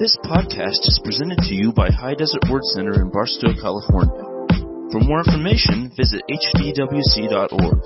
This 0.00 0.16
podcast 0.24 0.80
is 0.88 0.98
presented 1.04 1.40
to 1.40 1.54
you 1.54 1.74
by 1.74 1.90
High 1.90 2.14
Desert 2.14 2.44
Word 2.48 2.64
Center 2.64 3.02
in 3.02 3.10
Barstow, 3.10 3.52
California. 3.60 4.22
For 4.90 4.98
more 4.98 5.18
information, 5.18 5.92
visit 5.94 6.22
hdwc.org. 6.26 7.82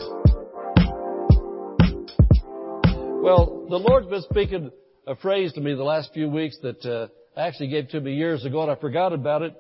Well, 3.21 3.66
the 3.69 3.79
Lord's 3.80 4.06
been 4.06 4.22
speaking 4.30 4.71
a 5.08 5.16
phrase 5.16 5.54
to 5.54 5.61
me 5.61 5.74
the 5.74 5.82
last 5.82 6.12
few 6.14 6.30
weeks 6.30 6.56
that 6.62 6.86
uh, 6.86 7.08
actually 7.36 7.70
gave 7.70 7.88
to 7.88 8.00
me 8.00 8.14
years 8.14 8.44
ago 8.44 8.62
and 8.62 8.70
I 8.70 8.76
forgot 8.76 9.12
about 9.12 9.42
it. 9.42 9.56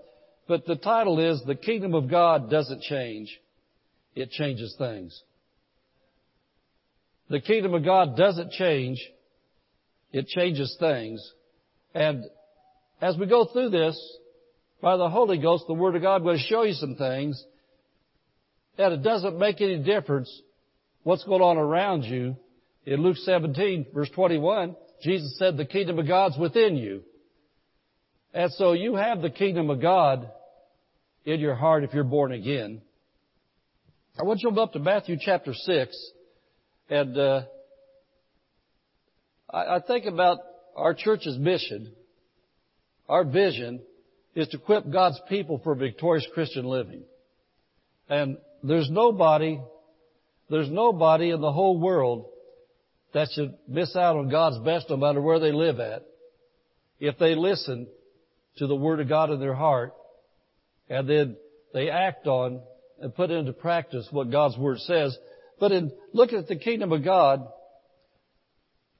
But 0.46 0.64
the 0.64 0.76
title 0.76 1.18
is 1.18 1.42
The 1.44 1.56
Kingdom 1.56 1.92
of 1.92 2.08
God 2.08 2.50
Doesn't 2.50 2.82
Change. 2.82 3.36
It 4.14 4.30
changes 4.30 4.76
things. 4.78 5.20
The 7.28 7.40
kingdom 7.40 7.74
of 7.74 7.84
God 7.84 8.16
doesn't 8.16 8.52
change. 8.52 9.04
It 10.12 10.28
changes 10.28 10.76
things. 10.78 11.32
And 11.96 12.24
as 13.00 13.16
we 13.16 13.26
go 13.26 13.46
through 13.46 13.70
this, 13.70 13.98
by 14.80 14.96
the 14.96 15.08
Holy 15.08 15.38
Ghost, 15.38 15.64
the 15.66 15.74
Word 15.74 15.96
of 15.96 16.02
God 16.02 16.22
will 16.22 16.38
show 16.38 16.62
you 16.62 16.74
some 16.74 16.96
things 16.96 17.42
that 18.76 18.92
it 18.92 19.02
doesn't 19.02 19.38
make 19.38 19.60
any 19.60 19.78
difference 19.78 20.30
what's 21.02 21.24
going 21.24 21.42
on 21.42 21.56
around 21.56 22.02
you. 22.02 22.36
In 22.86 23.02
Luke 23.02 23.16
17, 23.16 23.86
verse 23.94 24.10
21, 24.14 24.76
Jesus 25.02 25.38
said 25.38 25.56
the 25.56 25.64
kingdom 25.64 25.98
of 25.98 26.06
God's 26.06 26.36
within 26.36 26.76
you. 26.76 27.02
And 28.34 28.52
so 28.52 28.72
you 28.72 28.96
have 28.96 29.22
the 29.22 29.30
kingdom 29.30 29.70
of 29.70 29.80
God 29.80 30.30
in 31.24 31.40
your 31.40 31.54
heart 31.54 31.84
if 31.84 31.94
you're 31.94 32.04
born 32.04 32.32
again. 32.32 32.82
I 34.20 34.24
want 34.24 34.42
you 34.42 34.50
to 34.50 34.54
go 34.54 34.62
up 34.62 34.72
to 34.72 34.78
Matthew 34.78 35.16
chapter 35.18 35.54
6 35.54 36.10
and 36.90 37.16
uh, 37.16 37.42
I, 39.50 39.76
I 39.76 39.80
think 39.80 40.04
about 40.04 40.38
our 40.76 40.94
church's 40.94 41.38
mission. 41.38 41.92
Our 43.08 43.24
vision 43.24 43.80
is 44.34 44.48
to 44.48 44.56
equip 44.56 44.90
God's 44.90 45.20
people 45.28 45.60
for 45.62 45.74
victorious 45.74 46.26
Christian 46.32 46.64
living. 46.64 47.02
And 48.08 48.38
there's 48.62 48.90
nobody, 48.90 49.60
there's 50.50 50.70
nobody 50.70 51.30
in 51.30 51.40
the 51.40 51.52
whole 51.52 51.78
world 51.78 52.26
that 53.12 53.28
should 53.34 53.54
miss 53.68 53.94
out 53.94 54.16
on 54.16 54.28
God's 54.28 54.58
best 54.58 54.90
no 54.90 54.96
matter 54.96 55.20
where 55.20 55.38
they 55.38 55.52
live 55.52 55.80
at 55.80 56.04
if 56.98 57.18
they 57.18 57.34
listen 57.34 57.86
to 58.56 58.66
the 58.66 58.74
Word 58.74 59.00
of 59.00 59.08
God 59.08 59.30
in 59.30 59.40
their 59.40 59.54
heart 59.54 59.94
and 60.88 61.08
then 61.08 61.36
they 61.72 61.90
act 61.90 62.26
on 62.26 62.60
and 63.00 63.14
put 63.14 63.30
into 63.30 63.52
practice 63.52 64.06
what 64.10 64.30
God's 64.30 64.56
Word 64.56 64.78
says. 64.80 65.16
But 65.60 65.72
in 65.72 65.92
looking 66.12 66.38
at 66.38 66.48
the 66.48 66.56
kingdom 66.56 66.92
of 66.92 67.04
God, 67.04 67.46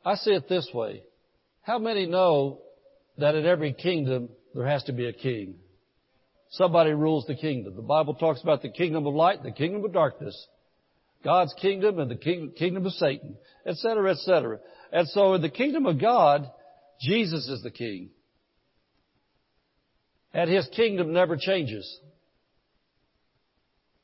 I 0.05 0.17
see 0.17 0.33
it 0.33 0.49
this 0.49 0.69
way. 0.73 1.03
How 1.63 1.79
many 1.79 2.07
know 2.07 2.61
that 3.19 3.35
in 3.35 3.47
every 3.47 3.73
kingdom 3.73 4.29
there 4.55 4.67
has 4.67 4.85
to 4.85 4.93
be 4.93 5.07
a 5.07 5.13
king? 5.13 5.57
Somebody 6.51 6.93
rules 6.93 7.27
the 7.27 7.35
kingdom. 7.35 7.75
The 7.75 7.83
Bible 7.83 8.15
talks 8.15 8.43
about 8.43 8.63
the 8.63 8.69
kingdom 8.69 9.07
of 9.07 9.15
light, 9.15 9.43
the 9.43 9.51
kingdom 9.51 9.85
of 9.85 9.93
darkness, 9.93 10.47
God's 11.25 11.55
kingdom 11.61 11.99
and 11.99 12.11
the 12.11 12.51
kingdom 12.57 12.87
of 12.87 12.93
Satan, 12.93 13.37
etc., 13.67 14.13
etc. 14.13 14.59
And 14.93 15.09
so 15.09 15.35
in 15.35 15.43
the 15.43 15.49
kingdom 15.49 15.87
of 15.87 16.01
God, 16.01 16.49
Jesus 17.01 17.49
is 17.49 17.63
the 17.63 17.71
king. 17.71 18.11
And 20.33 20.51
his 20.51 20.69
kingdom 20.77 21.13
never 21.13 21.37
changes. 21.37 21.99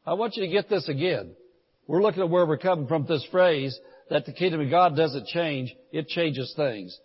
I 0.07 0.15
want 0.15 0.37
you 0.37 0.43
to 0.45 0.51
get 0.51 0.69
this 0.69 0.89
again. 0.89 1.35
We're 1.87 2.03
looking 2.03 2.23
at 2.23 2.31
where 2.31 2.47
we're 2.47 2.59
coming 2.59 2.89
from 2.89 3.07
this 3.07 3.27
phrase 3.31 3.79
that 4.11 4.27
the 4.27 4.33
kingdom 4.33 4.61
of 4.61 4.71
God 4.71 4.97
doesn't 4.97 5.27
change, 5.27 5.75
it 5.93 6.09
changes 6.09 6.53
things. 6.57 6.99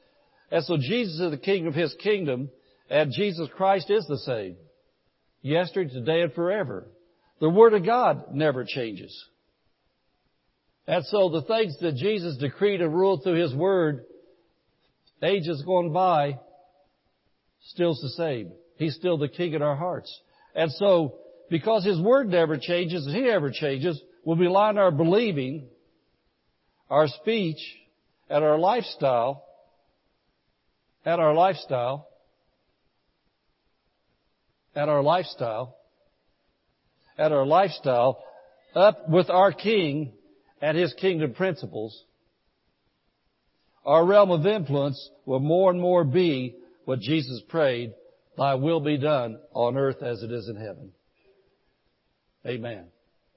And 0.56 0.64
so 0.64 0.78
Jesus 0.78 1.20
is 1.20 1.32
the 1.32 1.38
king 1.38 1.68
of 1.68 1.76
his 1.76 1.94
kingdom, 1.96 2.50
and 2.90 3.12
Jesus 3.12 3.50
Christ 3.58 3.90
is 3.90 4.08
the 4.08 4.20
same. 4.20 4.56
Yesterday, 5.42 5.94
today, 5.94 6.22
and 6.22 6.32
forever. 6.32 6.88
The 7.42 7.50
Word 7.50 7.74
of 7.74 7.86
God 7.86 8.34
never 8.34 8.64
changes. 8.64 9.14
And 10.88 11.04
so 11.08 11.28
the 11.28 11.42
things 11.42 11.78
that 11.82 11.96
Jesus 11.96 12.38
decreed 12.38 12.80
and 12.80 12.96
ruled 12.96 13.24
through 13.24 13.42
His 13.42 13.54
Word, 13.54 14.06
ages 15.22 15.62
gone 15.66 15.92
by, 15.92 16.40
still's 17.72 18.00
the 18.02 18.12
same. 18.12 18.54
He's 18.78 18.96
still 18.96 19.18
the 19.18 19.28
King 19.28 19.56
in 19.56 19.62
our 19.62 19.76
hearts. 19.76 20.22
And 20.56 20.72
so, 20.72 21.18
because 21.50 21.84
His 21.84 22.00
Word 22.00 22.30
never 22.30 22.58
changes 22.58 23.06
and 23.06 23.14
He 23.14 23.24
never 23.24 23.52
changes, 23.52 24.02
we'll 24.24 24.38
be 24.38 24.44
relying 24.44 24.78
our 24.78 24.92
believing, 24.92 25.68
our 26.90 27.10
speech, 27.10 27.60
and 28.30 28.42
our 28.42 28.58
lifestyle, 28.58 29.45
and 31.06 31.22
our 31.22 31.34
lifestyle, 31.34 32.08
at 34.76 34.90
our 34.90 35.04
lifestyle, 35.04 35.78
at 37.18 37.32
our 37.32 37.46
lifestyle 37.46 38.22
up 38.76 39.08
with 39.08 39.30
our 39.30 39.54
King 39.54 40.12
and 40.62 40.78
His 40.78 40.94
kingdom 40.94 41.34
principles, 41.34 42.04
our 43.86 44.04
realm 44.04 44.32
of 44.32 44.46
influence 44.46 45.10
will 45.26 45.40
more 45.40 45.72
and 45.72 45.80
more 45.80 46.04
be 46.04 46.56
what 46.86 47.00
Jesus 47.00 47.42
prayed, 47.48 47.94
Thy 48.38 48.56
will 48.56 48.80
be 48.80 48.98
done 48.98 49.40
on 49.54 49.78
earth 49.78 50.04
as 50.04 50.22
it 50.24 50.32
is 50.32 50.50
in 50.50 50.56
heaven. 50.56 50.92
Amen. 52.46 52.86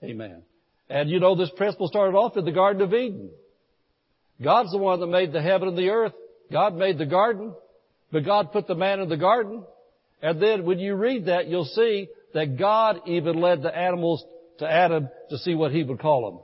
Amen. 0.02 0.42
And 0.90 1.08
you 1.08 1.20
know, 1.20 1.36
this 1.36 1.50
principle 1.56 1.88
started 1.88 2.16
off 2.16 2.36
in 2.36 2.44
the 2.44 2.52
Garden 2.52 2.82
of 2.82 2.92
Eden. 2.92 3.30
God's 4.42 4.70
the 4.72 4.78
one 4.78 5.00
that 5.00 5.06
made 5.06 5.32
the 5.32 5.42
heaven 5.42 5.68
and 5.68 5.78
the 5.78 5.90
earth. 5.90 6.14
God 6.50 6.74
made 6.74 6.98
the 6.98 7.06
garden, 7.06 7.54
but 8.10 8.24
God 8.24 8.52
put 8.52 8.66
the 8.66 8.74
man 8.74 9.00
in 9.00 9.08
the 9.08 9.16
garden. 9.16 9.64
And 10.22 10.42
then 10.42 10.64
when 10.64 10.78
you 10.78 10.94
read 10.94 11.26
that, 11.26 11.48
you'll 11.48 11.64
see 11.64 12.08
that 12.34 12.58
God 12.58 13.02
even 13.06 13.40
led 13.40 13.62
the 13.62 13.76
animals 13.76 14.24
to 14.58 14.70
Adam 14.70 15.08
to 15.30 15.38
see 15.38 15.54
what 15.54 15.72
he 15.72 15.82
would 15.82 16.00
call 16.00 16.30
them. 16.30 16.40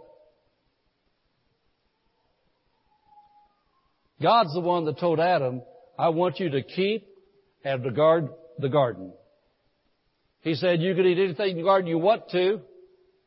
God's 4.22 4.54
the 4.54 4.60
one 4.60 4.84
that 4.84 4.98
told 4.98 5.20
Adam, 5.20 5.62
I 5.98 6.10
want 6.10 6.38
you 6.38 6.50
to 6.50 6.62
keep 6.62 7.06
and 7.64 7.82
to 7.82 7.90
guard 7.90 8.28
the 8.58 8.68
garden. 8.68 9.12
He 10.42 10.54
said, 10.54 10.80
you 10.80 10.94
can 10.94 11.06
eat 11.06 11.18
anything 11.18 11.52
in 11.52 11.56
the 11.56 11.62
garden 11.62 11.88
you 11.88 11.98
want 11.98 12.30
to, 12.30 12.60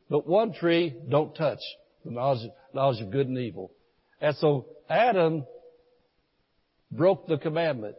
but 0.10 0.28
one 0.28 0.54
tree 0.54 0.96
don't 1.10 1.36
touch, 1.36 1.60
the 2.06 2.12
knowledge, 2.12 3.02
of 3.02 3.12
good 3.12 3.28
and 3.28 3.38
evil. 3.38 3.72
And 4.22 4.36
so 4.38 4.68
Adam 4.90 5.46
broke 6.92 7.28
the 7.28 7.38
commandment. 7.38 7.96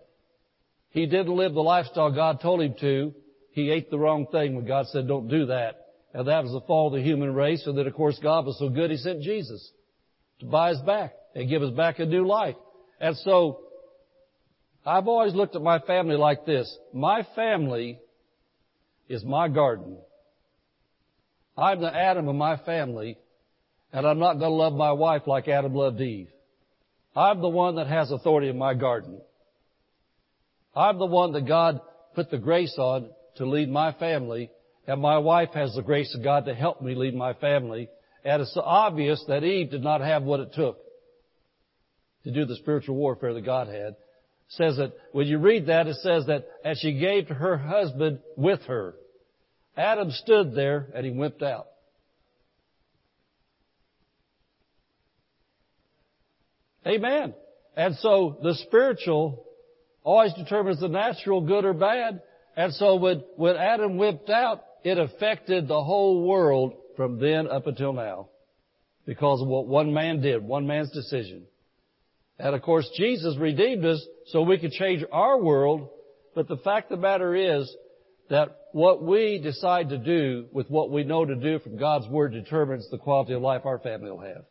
He 0.91 1.07
didn't 1.07 1.37
live 1.37 1.55
the 1.55 1.61
lifestyle 1.61 2.11
God 2.13 2.41
told 2.41 2.63
him 2.63 2.75
to. 2.81 3.15
He 3.53 3.71
ate 3.71 3.91
the 3.91 3.99
wrong 3.99 4.27
thing 4.31 4.55
when 4.55 4.67
God 4.67 4.87
said 4.89 5.07
don't 5.07 5.29
do 5.29 5.47
that. 5.47 5.87
And 6.15 6.27
that 6.29 6.43
was 6.43 6.53
the 6.53 6.61
fall 6.63 6.89
of 6.89 6.95
the 6.95 7.03
human 7.03 7.35
race. 7.35 7.67
And 7.67 7.77
then 7.77 7.87
of 7.87 7.95
course 7.95 8.19
God 8.23 8.47
was 8.47 8.59
so 8.59 8.69
good 8.69 8.91
He 8.91 8.97
sent 8.97 9.23
Jesus 9.23 9.71
to 10.41 10.47
buy 10.47 10.73
us 10.73 10.81
back 10.83 11.13
and 11.35 11.49
give 11.49 11.63
us 11.63 11.73
back 11.73 11.99
a 11.99 12.07
new 12.07 12.27
life. 12.27 12.57
And 13.01 13.17
so 13.19 13.61
I've 14.87 15.07
always 15.07 15.35
looked 15.35 15.55
at 15.55 15.63
my 15.63 15.81
family 15.81 16.17
like 16.17 16.47
this. 16.47 16.75
My 16.93 17.27
family 17.35 17.99
is 19.09 19.25
my 19.25 19.49
garden. 19.49 19.99
I'm 21.57 21.81
the 21.81 21.95
Adam 21.95 22.29
of 22.29 22.37
my 22.37 22.57
family, 22.59 23.19
and 23.93 24.07
I'm 24.07 24.19
not 24.19 24.35
going 24.35 24.51
to 24.51 24.57
love 24.57 24.75
my 24.75 24.93
wife 24.93 25.23
like 25.27 25.49
Adam 25.49 25.75
loved 25.75 26.01
Eve. 26.01 26.29
I'm 27.17 27.41
the 27.41 27.49
one 27.49 27.77
that 27.77 27.87
has 27.87 28.11
authority 28.11 28.49
in 28.49 28.59
my 28.59 28.75
garden. 28.75 29.21
I'm 30.75 30.99
the 30.99 31.07
one 31.07 31.33
that 31.33 31.47
God 31.47 31.81
put 32.15 32.31
the 32.31 32.39
grace 32.39 32.77
on 32.79 33.11
to 33.37 33.47
lead 33.47 33.69
my 33.69 33.93
family, 33.93 34.51
and 34.87 35.01
my 35.01 35.19
wife 35.19 35.51
has 35.55 35.75
the 35.75 35.83
grace 35.83 36.15
of 36.15 36.23
God 36.23 36.47
to 36.47 36.55
help 36.55 36.83
me 36.83 36.95
lead 36.95 37.15
my 37.15 37.35
family. 37.35 37.89
And 38.25 38.43
it's 38.43 38.57
obvious 38.57 39.25
that 39.29 39.45
Eve 39.45 39.71
did 39.71 39.83
not 39.83 40.01
have 40.01 40.23
what 40.23 40.41
it 40.41 40.53
took 40.55 40.79
to 42.25 42.33
do 42.33 42.45
the 42.45 42.57
spiritual 42.57 42.97
warfare 42.97 43.35
that 43.35 43.45
God 43.45 43.69
had. 43.69 43.95
It 43.95 43.97
says 44.51 44.77
that 44.77 44.93
when 45.13 45.27
you 45.27 45.39
read 45.39 45.67
that, 45.67 45.87
it 45.87 45.97
says 45.97 46.27
that 46.27 46.47
as 46.65 46.79
she 46.79 46.99
gave 46.99 47.29
to 47.29 47.35
her 47.35 47.57
husband 47.57 48.21
with 48.37 48.61
her. 48.63 48.95
Adam 49.77 50.11
stood 50.11 50.55
there 50.55 50.89
and 50.95 51.07
he 51.07 51.13
wimped 51.13 51.43
out. 51.43 51.67
Amen. 56.87 57.35
And 57.77 57.97
so 57.97 58.39
the 58.43 58.55
spiritual 58.67 59.45
always 60.03 60.33
determines 60.35 60.81
the 60.81 60.89
natural 60.89 61.41
good 61.41 61.65
or 61.65 61.75
bad. 61.75 62.23
And 62.57 62.75
so 62.75 62.97
when, 62.97 63.23
when 63.37 63.57
Adam 63.57 63.99
whipped 63.99 64.31
out, 64.31 64.65
it 64.85 64.99
affected 64.99 65.69
the 65.69 65.83
whole 65.83 66.27
world 66.27 66.75
from 66.97 67.19
then 67.21 67.49
up 67.49 67.67
until 67.67 67.93
now. 67.93 68.29
Because 69.07 69.41
of 69.41 69.49
what 69.49 69.67
one 69.67 69.93
man 69.93 70.21
did, 70.21 70.43
one 70.43 70.67
man's 70.67 70.91
decision. 70.91 71.45
And 72.39 72.55
of 72.55 72.63
course, 72.63 72.89
Jesus 72.97 73.37
redeemed 73.37 73.85
us 73.85 74.05
so 74.27 74.43
we 74.43 74.59
could 74.59 74.73
change 74.73 75.05
our 75.11 75.39
world. 75.39 75.89
But 76.35 76.49
the 76.49 76.59
fact 76.59 76.91
of 76.93 76.99
the 76.99 77.03
matter 77.03 77.35
is, 77.35 77.75
that 78.29 78.57
what 78.73 79.03
we 79.03 79.41
decide 79.43 79.89
to 79.91 79.99
do 79.99 80.47
with 80.53 80.69
what 80.69 80.91
we 80.91 81.05
know 81.05 81.25
to 81.25 81.35
do 81.35 81.59
from 81.59 81.79
God's 81.79 82.07
Word 82.09 82.33
determines 82.33 82.89
the 82.91 82.99
quality 82.99 83.33
of 83.33 83.43
life 83.43 83.63
our 83.65 83.79
family 83.79 84.11
will 84.11 84.21
have. 84.21 84.45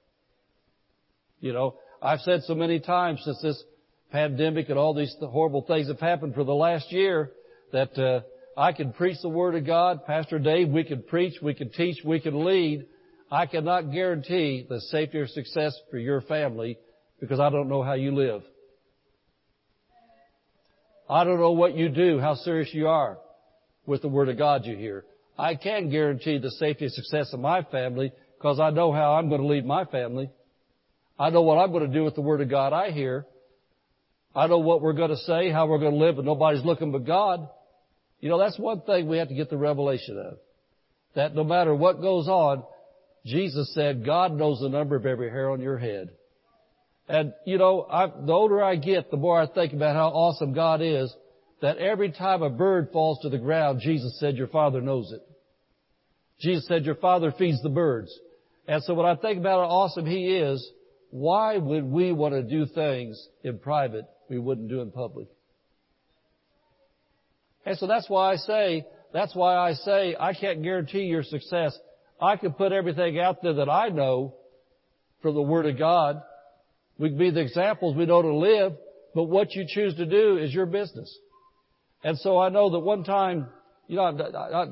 You 1.40 1.54
know, 1.54 1.76
I've 2.02 2.20
said 2.22 2.44
so 2.44 2.56
many 2.56 2.80
times 2.80 3.22
since 3.24 3.42
this 3.42 3.64
pandemic 4.12 4.70
and 4.70 4.78
all 4.78 4.94
these 4.94 5.16
horrible 5.20 5.64
things 5.64 5.88
have 5.88 6.00
happened 6.00 6.36
for 6.36 6.44
the 6.44 6.54
last 6.54 6.92
year 6.92 7.32
that 7.72 7.98
uh, 7.98 8.22
I 8.60 8.72
can 8.72 8.94
preach 8.94 9.18
the 9.22 9.30
Word 9.30 9.56
of 9.56 9.66
God. 9.66 10.06
Pastor 10.06 10.40
Dave, 10.40 10.70
we 10.70 10.84
can 10.84 11.04
preach, 11.04 11.34
we 11.42 11.54
can 11.54 11.70
teach, 11.70 11.98
we 12.06 12.20
can 12.20 12.46
lead. 12.46 12.86
I 13.32 13.46
cannot 13.46 13.92
guarantee 13.92 14.66
the 14.70 14.80
safety 14.80 15.18
or 15.18 15.28
success 15.28 15.78
for 15.92 15.98
your 15.98 16.22
family 16.22 16.78
because 17.20 17.40
I 17.40 17.50
don't 17.50 17.68
know 17.68 17.84
how 17.84 17.94
you 17.94 18.16
live. 18.16 18.44
I 21.10 21.24
don't 21.24 21.40
know 21.40 21.52
what 21.52 21.76
you 21.76 21.90
do, 21.90 22.20
how 22.20 22.36
serious 22.36 22.74
you 22.74 22.88
are 22.88 23.18
with 23.86 24.02
the 24.02 24.08
Word 24.08 24.30
of 24.30 24.38
God 24.38 24.66
you 24.66 24.76
hear. 24.76 25.06
I 25.38 25.56
can 25.56 25.90
guarantee 25.90 26.38
the 26.38 26.52
safety 26.52 26.86
and 26.86 26.94
success 26.94 27.32
of 27.34 27.40
my 27.40 27.64
family 27.64 28.12
because 28.38 28.60
I 28.60 28.70
know 28.70 28.92
how 28.92 29.14
I'm 29.14 29.30
going 29.30 29.42
to 29.42 29.48
lead 29.48 29.66
my 29.66 29.86
family. 29.86 30.30
I 31.20 31.30
know 31.30 31.42
what 31.42 31.58
I'm 31.58 31.72
going 31.72 31.90
to 31.90 31.94
do 31.94 32.04
with 32.04 32.16
the 32.16 32.22
Word 32.22 32.42
of 32.42 32.50
God 32.50 32.74
I 32.74 32.92
hear. 32.92 33.26
I 34.36 34.48
know 34.48 34.60
what 34.60 34.82
we're 34.82 34.94
going 34.94 35.10
to 35.10 35.18
say, 35.18 35.52
how 35.52 35.68
we're 35.68 35.80
going 35.80 35.94
to 35.94 35.98
live, 35.98 36.18
but 36.18 36.26
nobody's 36.26 36.64
looking 36.64 36.92
but 36.92 37.06
God. 37.06 37.50
You 38.20 38.30
know, 38.30 38.38
that's 38.38 38.60
one 38.60 38.82
thing 38.82 39.08
we 39.08 39.18
have 39.18 39.30
to 39.30 39.36
get 39.36 39.50
the 39.50 39.58
revelation 39.58 40.18
of. 40.18 40.38
That 41.16 41.34
no 41.34 41.44
matter 41.44 41.74
what 41.74 42.02
goes 42.02 42.28
on, 42.28 42.64
Jesus 43.26 43.74
said, 43.74 44.06
God 44.06 44.34
knows 44.34 44.60
the 44.60 44.70
number 44.70 44.96
of 44.96 45.06
every 45.06 45.30
hair 45.30 45.50
on 45.50 45.60
your 45.60 45.78
head. 45.78 46.12
And, 47.08 47.34
you 47.46 47.58
know, 47.58 47.88
I, 47.90 48.08
the 48.08 48.34
older 48.34 48.62
I 48.62 48.76
get, 48.76 49.10
the 49.10 49.18
more 49.18 49.42
I 49.42 49.48
think 49.48 49.74
about 49.74 49.96
how 49.96 50.10
awesome 50.10 50.54
God 50.54 50.82
is, 50.82 51.14
that 51.62 51.78
every 51.78 52.12
time 52.12 52.44
a 52.44 52.50
bird 52.50 52.90
falls 52.94 53.20
to 53.22 53.30
the 53.30 53.38
ground, 53.38 53.82
Jesus 53.82 54.20
said, 54.20 54.36
your 54.36 54.48
Father 54.48 54.82
knows 54.82 55.12
it. 55.12 55.22
Jesus 56.40 56.68
said, 56.68 56.86
your 56.86 56.96
Father 56.96 57.34
feeds 57.38 57.62
the 57.64 57.70
birds. 57.70 58.14
And 58.68 58.84
so 58.84 58.94
when 58.94 59.08
I 59.08 59.16
think 59.16 59.40
about 59.40 59.68
how 59.68 59.76
awesome 59.76 60.06
He 60.06 60.38
is, 60.38 60.70
why 61.10 61.58
would 61.58 61.86
we 61.86 62.12
want 62.12 62.34
to 62.34 62.44
do 62.44 62.66
things 62.66 63.28
in 63.44 63.60
private 63.60 64.06
we 64.30 64.40
wouldn't 64.40 64.70
do 64.70 64.82
in 64.82 64.92
public? 64.92 65.28
And 67.66 67.78
so 67.78 67.88
that's 67.88 68.10
why 68.10 68.34
I 68.34 68.36
say, 68.38 68.86
that's 69.14 69.36
why 69.36 69.56
I 69.56 69.74
say 69.74 70.16
I 70.20 70.34
can't 70.34 70.64
guarantee 70.64 71.04
your 71.04 71.24
success. 71.24 71.78
I 72.22 72.36
can 72.36 72.54
put 72.54 72.72
everything 72.72 73.20
out 73.20 73.42
there 73.42 73.56
that 73.56 73.70
I 73.70 73.90
know 73.90 74.36
from 75.22 75.36
the 75.36 75.42
Word 75.42 75.66
of 75.66 75.78
God. 75.78 76.22
We 76.98 77.10
can 77.10 77.18
be 77.18 77.30
the 77.30 77.42
examples 77.42 77.96
we 77.96 78.06
know 78.06 78.22
to 78.22 78.34
live, 78.34 78.74
but 79.14 79.24
what 79.24 79.54
you 79.54 79.66
choose 79.68 79.96
to 79.96 80.06
do 80.06 80.38
is 80.38 80.54
your 80.54 80.66
business. 80.66 81.16
And 82.04 82.18
so 82.18 82.40
I 82.40 82.50
know 82.50 82.70
that 82.72 82.80
one 82.80 83.04
time, 83.04 83.48
you 83.88 83.98
know, 83.98 84.10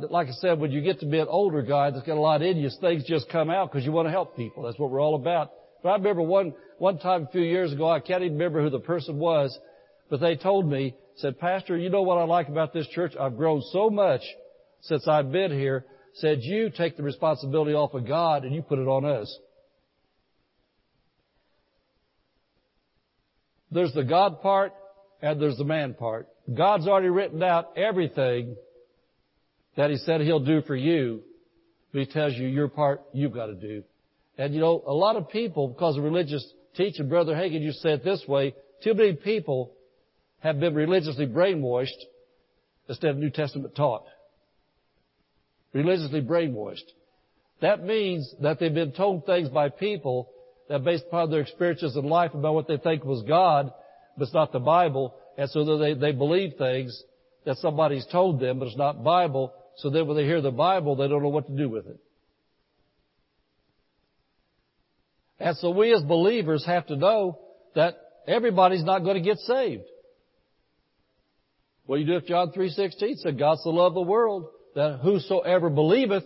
like 0.09 0.27
I 0.27 0.31
said, 0.31 0.59
when 0.59 0.71
you 0.71 0.81
get 0.81 0.99
to 0.99 1.05
be 1.05 1.19
an 1.19 1.27
older 1.29 1.61
guy 1.61 1.91
that's 1.91 2.05
got 2.05 2.17
a 2.17 2.21
lot 2.21 2.41
in 2.41 2.57
you, 2.57 2.69
things 2.81 3.03
just 3.05 3.29
come 3.29 3.49
out 3.49 3.71
because 3.71 3.85
you 3.85 3.91
want 3.91 4.07
to 4.07 4.11
help 4.11 4.35
people. 4.35 4.63
That's 4.63 4.77
what 4.77 4.89
we're 4.89 5.01
all 5.01 5.15
about. 5.15 5.51
But 5.85 5.91
I 5.91 5.95
remember 5.97 6.23
one, 6.23 6.55
one 6.79 6.97
time 6.97 7.27
a 7.27 7.31
few 7.31 7.43
years 7.43 7.71
ago, 7.71 7.87
I 7.87 7.99
can't 7.99 8.23
even 8.23 8.39
remember 8.39 8.63
who 8.63 8.71
the 8.71 8.79
person 8.79 9.19
was, 9.19 9.55
but 10.09 10.19
they 10.19 10.35
told 10.35 10.67
me, 10.67 10.95
said, 11.17 11.37
Pastor, 11.37 11.77
you 11.77 11.91
know 11.91 12.01
what 12.01 12.17
I 12.17 12.23
like 12.23 12.47
about 12.47 12.73
this 12.73 12.87
church? 12.87 13.13
I've 13.15 13.37
grown 13.37 13.61
so 13.71 13.91
much 13.91 14.21
since 14.81 15.07
I've 15.07 15.31
been 15.31 15.51
here. 15.51 15.85
Said, 16.15 16.39
you 16.41 16.71
take 16.75 16.97
the 16.97 17.03
responsibility 17.03 17.73
off 17.75 17.93
of 17.93 18.07
God 18.07 18.45
and 18.45 18.55
you 18.55 18.63
put 18.63 18.79
it 18.79 18.87
on 18.87 19.05
us. 19.05 19.37
There's 23.69 23.93
the 23.93 24.03
God 24.03 24.41
part 24.41 24.73
and 25.21 25.39
there's 25.39 25.57
the 25.57 25.65
man 25.65 25.93
part. 25.93 26.27
God's 26.51 26.87
already 26.87 27.09
written 27.09 27.43
out 27.43 27.77
everything 27.77 28.55
that 29.77 29.91
He 29.91 29.97
said 29.97 30.21
He'll 30.21 30.39
do 30.39 30.63
for 30.63 30.75
you, 30.75 31.21
but 31.93 31.99
He 31.99 32.05
tells 32.07 32.33
you 32.33 32.47
your 32.47 32.69
part 32.69 33.03
you've 33.13 33.35
got 33.35 33.45
to 33.45 33.53
do. 33.53 33.83
And 34.37 34.53
you 34.53 34.59
know, 34.59 34.83
a 34.85 34.93
lot 34.93 35.15
of 35.15 35.29
people, 35.29 35.69
because 35.69 35.97
of 35.97 36.03
religious 36.03 36.45
teaching, 36.75 37.07
Brother 37.07 37.33
Hagin, 37.33 37.61
you 37.61 37.71
say 37.71 37.93
it 37.93 38.03
this 38.03 38.23
way, 38.27 38.53
too 38.83 38.93
many 38.93 39.13
people 39.13 39.71
have 40.39 40.59
been 40.59 40.75
religiously 40.75 41.25
brainwashed 41.25 41.89
instead 42.87 43.11
of 43.11 43.17
New 43.17 43.29
Testament 43.29 43.75
taught. 43.75 44.05
Religiously 45.73 46.21
brainwashed. 46.21 46.85
That 47.61 47.83
means 47.83 48.33
that 48.41 48.59
they've 48.59 48.73
been 48.73 48.91
told 48.91 49.25
things 49.25 49.49
by 49.49 49.69
people 49.69 50.29
that 50.69 50.83
based 50.83 51.05
upon 51.07 51.31
their 51.31 51.41
experiences 51.41 51.95
in 51.95 52.05
life 52.05 52.33
about 52.33 52.53
what 52.53 52.67
they 52.67 52.77
think 52.77 53.03
was 53.03 53.23
God, 53.23 53.71
but 54.17 54.23
it's 54.23 54.33
not 54.33 54.51
the 54.51 54.59
Bible, 54.59 55.15
and 55.37 55.49
so 55.49 55.77
they, 55.77 55.93
they 55.93 56.11
believe 56.11 56.57
things 56.57 57.01
that 57.45 57.57
somebody's 57.57 58.05
told 58.11 58.39
them, 58.39 58.59
but 58.59 58.67
it's 58.67 58.77
not 58.77 59.03
Bible, 59.03 59.53
so 59.77 59.89
then 59.89 60.07
when 60.07 60.17
they 60.17 60.23
hear 60.23 60.41
the 60.41 60.51
Bible, 60.51 60.95
they 60.95 61.07
don't 61.07 61.21
know 61.21 61.29
what 61.29 61.47
to 61.47 61.55
do 61.55 61.69
with 61.69 61.85
it. 61.87 61.99
And 65.39 65.57
so 65.57 65.71
we 65.71 65.93
as 65.93 66.01
believers 66.01 66.65
have 66.65 66.87
to 66.87 66.95
know 66.95 67.39
that 67.75 67.95
everybody's 68.27 68.83
not 68.83 68.99
going 68.99 69.15
to 69.15 69.21
get 69.21 69.37
saved. 69.39 69.83
What 71.85 71.97
do 71.97 72.01
you 72.01 72.07
do 72.07 72.15
if 72.15 72.25
John 72.25 72.51
3.16 72.51 73.17
said, 73.17 73.37
God 73.37 73.57
so 73.59 73.69
loved 73.69 73.95
the 73.95 74.01
world 74.01 74.47
that 74.75 74.99
whosoever 75.01 75.69
believeth, 75.69 76.23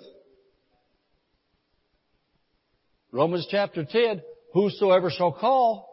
Romans 3.11 3.47
chapter 3.49 3.83
10, 3.83 4.21
whosoever 4.53 5.09
shall 5.09 5.31
call 5.31 5.89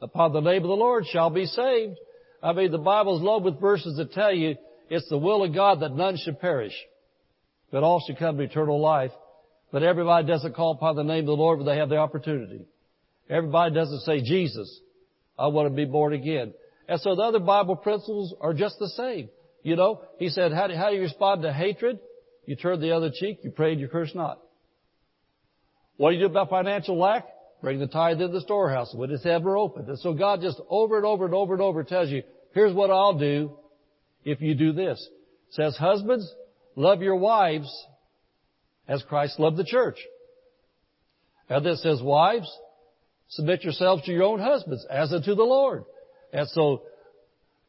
upon 0.00 0.32
the 0.32 0.40
name 0.40 0.62
of 0.62 0.68
the 0.68 0.74
Lord 0.74 1.06
shall 1.06 1.30
be 1.30 1.46
saved. 1.46 1.96
I 2.42 2.52
mean, 2.52 2.70
the 2.70 2.78
Bible's 2.78 3.22
loaded 3.22 3.44
with 3.44 3.60
verses 3.60 3.96
that 3.96 4.12
tell 4.12 4.32
you 4.32 4.56
it's 4.88 5.08
the 5.08 5.18
will 5.18 5.44
of 5.44 5.54
God 5.54 5.80
that 5.80 5.94
none 5.94 6.16
should 6.16 6.40
perish, 6.40 6.74
but 7.70 7.82
all 7.82 8.02
should 8.06 8.18
come 8.18 8.36
to 8.36 8.42
eternal 8.42 8.80
life. 8.80 9.12
But 9.72 9.82
everybody 9.82 10.26
doesn't 10.26 10.54
call 10.54 10.72
upon 10.72 10.96
the 10.96 11.04
name 11.04 11.20
of 11.20 11.26
the 11.26 11.32
Lord 11.32 11.58
when 11.58 11.66
they 11.66 11.76
have 11.76 11.88
the 11.88 11.96
opportunity. 11.96 12.66
Everybody 13.28 13.74
doesn't 13.74 14.00
say, 14.00 14.20
Jesus, 14.22 14.80
I 15.38 15.46
want 15.46 15.68
to 15.68 15.74
be 15.74 15.84
born 15.84 16.12
again. 16.12 16.52
And 16.88 17.00
so 17.00 17.14
the 17.14 17.22
other 17.22 17.38
Bible 17.38 17.76
principles 17.76 18.34
are 18.40 18.52
just 18.52 18.78
the 18.80 18.88
same. 18.88 19.28
You 19.62 19.76
know, 19.76 20.02
he 20.18 20.28
said, 20.28 20.52
how 20.52 20.66
do, 20.66 20.74
how 20.74 20.90
do 20.90 20.96
you 20.96 21.02
respond 21.02 21.42
to 21.42 21.52
hatred? 21.52 22.00
You 22.46 22.56
turn 22.56 22.80
the 22.80 22.92
other 22.92 23.10
cheek, 23.14 23.40
you 23.42 23.50
pray 23.50 23.72
and 23.72 23.80
you 23.80 23.86
curse 23.86 24.12
not. 24.14 24.40
What 25.98 26.10
do 26.10 26.16
you 26.16 26.22
do 26.22 26.30
about 26.30 26.50
financial 26.50 26.98
lack? 26.98 27.26
Bring 27.62 27.78
the 27.78 27.86
tithe 27.86 28.20
in 28.20 28.32
the 28.32 28.40
storehouse 28.40 28.92
when 28.94 29.10
it's 29.10 29.26
ever 29.26 29.56
open. 29.56 29.88
And 29.88 29.98
so 29.98 30.14
God 30.14 30.40
just 30.40 30.60
over 30.68 30.96
and 30.96 31.04
over 31.04 31.26
and 31.26 31.34
over 31.34 31.52
and 31.52 31.62
over 31.62 31.84
tells 31.84 32.08
you, 32.08 32.22
here's 32.54 32.74
what 32.74 32.90
I'll 32.90 33.18
do 33.18 33.52
if 34.24 34.40
you 34.40 34.54
do 34.54 34.72
this. 34.72 34.98
It 35.50 35.54
says, 35.54 35.76
husbands, 35.76 36.32
love 36.74 37.02
your 37.02 37.16
wives 37.16 37.70
as 38.90 39.02
Christ 39.04 39.38
loved 39.38 39.56
the 39.56 39.64
church. 39.64 39.96
And 41.48 41.64
then 41.64 41.76
says, 41.76 42.02
wives, 42.02 42.50
submit 43.28 43.62
yourselves 43.62 44.04
to 44.04 44.12
your 44.12 44.24
own 44.24 44.40
husbands 44.40 44.84
as 44.90 45.12
unto 45.12 45.34
the 45.34 45.44
Lord. 45.44 45.84
And 46.32 46.48
so 46.48 46.82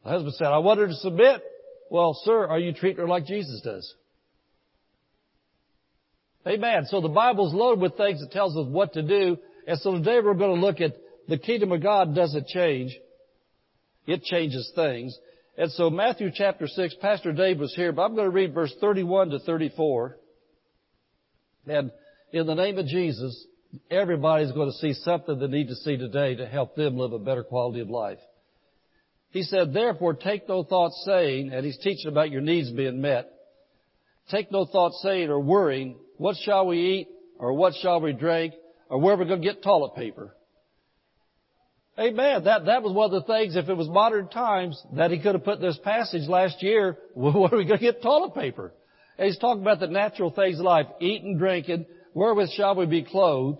the 0.02 0.10
husband 0.10 0.34
said, 0.34 0.48
I 0.48 0.58
want 0.58 0.80
her 0.80 0.88
to 0.88 0.94
submit. 0.94 1.42
Well, 1.90 2.18
sir, 2.24 2.46
are 2.46 2.58
you 2.58 2.72
treating 2.72 2.98
her 2.98 3.08
like 3.08 3.26
Jesus 3.26 3.60
does? 3.62 3.94
Amen. 6.44 6.86
So 6.86 7.00
the 7.00 7.08
Bible's 7.08 7.54
loaded 7.54 7.80
with 7.80 7.96
things 7.96 8.20
that 8.20 8.32
tells 8.32 8.56
us 8.56 8.66
what 8.68 8.94
to 8.94 9.02
do. 9.02 9.38
And 9.68 9.78
so 9.78 9.92
today 9.92 10.18
we're 10.22 10.34
going 10.34 10.60
to 10.60 10.66
look 10.66 10.80
at 10.80 10.96
the 11.28 11.38
kingdom 11.38 11.70
of 11.70 11.82
God 11.82 12.16
doesn't 12.16 12.48
change. 12.48 12.98
It 14.08 14.24
changes 14.24 14.72
things. 14.74 15.16
And 15.56 15.70
so 15.70 15.88
Matthew 15.88 16.30
chapter 16.34 16.66
6, 16.66 16.96
Pastor 17.00 17.32
Dave 17.32 17.60
was 17.60 17.72
here, 17.76 17.92
but 17.92 18.02
I'm 18.02 18.16
going 18.16 18.28
to 18.28 18.34
read 18.34 18.54
verse 18.54 18.74
31 18.80 19.30
to 19.30 19.38
34. 19.38 20.16
And 21.66 21.90
in 22.32 22.46
the 22.46 22.54
name 22.54 22.78
of 22.78 22.86
Jesus, 22.86 23.46
everybody's 23.90 24.52
going 24.52 24.70
to 24.70 24.78
see 24.78 24.94
something 24.94 25.38
they 25.38 25.46
need 25.46 25.68
to 25.68 25.76
see 25.76 25.96
today 25.96 26.34
to 26.36 26.46
help 26.46 26.74
them 26.74 26.96
live 26.96 27.12
a 27.12 27.18
better 27.18 27.42
quality 27.42 27.80
of 27.80 27.90
life. 27.90 28.18
He 29.30 29.42
said, 29.42 29.72
therefore 29.72 30.14
take 30.14 30.48
no 30.48 30.62
thought 30.62 30.92
saying, 31.04 31.52
and 31.52 31.64
he's 31.64 31.78
teaching 31.78 32.10
about 32.10 32.30
your 32.30 32.42
needs 32.42 32.70
being 32.70 33.00
met. 33.00 33.30
Take 34.30 34.52
no 34.52 34.66
thought 34.66 34.92
saying 35.02 35.30
or 35.30 35.40
worrying, 35.40 35.96
what 36.18 36.36
shall 36.44 36.66
we 36.66 36.78
eat? 36.78 37.08
Or 37.38 37.54
what 37.54 37.74
shall 37.80 38.00
we 38.00 38.12
drink? 38.12 38.54
Or 38.88 39.00
where 39.00 39.16
we're 39.16 39.24
we 39.24 39.28
going 39.28 39.42
to 39.42 39.46
get 39.46 39.62
toilet 39.62 39.94
paper? 39.96 40.34
Amen. 41.98 42.44
That, 42.44 42.66
that 42.66 42.82
was 42.82 42.94
one 42.94 43.12
of 43.12 43.26
the 43.26 43.32
things, 43.32 43.56
if 43.56 43.68
it 43.68 43.74
was 43.74 43.88
modern 43.88 44.28
times, 44.28 44.80
that 44.94 45.10
he 45.10 45.18
could 45.18 45.34
have 45.34 45.44
put 45.44 45.56
in 45.56 45.62
this 45.62 45.78
passage 45.82 46.28
last 46.28 46.62
year, 46.62 46.96
where 47.14 47.34
are 47.34 47.56
we 47.56 47.64
going 47.64 47.78
to 47.78 47.92
get 47.92 48.02
toilet 48.02 48.34
paper? 48.34 48.72
He's 49.18 49.38
talking 49.38 49.62
about 49.62 49.80
the 49.80 49.86
natural 49.88 50.30
things 50.30 50.58
of 50.58 50.64
life, 50.64 50.86
eating, 51.00 51.38
drinking, 51.38 51.86
wherewith 52.14 52.50
shall 52.50 52.74
we 52.74 52.86
be 52.86 53.02
clothed? 53.02 53.58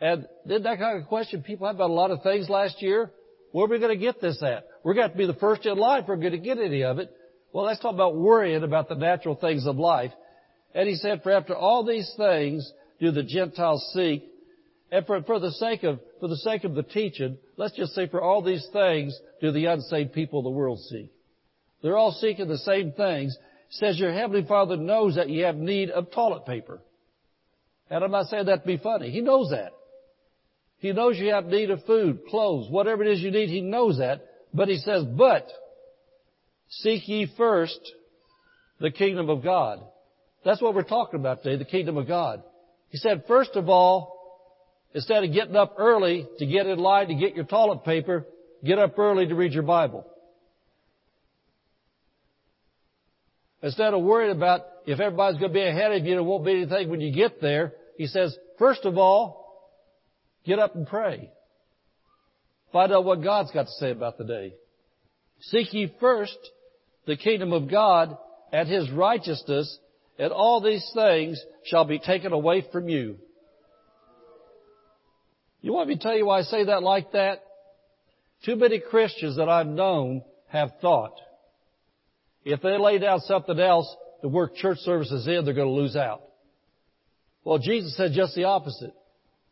And 0.00 0.26
did 0.46 0.64
that 0.64 0.78
kind 0.78 1.00
of 1.00 1.08
question 1.08 1.42
people 1.42 1.66
had 1.66 1.76
about 1.76 1.90
a 1.90 1.92
lot 1.92 2.10
of 2.10 2.22
things 2.22 2.48
last 2.48 2.82
year? 2.82 3.10
Where 3.52 3.66
are 3.66 3.68
we 3.68 3.78
going 3.78 3.96
to 3.96 4.02
get 4.02 4.20
this 4.20 4.42
at? 4.42 4.66
We're 4.82 4.94
going 4.94 5.08
to, 5.08 5.12
to 5.12 5.18
be 5.18 5.26
the 5.26 5.34
first 5.34 5.64
in 5.64 5.78
line 5.78 6.02
if 6.02 6.08
we're 6.08 6.16
going 6.16 6.32
to 6.32 6.38
get 6.38 6.58
any 6.58 6.82
of 6.82 6.98
it. 6.98 7.14
Well, 7.52 7.64
let's 7.64 7.80
talk 7.80 7.94
about 7.94 8.16
worrying 8.16 8.64
about 8.64 8.88
the 8.88 8.96
natural 8.96 9.36
things 9.36 9.66
of 9.66 9.76
life. 9.76 10.10
And 10.74 10.88
he 10.88 10.96
said, 10.96 11.22
for 11.22 11.30
after 11.30 11.54
all 11.54 11.84
these 11.84 12.12
things 12.16 12.70
do 12.98 13.12
the 13.12 13.22
Gentiles 13.22 13.88
seek. 13.94 14.24
And 14.90 15.06
for, 15.06 15.22
for 15.22 15.38
the 15.38 15.52
sake 15.52 15.84
of, 15.84 16.00
for 16.20 16.28
the 16.28 16.36
sake 16.36 16.64
of 16.64 16.74
the 16.74 16.82
teaching, 16.82 17.38
let's 17.56 17.76
just 17.76 17.94
say 17.94 18.08
for 18.08 18.20
all 18.20 18.42
these 18.42 18.66
things 18.72 19.18
do 19.40 19.52
the 19.52 19.66
unsaved 19.66 20.12
people 20.12 20.40
of 20.40 20.44
the 20.44 20.50
world 20.50 20.80
seek. 20.80 21.12
They're 21.82 21.96
all 21.96 22.12
seeking 22.12 22.48
the 22.48 22.58
same 22.58 22.92
things. 22.92 23.36
Says 23.74 23.98
your 23.98 24.12
heavenly 24.12 24.46
father 24.46 24.76
knows 24.76 25.16
that 25.16 25.28
you 25.28 25.44
have 25.44 25.56
need 25.56 25.90
of 25.90 26.12
toilet 26.12 26.46
paper. 26.46 26.80
And 27.90 28.04
I'm 28.04 28.10
not 28.10 28.26
saying 28.26 28.46
that 28.46 28.62
to 28.62 28.66
be 28.66 28.76
funny. 28.76 29.10
He 29.10 29.20
knows 29.20 29.50
that. 29.50 29.72
He 30.78 30.92
knows 30.92 31.18
you 31.18 31.30
have 31.32 31.46
need 31.46 31.70
of 31.70 31.84
food, 31.84 32.20
clothes, 32.28 32.70
whatever 32.70 33.02
it 33.02 33.12
is 33.12 33.20
you 33.20 33.30
need, 33.30 33.48
He 33.48 33.60
knows 33.62 33.98
that. 33.98 34.22
But 34.52 34.68
he 34.68 34.76
says, 34.76 35.02
but 35.04 35.48
seek 36.68 37.08
ye 37.08 37.26
first 37.36 37.80
the 38.78 38.92
kingdom 38.92 39.28
of 39.28 39.42
God. 39.42 39.80
That's 40.44 40.62
what 40.62 40.74
we're 40.74 40.84
talking 40.84 41.18
about 41.18 41.42
today, 41.42 41.56
the 41.56 41.64
kingdom 41.68 41.96
of 41.96 42.06
God. 42.06 42.44
He 42.90 42.98
said, 42.98 43.24
first 43.26 43.56
of 43.56 43.68
all, 43.68 44.14
instead 44.94 45.24
of 45.24 45.32
getting 45.32 45.56
up 45.56 45.74
early 45.78 46.28
to 46.38 46.46
get 46.46 46.66
in 46.66 46.78
line 46.78 47.08
to 47.08 47.14
get 47.14 47.34
your 47.34 47.44
toilet 47.44 47.82
paper, 47.84 48.26
get 48.64 48.78
up 48.78 48.96
early 48.96 49.26
to 49.26 49.34
read 49.34 49.52
your 49.52 49.64
Bible. 49.64 50.06
Instead 53.64 53.94
of 53.94 54.02
worrying 54.02 54.36
about 54.36 54.60
if 54.86 55.00
everybody's 55.00 55.40
going 55.40 55.50
to 55.50 55.54
be 55.54 55.66
ahead 55.66 55.90
of 55.90 56.04
you 56.04 56.10
there 56.10 56.22
won't 56.22 56.44
be 56.44 56.52
anything 56.52 56.90
when 56.90 57.00
you 57.00 57.10
get 57.10 57.40
there, 57.40 57.72
he 57.96 58.06
says, 58.06 58.36
first 58.58 58.84
of 58.84 58.98
all, 58.98 59.72
get 60.44 60.58
up 60.58 60.74
and 60.76 60.86
pray. 60.86 61.30
Find 62.74 62.92
out 62.92 63.06
what 63.06 63.22
God's 63.22 63.52
got 63.52 63.64
to 63.64 63.72
say 63.72 63.90
about 63.90 64.18
the 64.18 64.24
day. 64.24 64.52
Seek 65.40 65.72
ye 65.72 65.90
first 65.98 66.36
the 67.06 67.16
kingdom 67.16 67.54
of 67.54 67.70
God 67.70 68.18
and 68.52 68.68
his 68.68 68.90
righteousness, 68.90 69.78
and 70.18 70.30
all 70.30 70.60
these 70.60 70.86
things 70.94 71.42
shall 71.64 71.86
be 71.86 71.98
taken 71.98 72.34
away 72.34 72.66
from 72.70 72.90
you. 72.90 73.16
You 75.62 75.72
want 75.72 75.88
me 75.88 75.96
to 75.96 76.02
tell 76.02 76.14
you 76.14 76.26
why 76.26 76.40
I 76.40 76.42
say 76.42 76.66
that 76.66 76.82
like 76.82 77.12
that? 77.12 77.42
Too 78.44 78.56
many 78.56 78.78
Christians 78.78 79.38
that 79.38 79.48
I've 79.48 79.66
known 79.66 80.22
have 80.48 80.72
thought, 80.82 81.14
if 82.44 82.60
they 82.60 82.78
lay 82.78 82.98
down 82.98 83.20
something 83.20 83.58
else 83.58 83.92
to 84.22 84.28
work 84.28 84.54
church 84.56 84.78
services 84.78 85.26
in, 85.26 85.44
they're 85.44 85.54
going 85.54 85.68
to 85.68 85.72
lose 85.74 85.96
out. 85.96 86.22
Well, 87.44 87.58
Jesus 87.58 87.96
said 87.96 88.12
just 88.14 88.34
the 88.34 88.44
opposite. 88.44 88.94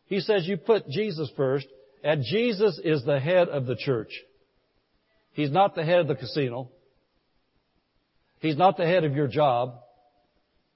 He 0.07 0.19
says 0.19 0.47
you 0.47 0.57
put 0.57 0.87
Jesus 0.89 1.31
first, 1.35 1.67
and 2.03 2.23
Jesus 2.23 2.79
is 2.83 3.03
the 3.05 3.19
head 3.19 3.49
of 3.49 3.65
the 3.65 3.75
church. 3.75 4.11
He's 5.33 5.51
not 5.51 5.75
the 5.75 5.83
head 5.83 5.99
of 5.99 6.07
the 6.07 6.15
casino. 6.15 6.69
He's 8.39 8.57
not 8.57 8.77
the 8.77 8.85
head 8.85 9.03
of 9.03 9.15
your 9.15 9.27
job. 9.27 9.75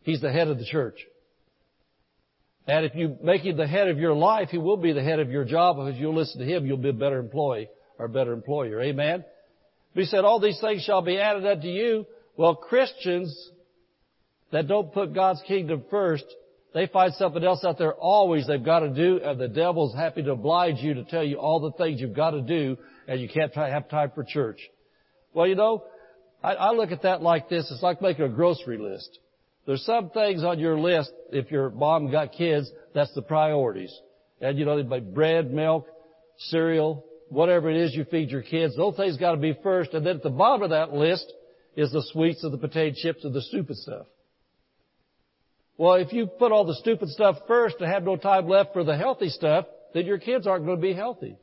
He's 0.01 0.21
the 0.21 0.31
head 0.31 0.47
of 0.47 0.57
the 0.57 0.65
church. 0.65 0.97
And 2.65 2.85
if 2.85 2.95
you 2.95 3.17
make 3.23 3.41
him 3.41 3.57
the 3.57 3.67
head 3.67 3.87
of 3.87 3.97
your 3.97 4.13
life, 4.13 4.49
he 4.49 4.57
will 4.57 4.77
be 4.77 4.93
the 4.93 5.03
head 5.03 5.19
of 5.19 5.29
your 5.29 5.45
job. 5.45 5.77
If 5.79 5.97
you'll 5.97 6.15
listen 6.15 6.39
to 6.39 6.45
him, 6.45 6.65
you'll 6.65 6.77
be 6.77 6.89
a 6.89 6.93
better 6.93 7.19
employee 7.19 7.69
or 7.97 8.05
a 8.05 8.09
better 8.09 8.33
employer. 8.33 8.81
Amen? 8.81 9.23
He 9.97 10.05
said, 10.05 10.25
all 10.25 10.39
these 10.39 10.59
things 10.61 10.83
shall 10.83 11.01
be 11.01 11.17
added 11.17 11.45
unto 11.45 11.67
you. 11.67 12.05
Well, 12.35 12.55
Christians 12.55 13.35
that 14.51 14.67
don't 14.67 14.93
put 14.93 15.13
God's 15.13 15.41
kingdom 15.47 15.83
first, 15.89 16.25
they 16.73 16.85
find 16.85 17.13
something 17.15 17.43
else 17.43 17.63
out 17.65 17.79
there 17.79 17.95
always 17.95 18.45
they've 18.45 18.63
got 18.63 18.81
to 18.81 18.89
do, 18.89 19.19
and 19.23 19.39
the 19.39 19.47
devil's 19.47 19.95
happy 19.95 20.21
to 20.21 20.31
oblige 20.31 20.77
you 20.77 20.93
to 20.93 21.03
tell 21.03 21.23
you 21.23 21.37
all 21.37 21.59
the 21.59 21.71
things 21.71 21.99
you've 21.99 22.15
got 22.15 22.31
to 22.31 22.41
do, 22.41 22.77
and 23.07 23.19
you 23.19 23.27
can't 23.27 23.53
have 23.53 23.89
time 23.89 24.11
for 24.13 24.23
church. 24.23 24.59
Well, 25.33 25.47
you 25.47 25.55
know, 25.55 25.83
I, 26.43 26.53
I 26.53 26.71
look 26.73 26.91
at 26.91 27.01
that 27.01 27.23
like 27.23 27.49
this. 27.49 27.69
It's 27.71 27.81
like 27.81 27.99
making 27.99 28.25
a 28.25 28.29
grocery 28.29 28.77
list. 28.77 29.17
There's 29.65 29.83
some 29.83 30.11
things 30.11 30.43
on 30.43 30.59
your 30.59 30.79
list, 30.79 31.11
if 31.31 31.49
your 31.49 31.71
mom 31.71 32.11
got 32.11 32.33
kids, 32.33 32.69
that's 32.93 33.13
the 33.15 33.23
priorities. 33.23 33.93
And 34.39 34.59
you 34.59 34.65
know, 34.65 34.77
they 34.77 34.83
buy 34.83 34.99
bread, 34.99 35.51
milk, 35.51 35.87
cereal, 36.37 37.03
whatever 37.29 37.69
it 37.69 37.77
is 37.77 37.95
you 37.95 38.05
feed 38.05 38.29
your 38.29 38.41
kids, 38.41 38.75
those 38.75 38.95
things 38.95 39.17
gotta 39.17 39.37
be 39.37 39.57
first. 39.63 39.93
And 39.93 40.05
then 40.05 40.17
at 40.17 40.23
the 40.23 40.29
bottom 40.29 40.63
of 40.63 40.69
that 40.71 40.93
list 40.93 41.31
is 41.75 41.91
the 41.91 42.03
sweets 42.11 42.43
and 42.43 42.53
the 42.53 42.57
potato 42.57 42.95
chips 42.97 43.23
and 43.23 43.33
the 43.33 43.41
stupid 43.41 43.77
stuff. 43.77 44.07
Well, 45.77 45.95
if 45.95 46.11
you 46.11 46.25
put 46.25 46.51
all 46.51 46.65
the 46.65 46.75
stupid 46.75 47.09
stuff 47.09 47.37
first 47.47 47.75
and 47.79 47.91
have 47.91 48.03
no 48.03 48.15
time 48.15 48.47
left 48.47 48.73
for 48.73 48.83
the 48.83 48.97
healthy 48.97 49.29
stuff, 49.29 49.65
then 49.93 50.05
your 50.05 50.17
kids 50.17 50.47
aren't 50.47 50.65
going 50.65 50.77
to 50.77 50.81
be 50.81 50.93
healthy. 50.93 51.37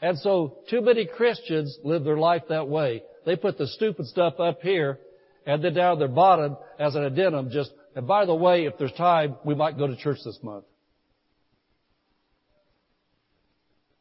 And 0.00 0.18
so, 0.18 0.58
too 0.70 0.80
many 0.80 1.06
Christians 1.06 1.76
live 1.84 2.04
their 2.04 2.16
life 2.16 2.42
that 2.48 2.68
way. 2.68 3.02
They 3.26 3.36
put 3.36 3.58
the 3.58 3.66
stupid 3.66 4.06
stuff 4.06 4.40
up 4.40 4.62
here 4.62 4.98
and 5.44 5.62
then 5.62 5.74
down 5.74 5.94
at 5.94 5.98
their 5.98 6.08
bottom 6.08 6.56
as 6.78 6.94
an 6.94 7.04
addendum 7.04 7.50
just, 7.50 7.72
and 7.94 8.06
by 8.06 8.24
the 8.24 8.34
way, 8.34 8.64
if 8.64 8.78
there's 8.78 8.92
time, 8.92 9.36
we 9.44 9.54
might 9.54 9.76
go 9.76 9.86
to 9.86 9.96
church 9.96 10.18
this 10.24 10.38
month. 10.42 10.64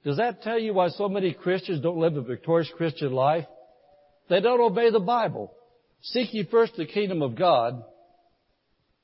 Does 0.08 0.16
that 0.16 0.42
tell 0.42 0.58
you 0.58 0.74
why 0.74 0.88
so 0.88 1.10
many 1.10 1.34
Christians 1.34 1.82
don't 1.82 1.98
live 1.98 2.16
a 2.16 2.22
victorious 2.22 2.72
Christian 2.78 3.12
life? 3.12 3.44
They 4.30 4.40
don't 4.40 4.62
obey 4.62 4.90
the 4.90 5.02
Bible. 5.02 5.52
Seek 6.02 6.34
ye 6.34 6.48
first 6.50 6.78
the 6.78 6.86
kingdom 6.86 7.22
of 7.22 7.36
God, 7.36 7.84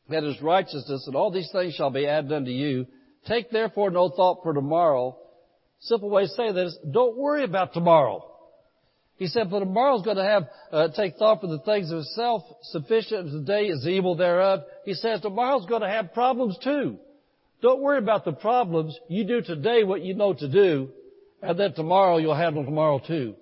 that 0.08 0.24
is 0.24 0.42
righteousness, 0.42 1.04
and 1.06 1.14
all 1.14 1.30
these 1.30 1.50
things 1.52 1.74
shall 1.74 1.90
be 1.90 2.08
added 2.08 2.32
unto 2.32 2.52
you. 2.52 2.88
Take 3.28 3.52
therefore 3.52 3.92
no 3.92 4.08
thought 4.08 4.44
for 4.44 4.54
tomorrow. 4.54 5.18
Simple 5.82 6.10
way 6.10 6.24
to 6.24 6.30
say 6.30 6.54
this, 6.54 6.78
don't 6.90 7.18
worry 7.18 7.44
about 7.44 7.74
tomorrow. 7.74 8.26
He 9.18 9.28
said, 9.28 9.52
but 9.52 9.60
tomorrow's 9.60 10.04
going 10.04 10.16
to 10.16 10.24
have, 10.24 10.48
uh, 10.72 10.88
take 10.96 11.18
thought 11.18 11.42
for 11.42 11.48
the 11.48 11.60
things 11.60 11.92
of 11.92 11.98
itself, 11.98 12.44
sufficient 12.72 13.28
as 13.28 13.34
the 13.34 13.42
day 13.42 13.66
is 13.66 13.86
evil 13.86 14.16
thereof. 14.16 14.62
He 14.86 14.94
says 14.94 15.20
tomorrow's 15.20 15.66
going 15.66 15.82
to 15.82 15.90
have 15.90 16.14
problems 16.14 16.58
too. 16.64 16.98
Don't 17.64 17.82
worry 17.82 17.98
about 17.98 18.26
the 18.26 18.34
problems. 18.34 19.00
You 19.08 19.24
do 19.24 19.42
today 19.42 19.86
what 19.86 20.02
you 20.02 20.16
know 20.16 20.34
to 20.34 20.48
do, 20.50 20.90
and 21.42 21.58
then 21.58 21.74
tomorrow 21.74 22.18
you'll 22.18 22.36
handle 22.36 22.66
tomorrow 22.66 23.00
too. 23.00 23.36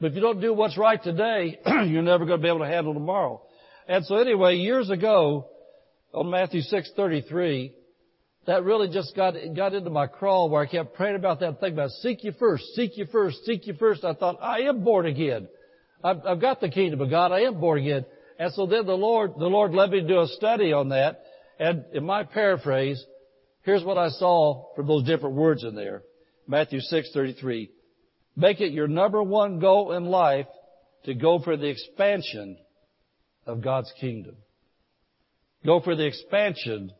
But 0.00 0.08
if 0.08 0.14
you 0.16 0.20
don't 0.20 0.40
do 0.40 0.52
what's 0.52 0.76
right 0.76 1.00
today, 1.00 1.60
you're 1.86 2.02
never 2.02 2.26
going 2.26 2.40
to 2.40 2.42
be 2.42 2.48
able 2.48 2.58
to 2.58 2.66
handle 2.66 2.92
tomorrow. 2.92 3.40
And 3.86 4.04
so 4.04 4.16
anyway, 4.16 4.56
years 4.56 4.90
ago, 4.90 5.46
on 6.12 6.28
Matthew 6.28 6.60
6:33, 6.60 7.70
that 8.46 8.64
really 8.64 8.88
just 8.88 9.14
got, 9.14 9.34
got 9.54 9.74
into 9.74 9.90
my 9.90 10.08
crawl 10.08 10.50
where 10.50 10.62
I 10.62 10.66
kept 10.66 10.94
praying 10.94 11.14
about 11.14 11.38
that 11.40 11.60
thing 11.60 11.74
about 11.74 11.90
seek 11.90 12.24
you 12.24 12.32
first, 12.32 12.64
seek 12.74 12.96
you 12.96 13.06
first, 13.06 13.44
seek 13.44 13.68
you 13.68 13.74
first. 13.74 14.04
I 14.04 14.14
thought, 14.14 14.38
I 14.42 14.62
am 14.62 14.82
born 14.82 15.06
again. 15.06 15.46
I've, 16.02 16.26
I've 16.26 16.40
got 16.40 16.60
the 16.60 16.68
kingdom 16.68 17.00
of 17.00 17.10
God. 17.10 17.30
I 17.30 17.42
am 17.42 17.60
born 17.60 17.78
again. 17.78 18.06
And 18.40 18.52
so 18.54 18.66
then 18.66 18.86
the 18.86 18.94
Lord, 18.94 19.34
the 19.38 19.46
Lord 19.46 19.72
led 19.72 19.90
me 19.90 20.00
to 20.00 20.08
do 20.08 20.20
a 20.20 20.26
study 20.26 20.72
on 20.72 20.88
that. 20.88 21.22
And 21.60 21.84
in 21.92 22.04
my 22.04 22.24
paraphrase, 22.24 23.04
here's 23.62 23.84
what 23.84 23.98
I 23.98 24.08
saw 24.08 24.74
from 24.74 24.86
those 24.86 25.04
different 25.04 25.36
words 25.36 25.64
in 25.64 25.74
there. 25.74 26.02
Matthew 26.46 26.80
6:33. 26.80 27.70
Make 28.36 28.60
it 28.60 28.72
your 28.72 28.88
number 28.88 29.22
one 29.22 29.58
goal 29.58 29.92
in 29.92 30.06
life 30.06 30.46
to 31.04 31.14
go 31.14 31.38
for 31.40 31.56
the 31.56 31.68
expansion 31.68 32.56
of 33.46 33.62
God's 33.62 33.92
kingdom. 34.00 34.36
Go 35.64 35.80
for 35.80 35.96
the 35.96 36.06
expansion 36.06 36.92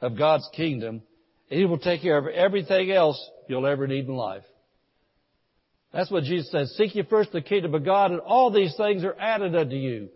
of 0.00 0.18
God's 0.18 0.48
kingdom, 0.54 1.02
and 1.50 1.58
He 1.58 1.64
will 1.64 1.78
take 1.78 2.02
care 2.02 2.18
of 2.18 2.26
everything 2.26 2.90
else 2.90 3.18
you'll 3.48 3.66
ever 3.66 3.86
need 3.86 4.06
in 4.06 4.14
life. 4.14 4.44
That's 5.92 6.10
what 6.10 6.24
Jesus 6.24 6.50
says. 6.50 6.74
Seek 6.76 6.94
ye 6.94 7.02
first 7.02 7.32
the 7.32 7.42
kingdom 7.42 7.74
of 7.74 7.84
God, 7.84 8.10
and 8.10 8.20
all 8.20 8.50
these 8.50 8.74
things 8.76 9.04
are 9.04 9.16
added 9.18 9.54
unto 9.54 9.76
you. 9.76 10.08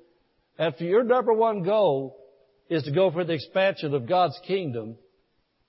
After 0.59 0.85
your 0.85 1.05
number 1.05 1.33
one 1.33 1.63
goal 1.63 2.17
is 2.69 2.83
to 2.85 2.93
go 2.93 3.11
for 3.11 3.25
the 3.25 3.35
expansion 3.35 3.95
of 3.95 4.09
God's 4.09 4.39
kingdom, 4.47 4.97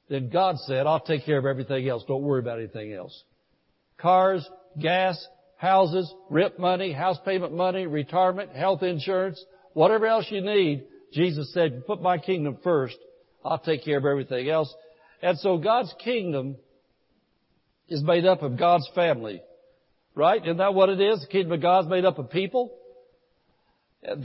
then 0.10 0.30
God 0.30 0.58
said, 0.60 0.88
I'll 0.88 1.00
take 1.00 1.26
care 1.26 1.38
of 1.38 1.46
everything 1.46 1.88
else. 1.88 2.04
Don't 2.08 2.24
worry 2.24 2.40
about 2.40 2.60
anything 2.60 2.94
else. 2.94 3.24
Cars, 3.98 4.48
gas, 4.80 5.26
houses, 5.58 6.14
rent 6.30 6.60
money, 6.60 6.92
house 6.92 7.18
payment 7.26 7.54
money, 7.54 7.88
retirement, 7.88 8.52
health 8.52 8.84
insurance, 8.84 9.44
whatever 9.74 10.06
else 10.06 10.26
you 10.30 10.42
need, 10.42 10.86
Jesus 11.14 11.54
said, 11.54 11.86
put 11.86 12.02
my 12.02 12.18
kingdom 12.18 12.58
first 12.64 12.98
I'll 13.48 13.60
take 13.60 13.86
care 13.86 13.98
of 13.98 14.06
everything 14.06 14.50
else. 14.50 14.74
And 15.22 15.38
so 15.40 15.58
God's 15.58 15.94
kingdom 16.04 16.58
is 17.88 18.04
made 18.04 18.26
up 18.26 18.42
of 18.42 18.58
God's 18.58 18.90
family. 18.94 19.42
Right? 20.16 20.42
Isn't 20.44 20.58
that 20.58 20.74
what 20.74 20.90
it 20.90 21.00
is? 21.00 21.22
The 21.22 21.28
kingdom 21.28 21.54
of 21.54 21.62
God's 21.62 21.88
made 21.88 22.06
up 22.06 22.20
of 22.20 22.30
people. 22.30 22.74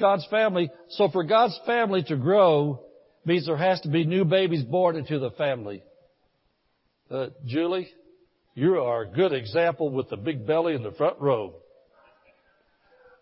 God's 0.00 0.26
family. 0.30 0.70
So 0.90 1.08
for 1.10 1.22
God's 1.24 1.58
family 1.66 2.02
to 2.04 2.16
grow 2.16 2.80
means 3.24 3.46
there 3.46 3.56
has 3.56 3.80
to 3.82 3.88
be 3.88 4.04
new 4.04 4.24
babies 4.24 4.64
born 4.64 4.96
into 4.96 5.18
the 5.18 5.30
family. 5.32 5.82
Uh, 7.10 7.26
Julie, 7.46 7.88
you 8.54 8.80
are 8.80 9.02
a 9.02 9.08
good 9.08 9.32
example 9.32 9.90
with 9.90 10.10
the 10.10 10.16
big 10.16 10.46
belly 10.46 10.74
in 10.74 10.82
the 10.82 10.92
front 10.92 11.20
row. 11.20 11.54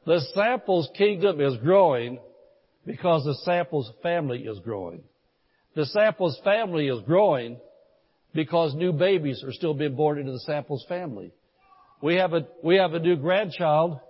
The 0.07 0.21
Samples 0.35 0.89
kingdom 0.97 1.41
is 1.41 1.57
growing 1.59 2.19
because 2.87 3.25
the 3.25 3.35
Samples 3.45 3.91
family 4.03 4.41
is 4.41 4.59
growing. 4.61 5.03
The 5.77 5.87
Samples 5.87 6.41
family 6.43 6.89
is 6.89 7.01
growing 7.03 7.59
because 8.35 8.75
new 8.75 8.93
babies 8.93 9.45
are 9.45 9.53
still 9.53 9.75
being 9.75 9.95
born 9.95 10.19
into 10.19 10.33
the 10.33 10.41
Samples 10.41 10.85
family. 10.89 11.33
We 12.03 12.17
have 12.17 12.33
a, 12.33 12.47
we 12.63 12.77
have 12.77 12.95
a 12.95 12.99
new 12.99 13.17
grandchild 13.17 14.01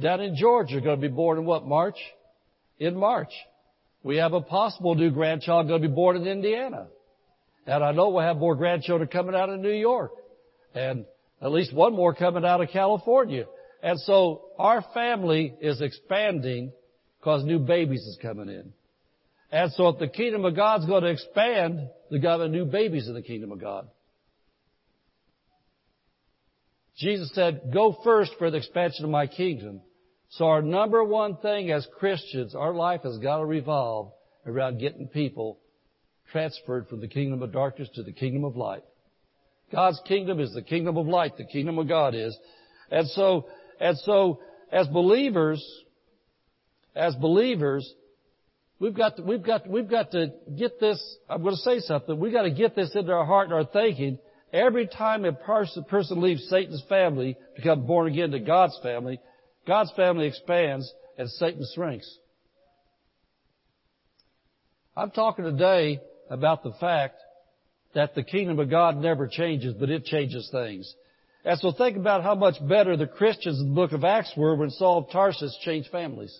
down 0.00 0.20
in 0.20 0.36
Georgia 0.36 0.80
going 0.80 1.00
to 1.00 1.08
be 1.08 1.14
born 1.14 1.38
in 1.38 1.44
what, 1.44 1.66
March? 1.66 1.96
In 2.78 2.96
March. 2.96 3.32
We 4.02 4.16
have 4.16 4.32
a 4.32 4.40
possible 4.40 4.94
new 4.94 5.10
grandchild 5.10 5.68
going 5.68 5.82
to 5.82 5.88
be 5.88 5.94
born 5.94 6.16
in 6.16 6.26
Indiana. 6.26 6.88
And 7.66 7.84
I 7.84 7.92
know 7.92 8.10
we'll 8.10 8.24
have 8.24 8.38
more 8.38 8.56
grandchildren 8.56 9.08
coming 9.08 9.34
out 9.34 9.48
of 9.48 9.60
New 9.60 9.72
York. 9.72 10.12
And 10.74 11.04
at 11.40 11.52
least 11.52 11.72
one 11.72 11.94
more 11.94 12.14
coming 12.14 12.44
out 12.44 12.60
of 12.60 12.70
California. 12.70 13.44
And 13.82 14.00
so 14.00 14.42
our 14.58 14.84
family 14.94 15.54
is 15.60 15.80
expanding 15.80 16.72
because 17.18 17.44
new 17.44 17.58
babies 17.58 18.02
is 18.02 18.18
coming 18.20 18.48
in. 18.48 18.72
And 19.52 19.70
so 19.72 19.88
if 19.88 19.98
the 19.98 20.08
kingdom 20.08 20.44
of 20.44 20.56
God's 20.56 20.86
going 20.86 21.02
to 21.02 21.10
expand, 21.10 21.88
they 22.10 22.18
got 22.18 22.38
to 22.38 22.48
new 22.48 22.64
babies 22.64 23.06
in 23.06 23.14
the 23.14 23.22
kingdom 23.22 23.52
of 23.52 23.60
God. 23.60 23.86
Jesus 26.96 27.30
said, 27.34 27.70
go 27.72 27.96
first 28.02 28.32
for 28.38 28.50
the 28.50 28.58
expansion 28.58 29.04
of 29.04 29.10
my 29.10 29.26
kingdom. 29.26 29.80
So 30.32 30.46
our 30.46 30.62
number 30.62 31.04
one 31.04 31.36
thing 31.36 31.70
as 31.70 31.86
Christians, 31.98 32.54
our 32.54 32.72
life 32.72 33.02
has 33.02 33.18
got 33.18 33.38
to 33.38 33.44
revolve 33.44 34.12
around 34.46 34.78
getting 34.78 35.06
people 35.06 35.58
transferred 36.30 36.88
from 36.88 37.00
the 37.00 37.08
kingdom 37.08 37.42
of 37.42 37.52
darkness 37.52 37.90
to 37.96 38.02
the 38.02 38.12
kingdom 38.12 38.44
of 38.44 38.56
light. 38.56 38.82
God's 39.70 40.00
kingdom 40.08 40.40
is 40.40 40.54
the 40.54 40.62
kingdom 40.62 40.96
of 40.96 41.06
light. 41.06 41.36
The 41.36 41.44
kingdom 41.44 41.78
of 41.78 41.86
God 41.86 42.14
is. 42.14 42.36
And 42.90 43.08
so, 43.08 43.46
and 43.78 43.98
so, 43.98 44.40
as 44.70 44.88
believers, 44.88 45.62
as 46.96 47.14
believers, 47.16 47.90
we've 48.78 48.96
got 48.96 49.16
to, 49.16 49.22
we've 49.22 49.42
got, 49.42 49.68
we've 49.68 49.88
got 49.88 50.12
to 50.12 50.32
get 50.56 50.80
this, 50.80 50.98
I'm 51.28 51.42
going 51.42 51.56
to 51.56 51.60
say 51.60 51.80
something, 51.80 52.18
we've 52.18 52.32
got 52.32 52.42
to 52.42 52.50
get 52.50 52.74
this 52.74 52.90
into 52.94 53.12
our 53.12 53.26
heart 53.26 53.48
and 53.48 53.54
our 53.54 53.66
thinking. 53.66 54.18
Every 54.50 54.86
time 54.86 55.26
a 55.26 55.32
person, 55.32 55.84
person 55.84 56.22
leaves 56.22 56.46
Satan's 56.48 56.82
family, 56.88 57.36
become 57.54 57.86
born 57.86 58.10
again 58.10 58.30
to 58.30 58.38
God's 58.38 58.78
family, 58.82 59.18
God's 59.66 59.92
family 59.92 60.26
expands 60.26 60.92
and 61.18 61.28
Satan 61.28 61.64
shrinks. 61.74 62.18
I'm 64.96 65.10
talking 65.10 65.44
today 65.44 66.00
about 66.28 66.62
the 66.62 66.72
fact 66.80 67.16
that 67.94 68.14
the 68.14 68.22
kingdom 68.22 68.58
of 68.58 68.70
God 68.70 68.96
never 68.96 69.28
changes, 69.28 69.74
but 69.78 69.90
it 69.90 70.04
changes 70.04 70.48
things. 70.50 70.92
And 71.44 71.58
so 71.58 71.72
think 71.72 71.96
about 71.96 72.22
how 72.22 72.34
much 72.34 72.54
better 72.66 72.96
the 72.96 73.06
Christians 73.06 73.60
in 73.60 73.70
the 73.70 73.74
book 73.74 73.92
of 73.92 74.04
Acts 74.04 74.32
were 74.36 74.54
when 74.54 74.70
Saul 74.70 74.98
of 74.98 75.10
Tarsus 75.10 75.56
changed 75.64 75.90
families. 75.90 76.38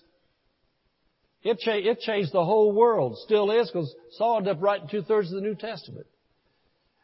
It, 1.43 1.59
cha- 1.59 1.73
it 1.73 2.00
changed 2.00 2.33
the 2.33 2.45
whole 2.45 2.73
world. 2.73 3.19
Still 3.25 3.50
is 3.50 3.69
because 3.69 3.93
Saul 4.12 4.38
ended 4.38 4.57
up 4.57 4.62
writing 4.62 4.88
two 4.88 5.02
thirds 5.02 5.29
of 5.33 5.35
the 5.35 5.41
New 5.47 5.57
Testament. 5.57 6.07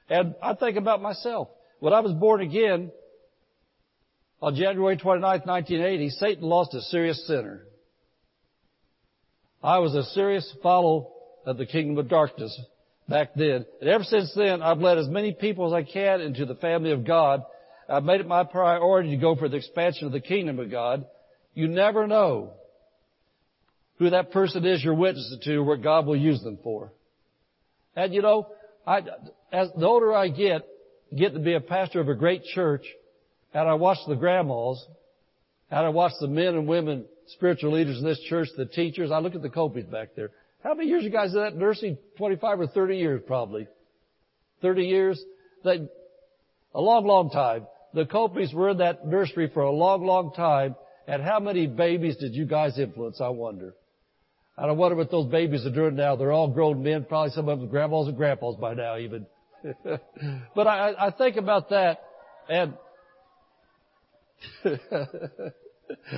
And 0.09 0.35
I 0.43 0.55
think 0.55 0.77
about 0.77 1.03
myself. 1.03 1.49
When 1.81 1.93
I 1.93 2.01
was 2.01 2.13
born 2.13 2.41
again, 2.41 2.93
on 4.41 4.55
January 4.55 4.97
29, 4.97 5.41
1980, 5.45 6.11
Satan 6.11 6.45
lost 6.45 6.75
a 6.75 6.81
serious 6.83 7.27
sinner. 7.27 7.63
I 9.63 9.79
was 9.79 9.95
a 9.95 10.05
serious 10.05 10.55
follower 10.63 11.07
of 11.45 11.59
the 11.59 11.67
kingdom 11.67 11.99
of 11.99 12.09
darkness 12.09 12.59
back 13.09 13.31
then. 13.35 13.67
And 13.81 13.91
ever 13.91 14.05
since 14.05 14.33
then, 14.37 14.63
I've 14.63 14.79
led 14.79 14.99
as 14.99 15.09
many 15.09 15.33
people 15.33 15.67
as 15.67 15.73
I 15.73 15.83
can 15.91 16.21
into 16.21 16.47
the 16.47 16.55
family 16.55 16.93
of 16.93 17.05
God. 17.05 17.43
I've 17.89 18.05
made 18.05 18.21
it 18.21 18.29
my 18.29 18.45
priority 18.45 19.11
to 19.11 19.17
go 19.17 19.35
for 19.35 19.49
the 19.49 19.57
expansion 19.57 20.07
of 20.07 20.13
the 20.13 20.21
kingdom 20.21 20.59
of 20.61 20.71
God. 20.71 21.07
You 21.55 21.67
never 21.67 22.07
know 22.07 22.53
who 23.99 24.11
that 24.11 24.31
person 24.31 24.65
is 24.65 24.85
you're 24.85 24.95
witnessing 24.95 25.41
to, 25.43 25.59
what 25.61 25.83
God 25.83 26.07
will 26.07 26.17
use 26.17 26.41
them 26.43 26.59
for. 26.63 26.93
And 27.97 28.15
you 28.15 28.23
know, 28.23 28.47
I, 28.87 29.01
as 29.53 29.69
the 29.77 29.87
older 29.87 30.15
I 30.15 30.29
get, 30.29 30.63
get 31.17 31.33
to 31.33 31.41
be 31.41 31.55
a 31.55 31.61
pastor 31.61 32.01
of 32.01 32.09
a 32.09 32.15
great 32.15 32.45
church, 32.45 32.85
and 33.55 33.69
I 33.69 33.75
watch 33.75 33.99
the 34.07 34.15
grandmas, 34.15 34.85
and 35.71 35.81
I 35.81 35.89
watch 35.89 36.13
the 36.21 36.29
men 36.29 36.49
and 36.55 36.67
women, 36.67 37.05
spiritual 37.29 37.73
leaders 37.73 37.99
in 37.99 38.05
this 38.05 38.21
church, 38.29 38.49
the 38.57 38.67
teachers. 38.67 39.11
I 39.11 39.19
look 39.19 39.35
at 39.35 39.43
the 39.43 39.51
Copies 39.51 39.85
back 39.85 40.11
there. 40.17 40.31
How 40.63 40.75
many 40.75 40.89
years 40.89 41.05
you 41.05 41.11
guys 41.11 41.35
in 41.35 41.41
that 41.41 41.57
nursing? 41.57 41.99
25 42.17 42.61
or 42.61 42.67
30 42.67 42.97
years 42.97 43.23
probably. 43.27 43.69
30 44.63 44.83
years? 44.83 45.23
They, 45.65 45.89
a 46.75 46.81
long, 46.81 47.07
long 47.07 47.31
time. 47.31 47.67
The 47.95 48.07
Copies 48.07 48.53
were 48.53 48.71
in 48.71 48.79
that 48.79 49.07
nursery 49.07 49.51
for 49.53 49.63
a 49.63 49.71
long, 49.71 50.05
long 50.05 50.33
time. 50.35 50.75
And 51.07 51.23
how 51.23 51.41
many 51.41 51.67
babies 51.67 52.17
did 52.17 52.35
you 52.35 52.45
guys 52.45 52.79
influence, 52.79 53.21
I 53.21 53.29
wonder? 53.29 53.75
And 54.59 54.71
I 54.71 54.73
wonder 54.73 54.97
what 54.97 55.11
those 55.11 55.31
babies 55.31 55.65
are 55.65 55.71
doing 55.71 55.95
now. 55.95 56.17
They're 56.17 56.33
all 56.33 56.49
grown 56.49 56.83
men, 56.83 57.05
probably 57.05 57.31
some 57.31 57.49
of 57.49 57.61
them 57.61 57.69
grandmas 57.69 58.09
and 58.09 58.17
grandpas 58.17 58.57
by 58.57 58.75
now 58.75 58.99
even. 58.99 59.27
but 60.55 60.67
I, 60.67 61.07
I 61.07 61.11
think 61.13 61.37
about 61.37 61.71
that 61.71 62.01
and 62.49 62.75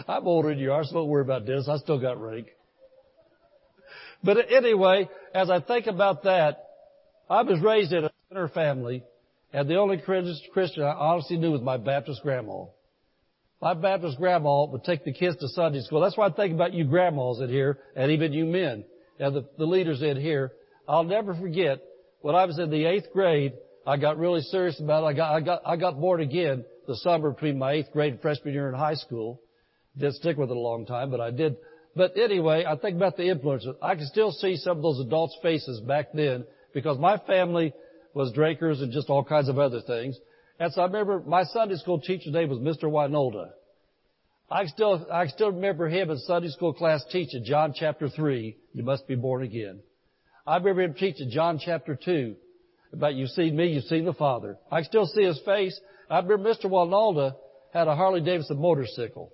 I'm 0.08 0.26
older 0.26 0.50
than 0.50 0.58
you 0.58 0.72
are, 0.72 0.84
so 0.84 0.94
don't 0.94 1.08
worry 1.08 1.22
about 1.22 1.46
this. 1.46 1.68
I 1.68 1.76
still 1.78 2.00
got 2.00 2.20
rank. 2.20 2.48
But 4.22 4.52
anyway, 4.52 5.08
as 5.34 5.50
I 5.50 5.60
think 5.60 5.86
about 5.86 6.24
that, 6.24 6.64
I 7.28 7.42
was 7.42 7.60
raised 7.60 7.92
in 7.92 8.04
a 8.04 8.10
sinner 8.28 8.48
family, 8.48 9.04
and 9.52 9.68
the 9.68 9.76
only 9.76 9.98
Christian 9.98 10.82
I 10.82 10.92
honestly 10.92 11.36
knew 11.36 11.52
was 11.52 11.62
my 11.62 11.76
Baptist 11.76 12.22
grandma. 12.22 12.64
My 13.62 13.74
Baptist 13.74 14.18
grandma 14.18 14.64
would 14.66 14.84
take 14.84 15.04
the 15.04 15.12
kids 15.12 15.36
to 15.36 15.48
Sunday 15.48 15.80
school. 15.80 16.00
That's 16.00 16.16
why 16.16 16.26
I 16.26 16.32
think 16.32 16.54
about 16.54 16.74
you 16.74 16.84
grandmas 16.84 17.40
in 17.40 17.48
here, 17.48 17.78
and 17.94 18.10
even 18.10 18.32
you 18.32 18.44
men, 18.44 18.84
and 19.18 19.34
the, 19.34 19.46
the 19.58 19.66
leaders 19.66 20.02
in 20.02 20.16
here. 20.20 20.52
I'll 20.88 21.04
never 21.04 21.34
forget 21.34 21.80
when 22.20 22.34
I 22.34 22.44
was 22.46 22.58
in 22.58 22.70
the 22.70 22.84
eighth 22.84 23.12
grade. 23.12 23.52
I 23.86 23.96
got 23.96 24.18
really 24.18 24.42
serious 24.42 24.78
about 24.80 25.04
it. 25.04 25.06
I 25.06 25.12
got 25.14 25.34
I 25.34 25.40
got 25.40 25.62
I 25.64 25.76
got 25.76 26.00
born 26.00 26.20
again 26.20 26.64
the 26.90 26.96
summer 26.96 27.30
between 27.30 27.56
my 27.56 27.74
eighth 27.74 27.92
grade 27.92 28.14
and 28.14 28.20
freshman 28.20 28.52
year 28.52 28.68
in 28.68 28.74
high 28.74 28.94
school. 28.94 29.40
Didn't 29.96 30.16
stick 30.16 30.36
with 30.36 30.50
it 30.50 30.56
a 30.56 30.60
long 30.60 30.86
time, 30.86 31.10
but 31.12 31.20
I 31.20 31.30
did 31.30 31.56
but 31.94 32.16
anyway, 32.16 32.64
I 32.64 32.76
think 32.76 32.96
about 32.96 33.16
the 33.16 33.28
influences. 33.28 33.74
I 33.82 33.94
can 33.94 34.06
still 34.06 34.32
see 34.32 34.56
some 34.56 34.76
of 34.76 34.82
those 34.82 35.00
adults' 35.00 35.36
faces 35.42 35.80
back 35.80 36.08
then 36.12 36.44
because 36.72 36.98
my 36.98 37.18
family 37.18 37.72
was 38.14 38.32
drinkers 38.32 38.80
and 38.80 38.92
just 38.92 39.08
all 39.08 39.24
kinds 39.24 39.48
of 39.48 39.58
other 39.58 39.80
things. 39.80 40.16
And 40.58 40.72
so 40.72 40.82
I 40.82 40.86
remember 40.86 41.20
my 41.26 41.44
Sunday 41.44 41.76
school 41.76 42.00
teacher's 42.00 42.32
name 42.32 42.48
was 42.48 42.58
Mr. 42.58 42.84
Winolda. 42.84 43.50
I 44.50 44.66
still, 44.66 45.06
I 45.12 45.26
still 45.26 45.52
remember 45.52 45.88
him 45.88 46.10
in 46.10 46.18
Sunday 46.18 46.48
school 46.48 46.72
class 46.72 47.04
teaching 47.10 47.44
John 47.44 47.72
chapter 47.74 48.08
3, 48.08 48.56
you 48.72 48.82
must 48.82 49.06
be 49.08 49.14
born 49.14 49.42
again. 49.42 49.80
I 50.46 50.56
remember 50.56 50.82
him 50.82 50.94
teaching 50.94 51.30
John 51.30 51.60
chapter 51.64 51.98
2 52.04 52.36
about 52.92 53.14
you've 53.14 53.30
seen 53.30 53.56
me, 53.56 53.68
you've 53.68 53.84
seen 53.84 54.04
the 54.04 54.12
Father. 54.12 54.58
I 54.70 54.82
still 54.82 55.06
see 55.06 55.22
his 55.22 55.40
face. 55.44 55.78
I 56.10 56.18
remember 56.18 56.50
Mr. 56.50 56.64
Winolda 56.64 57.36
had 57.72 57.86
a 57.86 57.94
Harley 57.94 58.20
Davidson 58.20 58.60
motorcycle. 58.60 59.32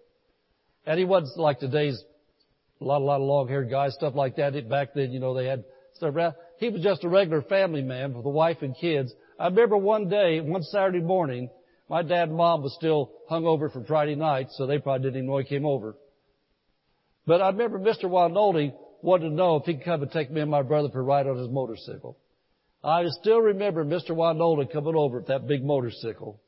And 0.85 0.99
he 0.99 1.07
wasn't 1.07 1.39
like 1.39 1.59
today's 1.59 2.01
a 2.81 2.85
lot, 2.85 3.01
a 3.01 3.05
lot 3.05 3.17
of 3.17 3.27
long-haired 3.27 3.71
guys, 3.71 3.95
stuff 3.95 4.15
like 4.15 4.37
that. 4.37 4.69
Back 4.69 4.91
then, 4.95 5.11
you 5.11 5.19
know, 5.19 5.35
they 5.35 5.47
had 5.47 5.65
stuff 5.95 6.15
around. 6.15 6.35
He 6.59 6.69
was 6.69 6.83
just 6.83 7.03
a 7.03 7.09
regular 7.09 7.41
family 7.43 7.83
man 7.83 8.13
with 8.13 8.27
a 8.27 8.31
wife 8.31 8.59
and 8.61 8.77
kids. 8.79 9.13
I 9.39 9.47
remember 9.47 9.79
one 9.79 10.09
day, 10.09 10.41
one 10.41 10.63
Saturday 10.63 11.01
morning, 11.01 11.49
my 11.89 12.03
dad 12.03 12.29
and 12.29 12.37
mom 12.37 12.63
was 12.63 12.75
still 12.75 13.13
hung 13.29 13.47
over 13.47 13.71
from 13.71 13.87
Friday 13.87 14.15
night, 14.15 14.49
so 14.51 14.67
they 14.67 14.79
probably 14.79 15.05
didn't 15.05 15.17
even 15.17 15.31
know 15.31 15.39
he 15.39 15.45
came 15.45 15.65
over. 15.65 15.97
But 17.27 17.41
I 17.41 17.49
remember 17.49 17.79
Mr. 17.79 18.05
Winoldi 18.05 18.75
wanted 19.03 19.31
to 19.31 19.35
know 19.35 19.57
if 19.57 19.65
he 19.65 19.75
could 19.75 19.85
come 19.85 20.03
and 20.03 20.13
take 20.13 20.31
me 20.31 20.43
and 20.43 20.51
my 20.51 20.63
brother 20.63 20.91
for 20.91 21.01
a 21.01 21.03
ride 21.03 21.27
on 21.27 21.39
his 21.39 21.49
motorcycle. 21.49 22.19
I 22.85 23.05
still 23.21 23.41
remember 23.41 23.85
Mr. 23.85 24.11
Winoldi 24.11 24.71
coming 24.71 24.95
over 24.95 25.19
with 25.19 25.29
that 25.29 25.47
big 25.47 25.65
motorcycle. 25.65 26.41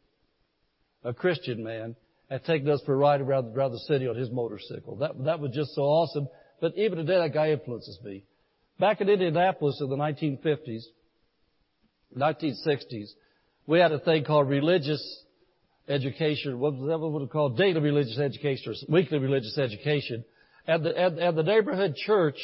A 1.05 1.13
Christian 1.15 1.63
man 1.63 1.97
and 2.31 2.45
taking 2.45 2.69
us 2.69 2.83
for 2.85 2.95
a 2.95 2.97
ride 2.97 3.21
around, 3.21 3.57
around 3.57 3.73
the 3.73 3.79
city 3.81 4.07
on 4.07 4.17
his 4.17 4.31
motorcycle. 4.31 4.97
That, 4.97 5.13
that 5.25 5.41
was 5.41 5.53
just 5.53 5.75
so 5.75 5.83
awesome. 5.83 6.29
But 6.61 6.77
even 6.77 6.99
today, 6.99 7.19
that 7.19 7.33
guy 7.33 7.53
influences 7.53 7.99
me. 8.05 8.25
Back 8.79 9.01
in 9.01 9.09
Indianapolis 9.09 9.81
in 9.81 9.89
the 9.89 9.97
1950s, 9.97 10.83
1960s, 12.17 13.11
we 13.67 13.79
had 13.79 13.93
a 13.93 13.99
thing 13.99 14.25
called 14.25 14.49
religious 14.49 15.25
education. 15.89 16.59
What 16.59 16.75
was 16.75 16.89
that 16.89 16.99
what 16.99 17.23
it 17.23 17.31
called? 17.31 17.57
Daily 17.57 17.81
religious 17.81 18.19
education 18.19 18.73
or 18.73 18.93
weekly 18.93 19.19
religious 19.19 19.59
education. 19.59 20.25
And 20.67 20.85
the, 20.85 20.97
and, 20.97 21.19
and 21.19 21.37
the 21.37 21.43
neighborhood 21.43 21.95
church 21.97 22.39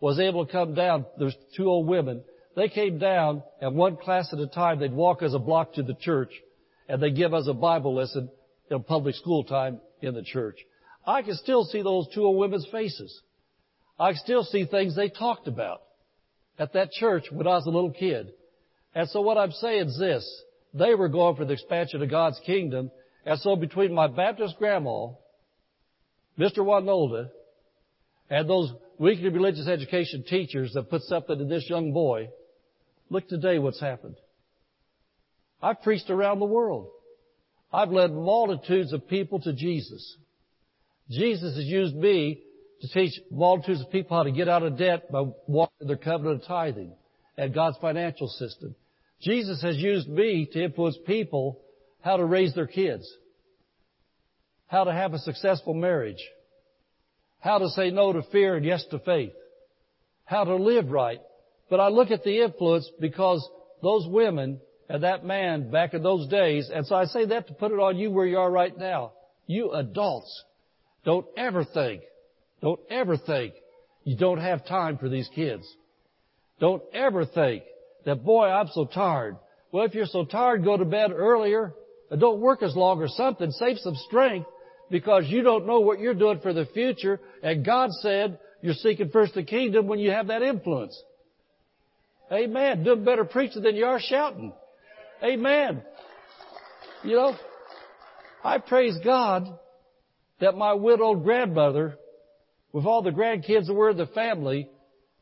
was 0.00 0.18
able 0.18 0.46
to 0.46 0.52
come 0.52 0.74
down. 0.74 1.06
There's 1.18 1.36
two 1.56 1.66
old 1.68 1.86
women. 1.86 2.22
They 2.54 2.68
came 2.68 2.98
down 2.98 3.42
and 3.60 3.76
one 3.76 3.96
class 3.96 4.32
at 4.32 4.38
a 4.38 4.46
time, 4.46 4.80
they'd 4.80 4.92
walk 4.92 5.22
us 5.22 5.32
a 5.34 5.38
block 5.38 5.74
to 5.74 5.82
the 5.82 5.94
church 5.94 6.30
and 6.88 7.02
they'd 7.02 7.16
give 7.16 7.34
us 7.34 7.46
a 7.48 7.54
Bible 7.54 7.94
lesson 7.94 8.30
in 8.70 8.82
public 8.82 9.14
school 9.14 9.44
time 9.44 9.80
in 10.00 10.14
the 10.14 10.22
church. 10.22 10.56
I 11.06 11.22
can 11.22 11.34
still 11.34 11.64
see 11.64 11.82
those 11.82 12.08
two 12.14 12.24
old 12.24 12.38
women's 12.38 12.66
faces. 12.70 13.20
I 13.98 14.12
can 14.12 14.20
still 14.20 14.44
see 14.44 14.66
things 14.66 14.96
they 14.96 15.08
talked 15.08 15.48
about 15.48 15.82
at 16.58 16.72
that 16.72 16.90
church 16.92 17.26
when 17.30 17.46
I 17.46 17.50
was 17.50 17.66
a 17.66 17.70
little 17.70 17.92
kid. 17.92 18.32
And 18.94 19.08
so 19.08 19.20
what 19.20 19.38
I'm 19.38 19.52
saying 19.52 19.88
is 19.88 19.98
this. 19.98 20.42
They 20.74 20.94
were 20.94 21.08
going 21.08 21.36
for 21.36 21.44
the 21.44 21.54
expansion 21.54 22.02
of 22.02 22.10
God's 22.10 22.40
kingdom. 22.44 22.90
And 23.24 23.38
so 23.40 23.56
between 23.56 23.94
my 23.94 24.08
Baptist 24.08 24.56
grandma, 24.58 25.08
Mr. 26.38 26.58
Winolda, 26.58 27.30
and 28.28 28.48
those 28.48 28.72
weekly 28.98 29.28
religious 29.28 29.68
education 29.68 30.24
teachers 30.28 30.72
that 30.74 30.90
put 30.90 31.02
something 31.02 31.40
in 31.40 31.48
this 31.48 31.68
young 31.68 31.92
boy, 31.92 32.28
look 33.08 33.28
today 33.28 33.58
what's 33.58 33.80
happened. 33.80 34.16
I've 35.62 35.82
preached 35.82 36.10
around 36.10 36.38
the 36.38 36.46
world. 36.46 36.88
I've 37.72 37.90
led 37.90 38.12
multitudes 38.12 38.92
of 38.92 39.08
people 39.08 39.40
to 39.40 39.52
Jesus. 39.52 40.16
Jesus 41.10 41.56
has 41.56 41.64
used 41.64 41.94
me 41.94 42.40
to 42.80 42.88
teach 42.88 43.20
multitudes 43.30 43.80
of 43.80 43.90
people 43.90 44.16
how 44.16 44.22
to 44.24 44.32
get 44.32 44.48
out 44.48 44.62
of 44.62 44.78
debt 44.78 45.10
by 45.10 45.24
walking 45.46 45.88
their 45.88 45.96
covenant 45.96 46.42
of 46.42 46.48
tithing 46.48 46.92
and 47.36 47.54
God's 47.54 47.76
financial 47.78 48.28
system. 48.28 48.74
Jesus 49.20 49.62
has 49.62 49.76
used 49.76 50.08
me 50.08 50.48
to 50.52 50.64
influence 50.64 50.98
people 51.06 51.60
how 52.02 52.16
to 52.16 52.24
raise 52.24 52.54
their 52.54 52.66
kids, 52.66 53.10
how 54.66 54.84
to 54.84 54.92
have 54.92 55.14
a 55.14 55.18
successful 55.18 55.74
marriage, 55.74 56.22
how 57.40 57.58
to 57.58 57.68
say 57.70 57.90
no 57.90 58.12
to 58.12 58.22
fear 58.30 58.56
and 58.56 58.64
yes 58.64 58.84
to 58.90 58.98
faith, 58.98 59.32
how 60.24 60.44
to 60.44 60.56
live 60.56 60.90
right. 60.90 61.20
But 61.70 61.80
I 61.80 61.88
look 61.88 62.10
at 62.10 62.24
the 62.24 62.42
influence 62.42 62.90
because 63.00 63.48
those 63.82 64.06
women 64.06 64.60
And 64.88 65.02
that 65.02 65.24
man 65.24 65.70
back 65.70 65.94
in 65.94 66.02
those 66.02 66.28
days, 66.28 66.70
and 66.72 66.86
so 66.86 66.94
I 66.94 67.06
say 67.06 67.26
that 67.26 67.48
to 67.48 67.54
put 67.54 67.72
it 67.72 67.80
on 67.80 67.98
you 67.98 68.10
where 68.10 68.26
you 68.26 68.38
are 68.38 68.50
right 68.50 68.76
now. 68.76 69.12
You 69.46 69.72
adults, 69.72 70.44
don't 71.04 71.26
ever 71.36 71.64
think, 71.64 72.02
don't 72.62 72.80
ever 72.90 73.16
think 73.16 73.54
you 74.04 74.16
don't 74.16 74.38
have 74.38 74.66
time 74.66 74.98
for 74.98 75.08
these 75.08 75.28
kids. 75.34 75.66
Don't 76.60 76.82
ever 76.94 77.24
think 77.26 77.64
that, 78.04 78.24
boy, 78.24 78.46
I'm 78.46 78.68
so 78.68 78.84
tired. 78.84 79.36
Well, 79.72 79.84
if 79.84 79.94
you're 79.94 80.06
so 80.06 80.24
tired, 80.24 80.64
go 80.64 80.76
to 80.76 80.84
bed 80.84 81.10
earlier. 81.12 81.74
Don't 82.16 82.40
work 82.40 82.62
as 82.62 82.76
long 82.76 83.02
or 83.02 83.08
something. 83.08 83.50
Save 83.50 83.78
some 83.78 83.96
strength 84.06 84.48
because 84.90 85.24
you 85.26 85.42
don't 85.42 85.66
know 85.66 85.80
what 85.80 85.98
you're 85.98 86.14
doing 86.14 86.38
for 86.40 86.52
the 86.52 86.66
future. 86.66 87.20
And 87.42 87.64
God 87.64 87.90
said 88.00 88.38
you're 88.62 88.74
seeking 88.74 89.10
first 89.10 89.34
the 89.34 89.42
kingdom 89.42 89.88
when 89.88 89.98
you 89.98 90.12
have 90.12 90.28
that 90.28 90.42
influence. 90.42 91.00
Amen. 92.32 92.84
Doing 92.84 93.04
better 93.04 93.24
preaching 93.24 93.62
than 93.62 93.76
you 93.76 93.84
are 93.84 94.00
shouting. 94.00 94.52
Amen. 95.22 95.82
You 97.02 97.14
know, 97.14 97.36
I 98.44 98.58
praise 98.58 98.96
God 99.04 99.46
that 100.40 100.56
my 100.56 100.74
widowed 100.74 101.24
grandmother, 101.24 101.96
with 102.72 102.84
all 102.84 103.02
the 103.02 103.10
grandkids 103.10 103.66
that 103.66 103.74
were 103.74 103.90
in 103.90 103.96
the 103.96 104.06
family, 104.06 104.68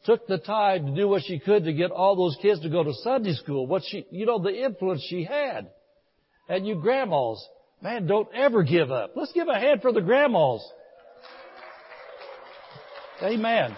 took 0.04 0.26
the 0.26 0.38
time 0.38 0.87
to 0.87 0.94
do 0.94 1.09
what 1.09 1.22
she 1.22 1.38
could 1.38 1.64
to 1.64 1.72
get 1.72 1.90
all 1.90 2.16
those 2.16 2.37
kids 2.42 2.61
to 2.61 2.68
go 2.68 2.83
to 2.83 2.92
Sunday 3.02 3.33
school. 3.33 3.66
What 3.66 3.83
she, 3.87 4.07
you 4.11 4.26
know, 4.26 4.42
the 4.42 4.64
influence 4.64 5.04
she 5.09 5.24
had. 5.24 5.70
And 6.48 6.66
you 6.66 6.74
grandmas, 6.76 7.46
man, 7.83 8.07
don't 8.07 8.28
ever 8.35 8.62
give 8.62 8.90
up. 8.90 9.12
Let's 9.14 9.33
give 9.33 9.48
a 9.48 9.59
hand 9.59 9.80
for 9.80 9.92
the 9.92 10.02
grandmas. 10.02 10.62
Amen. 13.22 13.76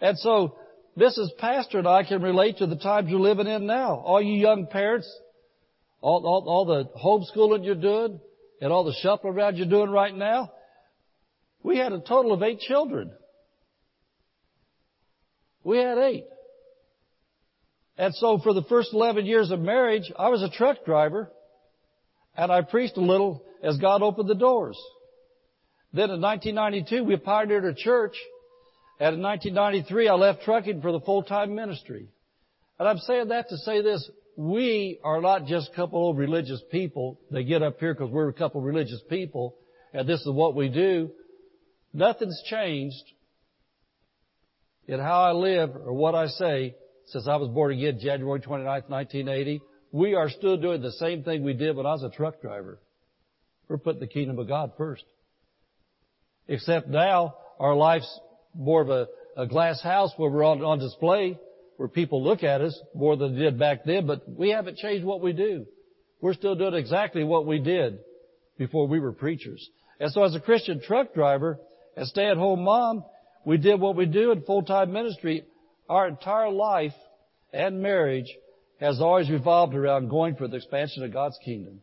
And 0.00 0.18
so, 0.18 0.56
Mrs. 0.98 1.36
Pastor 1.38 1.78
and 1.78 1.86
I 1.86 2.02
can 2.02 2.20
relate 2.22 2.58
to 2.58 2.66
the 2.66 2.76
times 2.76 3.08
you're 3.08 3.20
living 3.20 3.46
in 3.46 3.66
now. 3.66 3.94
All 3.94 4.20
you 4.20 4.34
young 4.34 4.66
parents, 4.66 5.08
all, 6.00 6.26
all, 6.26 6.44
all 6.48 6.64
the 6.64 6.90
homeschooling 6.98 7.64
you're 7.64 7.76
doing, 7.76 8.20
and 8.60 8.72
all 8.72 8.82
the 8.82 8.94
shuffling 9.00 9.34
around 9.34 9.56
you're 9.56 9.68
doing 9.68 9.90
right 9.90 10.14
now. 10.14 10.50
We 11.62 11.78
had 11.78 11.92
a 11.92 12.00
total 12.00 12.32
of 12.32 12.42
eight 12.42 12.58
children. 12.58 13.12
We 15.62 15.78
had 15.78 15.98
eight. 15.98 16.24
And 17.96 18.12
so 18.14 18.38
for 18.38 18.52
the 18.52 18.62
first 18.62 18.92
11 18.92 19.24
years 19.24 19.52
of 19.52 19.60
marriage, 19.60 20.10
I 20.18 20.30
was 20.30 20.42
a 20.42 20.50
truck 20.50 20.84
driver, 20.84 21.30
and 22.36 22.50
I 22.50 22.62
preached 22.62 22.96
a 22.96 23.00
little 23.00 23.44
as 23.62 23.76
God 23.78 24.02
opened 24.02 24.28
the 24.28 24.34
doors. 24.34 24.78
Then 25.92 26.10
in 26.10 26.20
1992, 26.20 27.04
we 27.04 27.16
pioneered 27.16 27.64
a 27.64 27.74
church 27.74 28.16
and 29.00 29.16
in 29.16 29.22
1993, 29.22 30.08
I 30.08 30.14
left 30.14 30.42
trucking 30.42 30.82
for 30.82 30.92
the 30.92 31.00
full-time 31.00 31.54
ministry. 31.54 32.08
And 32.78 32.88
I'm 32.88 32.98
saying 32.98 33.28
that 33.28 33.48
to 33.50 33.56
say 33.58 33.82
this, 33.82 34.10
we 34.36 35.00
are 35.02 35.20
not 35.20 35.46
just 35.46 35.70
a 35.72 35.76
couple 35.76 36.10
of 36.10 36.16
religious 36.16 36.62
people 36.70 37.18
They 37.30 37.42
get 37.42 37.62
up 37.62 37.80
here 37.80 37.92
because 37.92 38.10
we're 38.10 38.28
a 38.28 38.32
couple 38.32 38.60
of 38.60 38.66
religious 38.66 39.00
people 39.10 39.56
and 39.92 40.08
this 40.08 40.20
is 40.20 40.30
what 40.30 40.54
we 40.54 40.68
do. 40.68 41.10
Nothing's 41.92 42.40
changed 42.48 43.02
in 44.86 45.00
how 45.00 45.22
I 45.22 45.32
live 45.32 45.70
or 45.74 45.92
what 45.92 46.14
I 46.14 46.28
say 46.28 46.76
since 47.06 47.26
I 47.26 47.36
was 47.36 47.48
born 47.48 47.72
again 47.72 47.98
January 48.00 48.40
29, 48.40 48.82
1980. 48.86 49.60
We 49.90 50.14
are 50.14 50.28
still 50.28 50.56
doing 50.56 50.82
the 50.82 50.92
same 50.92 51.24
thing 51.24 51.42
we 51.42 51.54
did 51.54 51.74
when 51.74 51.86
I 51.86 51.92
was 51.92 52.02
a 52.02 52.10
truck 52.10 52.40
driver. 52.40 52.78
We're 53.68 53.78
putting 53.78 54.00
the 54.00 54.06
kingdom 54.06 54.38
of 54.38 54.46
God 54.46 54.72
first. 54.76 55.04
Except 56.46 56.88
now 56.88 57.34
our 57.58 57.74
life's 57.74 58.20
more 58.54 58.82
of 58.82 58.90
a, 58.90 59.06
a 59.36 59.46
glass 59.46 59.82
house 59.82 60.12
where 60.16 60.30
we're 60.30 60.44
on, 60.44 60.62
on 60.62 60.78
display, 60.78 61.38
where 61.76 61.88
people 61.88 62.22
look 62.22 62.42
at 62.42 62.60
us 62.60 62.78
more 62.94 63.16
than 63.16 63.34
they 63.34 63.42
did 63.42 63.58
back 63.58 63.84
then, 63.84 64.06
but 64.06 64.28
we 64.28 64.50
haven't 64.50 64.78
changed 64.78 65.04
what 65.04 65.20
we 65.20 65.32
do. 65.32 65.66
We're 66.20 66.34
still 66.34 66.56
doing 66.56 66.74
exactly 66.74 67.22
what 67.22 67.46
we 67.46 67.60
did 67.60 67.98
before 68.56 68.88
we 68.88 68.98
were 68.98 69.12
preachers. 69.12 69.68
And 70.00 70.10
so 70.10 70.24
as 70.24 70.34
a 70.34 70.40
Christian 70.40 70.80
truck 70.80 71.14
driver 71.14 71.58
and 71.96 72.06
stay-at-home 72.06 72.64
mom, 72.64 73.04
we 73.44 73.56
did 73.56 73.80
what 73.80 73.96
we 73.96 74.06
do 74.06 74.32
in 74.32 74.42
full-time 74.42 74.92
ministry. 74.92 75.44
Our 75.88 76.08
entire 76.08 76.50
life 76.50 76.94
and 77.52 77.80
marriage 77.80 78.26
has 78.80 79.00
always 79.00 79.30
revolved 79.30 79.74
around 79.74 80.08
going 80.08 80.36
for 80.36 80.48
the 80.48 80.56
expansion 80.56 81.04
of 81.04 81.12
God's 81.12 81.38
kingdom. 81.44 81.80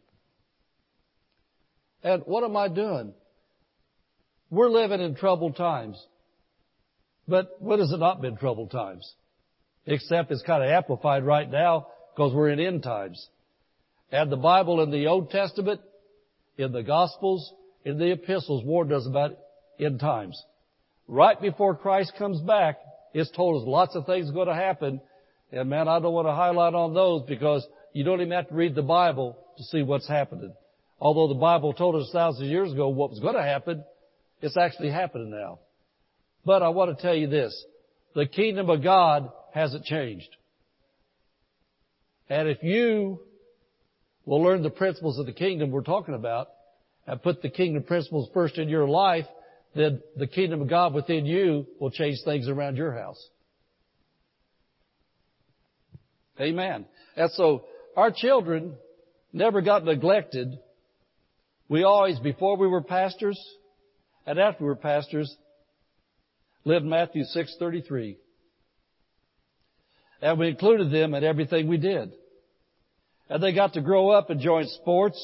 And 2.03 2.23
what 2.25 2.43
am 2.43 2.55
I 2.55 2.67
doing? 2.67 3.13
We're 4.49 4.69
living 4.69 5.01
in 5.01 5.15
troubled 5.15 5.55
times. 5.55 6.01
But 7.27 7.55
what 7.59 7.79
has 7.79 7.91
it 7.91 7.99
not 7.99 8.21
been 8.21 8.37
troubled 8.37 8.71
times? 8.71 9.13
Except 9.85 10.31
it's 10.31 10.43
kind 10.43 10.63
of 10.63 10.69
amplified 10.69 11.23
right 11.23 11.49
now 11.49 11.87
because 12.13 12.33
we're 12.33 12.49
in 12.49 12.59
end 12.59 12.83
times. 12.83 13.27
And 14.11 14.31
the 14.31 14.37
Bible 14.37 14.81
in 14.81 14.91
the 14.91 15.07
Old 15.07 15.31
Testament, 15.31 15.81
in 16.57 16.71
the 16.71 16.83
Gospels, 16.83 17.51
in 17.83 17.97
the 17.97 18.11
epistles 18.11 18.63
warned 18.63 18.91
us 18.91 19.05
about 19.07 19.37
end 19.79 19.99
times. 19.99 20.41
Right 21.07 21.39
before 21.39 21.75
Christ 21.75 22.13
comes 22.17 22.39
back, 22.41 22.77
it's 23.13 23.31
told 23.31 23.61
us 23.61 23.67
lots 23.67 23.95
of 23.95 24.05
things 24.05 24.29
are 24.29 24.33
going 24.33 24.47
to 24.47 24.55
happen. 24.55 25.01
And 25.51 25.69
man, 25.69 25.87
I 25.87 25.99
don't 25.99 26.13
want 26.13 26.27
to 26.27 26.33
highlight 26.33 26.73
on 26.73 26.93
those 26.93 27.23
because 27.27 27.65
you 27.93 28.03
don't 28.03 28.21
even 28.21 28.31
have 28.31 28.49
to 28.49 28.55
read 28.55 28.75
the 28.75 28.81
Bible 28.81 29.37
to 29.57 29.63
see 29.63 29.83
what's 29.83 30.07
happening. 30.07 30.53
Although 30.99 31.33
the 31.33 31.39
Bible 31.39 31.73
told 31.73 31.95
us 31.95 32.09
thousands 32.11 32.43
of 32.43 32.49
years 32.49 32.71
ago 32.71 32.89
what 32.89 33.09
was 33.09 33.19
going 33.19 33.35
to 33.35 33.43
happen, 33.43 33.83
it's 34.41 34.57
actually 34.57 34.89
happening 34.89 35.29
now. 35.29 35.59
But 36.45 36.61
I 36.61 36.69
want 36.69 36.95
to 36.95 37.01
tell 37.01 37.15
you 37.15 37.27
this. 37.27 37.65
The 38.13 38.25
kingdom 38.25 38.69
of 38.69 38.83
God 38.83 39.31
hasn't 39.53 39.83
changed. 39.85 40.29
And 42.29 42.47
if 42.47 42.63
you 42.63 43.19
will 44.25 44.41
learn 44.41 44.63
the 44.63 44.69
principles 44.69 45.19
of 45.19 45.25
the 45.25 45.33
kingdom 45.33 45.71
we're 45.71 45.81
talking 45.81 46.15
about 46.15 46.49
and 47.07 47.21
put 47.21 47.41
the 47.41 47.49
kingdom 47.49 47.83
principles 47.83 48.29
first 48.33 48.57
in 48.57 48.69
your 48.69 48.87
life, 48.87 49.25
then 49.75 50.01
the 50.17 50.27
kingdom 50.27 50.61
of 50.61 50.69
God 50.69 50.93
within 50.93 51.25
you 51.25 51.67
will 51.79 51.91
change 51.91 52.19
things 52.23 52.47
around 52.47 52.77
your 52.77 52.93
house. 52.93 53.23
Amen. 56.39 56.85
And 57.15 57.31
so 57.31 57.65
our 57.95 58.11
children 58.11 58.75
never 59.31 59.61
got 59.61 59.83
neglected. 59.83 60.59
We 61.69 61.83
always, 61.83 62.19
before 62.19 62.57
we 62.57 62.67
were 62.67 62.81
pastors 62.81 63.39
and 64.25 64.39
after 64.39 64.63
we 64.63 64.67
were 64.67 64.75
pastors, 64.75 65.33
lived 66.65 66.85
Matthew 66.85 67.23
6:33. 67.23 68.17
And 70.21 70.39
we 70.39 70.49
included 70.49 70.91
them 70.91 71.13
in 71.13 71.23
everything 71.23 71.67
we 71.67 71.77
did. 71.77 72.11
And 73.29 73.41
they 73.41 73.53
got 73.53 73.73
to 73.73 73.81
grow 73.81 74.09
up 74.09 74.29
and 74.29 74.39
join 74.39 74.67
sports, 74.67 75.19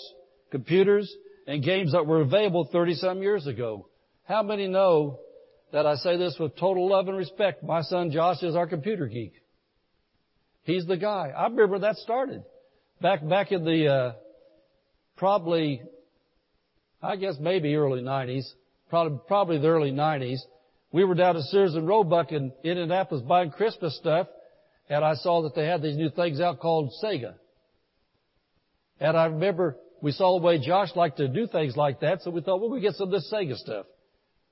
computers, 0.51 1.13
and 1.47 1.63
games 1.63 1.91
that 1.91 2.05
were 2.05 2.21
available 2.21 2.65
30 2.71 2.95
some 2.95 3.21
years 3.21 3.47
ago. 3.47 3.87
How 4.25 4.43
many 4.43 4.67
know 4.67 5.19
that 5.71 5.85
I 5.85 5.95
say 5.95 6.17
this 6.17 6.37
with 6.39 6.55
total 6.55 6.89
love 6.89 7.07
and 7.07 7.17
respect? 7.17 7.63
My 7.63 7.81
son 7.81 8.11
Josh 8.11 8.43
is 8.43 8.55
our 8.55 8.67
computer 8.67 9.07
geek. 9.07 9.33
He's 10.63 10.85
the 10.85 10.97
guy. 10.97 11.33
I 11.35 11.47
remember 11.47 11.79
that 11.79 11.97
started 11.97 12.43
back 13.01 13.27
back 13.27 13.51
in 13.51 13.65
the 13.65 13.87
uh, 13.87 14.13
probably, 15.17 15.81
I 17.01 17.15
guess 17.15 17.35
maybe 17.39 17.75
early 17.75 18.01
90s, 18.01 18.45
probably 18.89 19.19
probably 19.27 19.57
the 19.57 19.67
early 19.67 19.91
90s. 19.91 20.39
We 20.91 21.05
were 21.05 21.15
down 21.15 21.37
at 21.37 21.43
Sears 21.43 21.73
and 21.75 21.87
Roebuck 21.87 22.31
in 22.31 22.51
Indianapolis 22.63 23.23
buying 23.23 23.51
Christmas 23.51 23.95
stuff, 23.97 24.27
and 24.89 25.05
I 25.05 25.15
saw 25.15 25.43
that 25.43 25.55
they 25.55 25.65
had 25.65 25.81
these 25.81 25.95
new 25.95 26.09
things 26.09 26.41
out 26.41 26.59
called 26.59 26.91
Sega. 27.01 27.35
And 28.99 29.15
I 29.15 29.25
remember 29.27 29.77
we 30.01 30.11
saw 30.11 30.37
the 30.37 30.45
way 30.45 30.59
Josh 30.59 30.95
liked 30.95 31.17
to 31.17 31.27
do 31.27 31.47
things 31.47 31.77
like 31.77 32.01
that, 32.01 32.21
so 32.23 32.31
we 32.31 32.41
thought, 32.41 32.59
well, 32.59 32.69
we 32.69 32.81
get 32.81 32.95
some 32.95 33.07
of 33.07 33.11
this 33.11 33.31
Sega 33.33 33.55
stuff. 33.55 33.85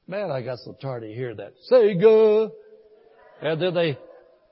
Man, 0.08 0.32
I 0.32 0.42
got 0.42 0.60
so 0.60 0.76
tired 0.82 1.04
of 1.04 1.10
hearing 1.10 1.38
that. 1.38 1.54
Sega! 1.70 2.52
And 3.42 3.62
then 3.62 3.74
they, 3.74 3.98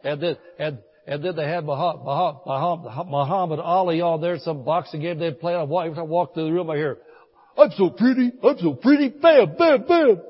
and 0.04 0.22
then, 0.22 0.38
and, 0.60 0.80
and 1.08 1.24
then 1.24 1.36
they 1.36 1.48
had 1.48 1.64
Muhammad 1.64 3.60
Ali 3.60 4.02
on 4.02 4.22
there, 4.22 4.38
some 4.40 4.64
boxing 4.66 5.02
game 5.02 5.20
they 5.20 5.32
played. 5.32 5.56
Every 5.56 5.90
time 5.92 6.00
I 6.00 6.02
walk 6.04 6.34
through 6.34 6.46
the 6.46 6.52
room, 6.52 6.70
I 6.70 6.76
hear, 6.76 6.98
I'm 7.58 7.72
so 7.72 7.90
pretty, 7.92 8.34
I'm 8.44 8.58
so 8.60 8.74
pretty, 8.74 9.08
bam, 9.10 9.56
bam, 9.58 9.86
bam. 9.88 10.22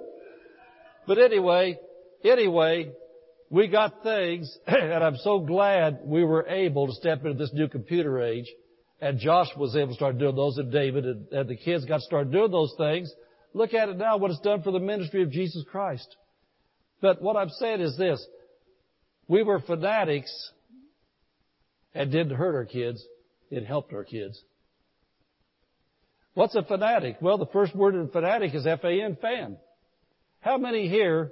But 1.08 1.18
anyway, 1.18 1.80
anyway, 2.24 2.92
we 3.50 3.68
got 3.68 4.04
things, 4.04 4.56
and 4.68 5.04
I'm 5.04 5.16
so 5.18 5.40
glad 5.40 6.02
we 6.04 6.24
were 6.24 6.46
able 6.48 6.88
to 6.88 6.94
step 6.94 7.26
into 7.26 7.38
this 7.38 7.54
new 7.54 7.70
computer 7.70 8.22
age. 8.22 8.46
And 9.00 9.20
Josh 9.20 9.48
was 9.56 9.76
able 9.76 9.90
to 9.90 9.94
start 9.94 10.18
doing 10.18 10.36
those, 10.36 10.58
and 10.58 10.72
David, 10.72 11.06
and, 11.06 11.28
and 11.32 11.48
the 11.48 11.56
kids 11.56 11.86
got 11.86 11.98
to 11.98 12.04
start 12.04 12.32
doing 12.32 12.52
those 12.52 12.74
things. 12.78 13.12
Look 13.54 13.74
at 13.74 13.90
it 13.90 13.98
now, 13.98 14.18
what 14.18 14.32
it's 14.32 14.40
done 14.42 14.64
for 14.64 14.72
the 14.72 14.80
ministry 14.80 15.24
of 15.24 15.32
Jesus 15.32 15.64
Christ. 15.72 16.16
But 17.00 17.22
what 17.22 17.38
I'm 17.38 17.50
saying 17.50 17.82
is 17.82 17.96
this. 17.96 18.26
We 19.28 19.44
were 19.44 19.60
fanatics 19.60 20.32
and 21.94 22.12
didn't 22.12 22.36
hurt 22.36 22.56
our 22.56 22.66
kids. 22.66 23.06
It 23.52 23.66
helped 23.66 23.94
our 23.94 24.04
kids. 24.04 24.42
What's 26.34 26.56
a 26.56 26.64
fanatic? 26.64 27.18
Well, 27.22 27.38
the 27.38 27.46
first 27.48 27.76
word 27.76 27.96
in 27.96 28.10
fanatic 28.10 28.54
is 28.56 28.66
F-A-N, 28.66 29.18
fan. 29.22 29.58
How 30.42 30.58
many 30.58 30.88
here, 30.88 31.32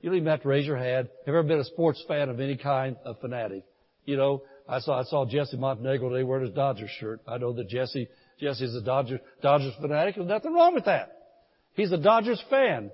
you 0.00 0.10
don't 0.10 0.16
even 0.16 0.28
have 0.28 0.42
to 0.42 0.48
raise 0.48 0.66
your 0.66 0.76
hand, 0.76 1.08
have 1.26 1.34
ever 1.34 1.42
been 1.42 1.58
a 1.58 1.64
sports 1.64 2.02
fan 2.08 2.28
of 2.28 2.40
any 2.40 2.56
kind 2.56 2.96
a 3.04 3.14
fanatic? 3.14 3.64
You 4.04 4.16
know, 4.16 4.42
I 4.68 4.80
saw 4.80 5.00
I 5.00 5.04
saw 5.04 5.26
Jesse 5.26 5.56
Montenegro 5.56 6.10
today 6.10 6.24
wearing 6.24 6.46
his 6.46 6.54
Dodgers 6.54 6.90
shirt. 6.98 7.20
I 7.26 7.38
know 7.38 7.52
that 7.52 7.68
Jesse 7.68 8.08
Jesse's 8.40 8.74
a 8.74 8.80
Dodgers 8.80 9.20
Dodgers 9.42 9.74
fanatic. 9.80 10.16
There's 10.16 10.28
nothing 10.28 10.54
wrong 10.54 10.74
with 10.74 10.86
that. 10.86 11.12
He's 11.74 11.92
a 11.92 11.98
Dodgers 11.98 12.42
fan, 12.48 12.90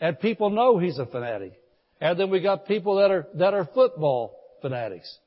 and 0.00 0.18
people 0.18 0.50
know 0.50 0.78
he's 0.78 0.98
a 0.98 1.06
fanatic. 1.06 1.52
And 2.00 2.18
then 2.18 2.30
we 2.30 2.40
got 2.40 2.66
people 2.66 2.96
that 2.96 3.10
are 3.10 3.26
that 3.34 3.54
are 3.54 3.68
football 3.74 4.38
fanatics. 4.60 5.18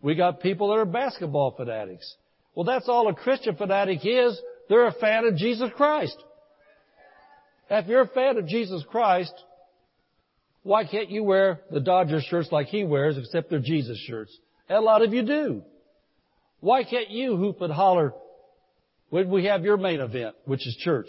We 0.00 0.14
got 0.14 0.40
people 0.40 0.68
that 0.68 0.74
are 0.74 0.84
basketball 0.84 1.52
fanatics. 1.52 2.14
Well, 2.54 2.64
that's 2.64 2.88
all 2.88 3.08
a 3.08 3.14
Christian 3.14 3.56
fanatic 3.56 4.00
is. 4.04 4.40
They're 4.68 4.86
a 4.86 4.92
fan 4.92 5.26
of 5.26 5.36
Jesus 5.36 5.70
Christ. 5.76 6.16
If 7.70 7.86
you're 7.86 8.02
a 8.02 8.08
fan 8.08 8.36
of 8.36 8.46
Jesus 8.46 8.84
Christ, 8.90 9.32
why 10.62 10.84
can't 10.84 11.10
you 11.10 11.22
wear 11.22 11.60
the 11.70 11.80
Dodgers 11.80 12.24
shirts 12.24 12.50
like 12.52 12.68
he 12.68 12.84
wears, 12.84 13.18
except 13.18 13.50
they're 13.50 13.58
Jesus 13.58 13.98
shirts? 13.98 14.36
And 14.68 14.78
a 14.78 14.80
lot 14.80 15.02
of 15.02 15.12
you 15.12 15.22
do. 15.22 15.62
Why 16.60 16.84
can't 16.84 17.10
you 17.10 17.36
hoop 17.36 17.60
and 17.60 17.72
holler 17.72 18.14
when 19.10 19.30
we 19.30 19.44
have 19.44 19.64
your 19.64 19.76
main 19.76 20.00
event, 20.00 20.34
which 20.46 20.66
is 20.66 20.74
church? 20.76 21.08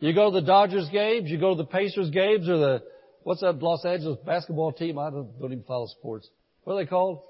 You 0.00 0.12
go 0.14 0.30
to 0.30 0.40
the 0.40 0.46
Dodgers 0.46 0.88
games, 0.90 1.30
you 1.30 1.38
go 1.38 1.54
to 1.54 1.62
the 1.62 1.68
Pacers 1.68 2.10
games, 2.10 2.48
or 2.48 2.58
the, 2.58 2.82
what's 3.22 3.42
that 3.42 3.62
Los 3.62 3.84
Angeles 3.84 4.18
basketball 4.24 4.72
team? 4.72 4.98
I 4.98 5.10
don't, 5.10 5.38
don't 5.38 5.52
even 5.52 5.64
follow 5.64 5.86
sports. 5.86 6.28
What 6.64 6.74
are 6.74 6.84
they 6.84 6.88
called? 6.88 7.20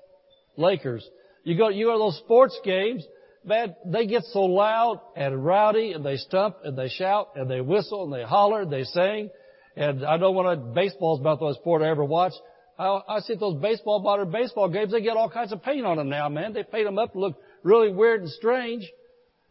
Lakers. 0.56 1.06
You 1.42 1.58
go, 1.58 1.68
you 1.68 1.86
go 1.86 1.92
to 1.92 1.98
those 1.98 2.18
sports 2.18 2.58
games, 2.64 3.04
man, 3.44 3.74
they 3.84 4.06
get 4.06 4.24
so 4.24 4.44
loud 4.44 5.00
and 5.16 5.44
rowdy 5.44 5.92
and 5.92 6.04
they 6.04 6.16
stump 6.16 6.56
and 6.64 6.76
they 6.76 6.88
shout 6.88 7.30
and 7.36 7.50
they 7.50 7.60
whistle 7.60 8.04
and 8.04 8.12
they 8.12 8.22
holler 8.22 8.62
and 8.62 8.72
they 8.72 8.84
sing. 8.84 9.30
And 9.76 10.04
I 10.04 10.16
know 10.16 10.30
when 10.30 10.46
I, 10.46 10.54
baseball's 10.54 11.20
about 11.20 11.40
the 11.40 11.46
only 11.46 11.58
sport 11.58 11.82
I 11.82 11.88
ever 11.88 12.04
watch. 12.04 12.32
I, 12.78 13.00
I 13.08 13.20
see 13.20 13.34
those 13.34 13.60
baseball, 13.60 14.00
modern 14.00 14.30
baseball 14.30 14.68
games, 14.68 14.92
they 14.92 15.00
get 15.00 15.16
all 15.16 15.30
kinds 15.30 15.52
of 15.52 15.62
paint 15.62 15.84
on 15.84 15.96
them 15.96 16.08
now, 16.08 16.28
man. 16.28 16.52
They 16.52 16.62
paint 16.62 16.86
them 16.86 16.98
up 16.98 17.12
to 17.12 17.18
look 17.20 17.36
really 17.62 17.92
weird 17.92 18.22
and 18.22 18.30
strange. 18.30 18.90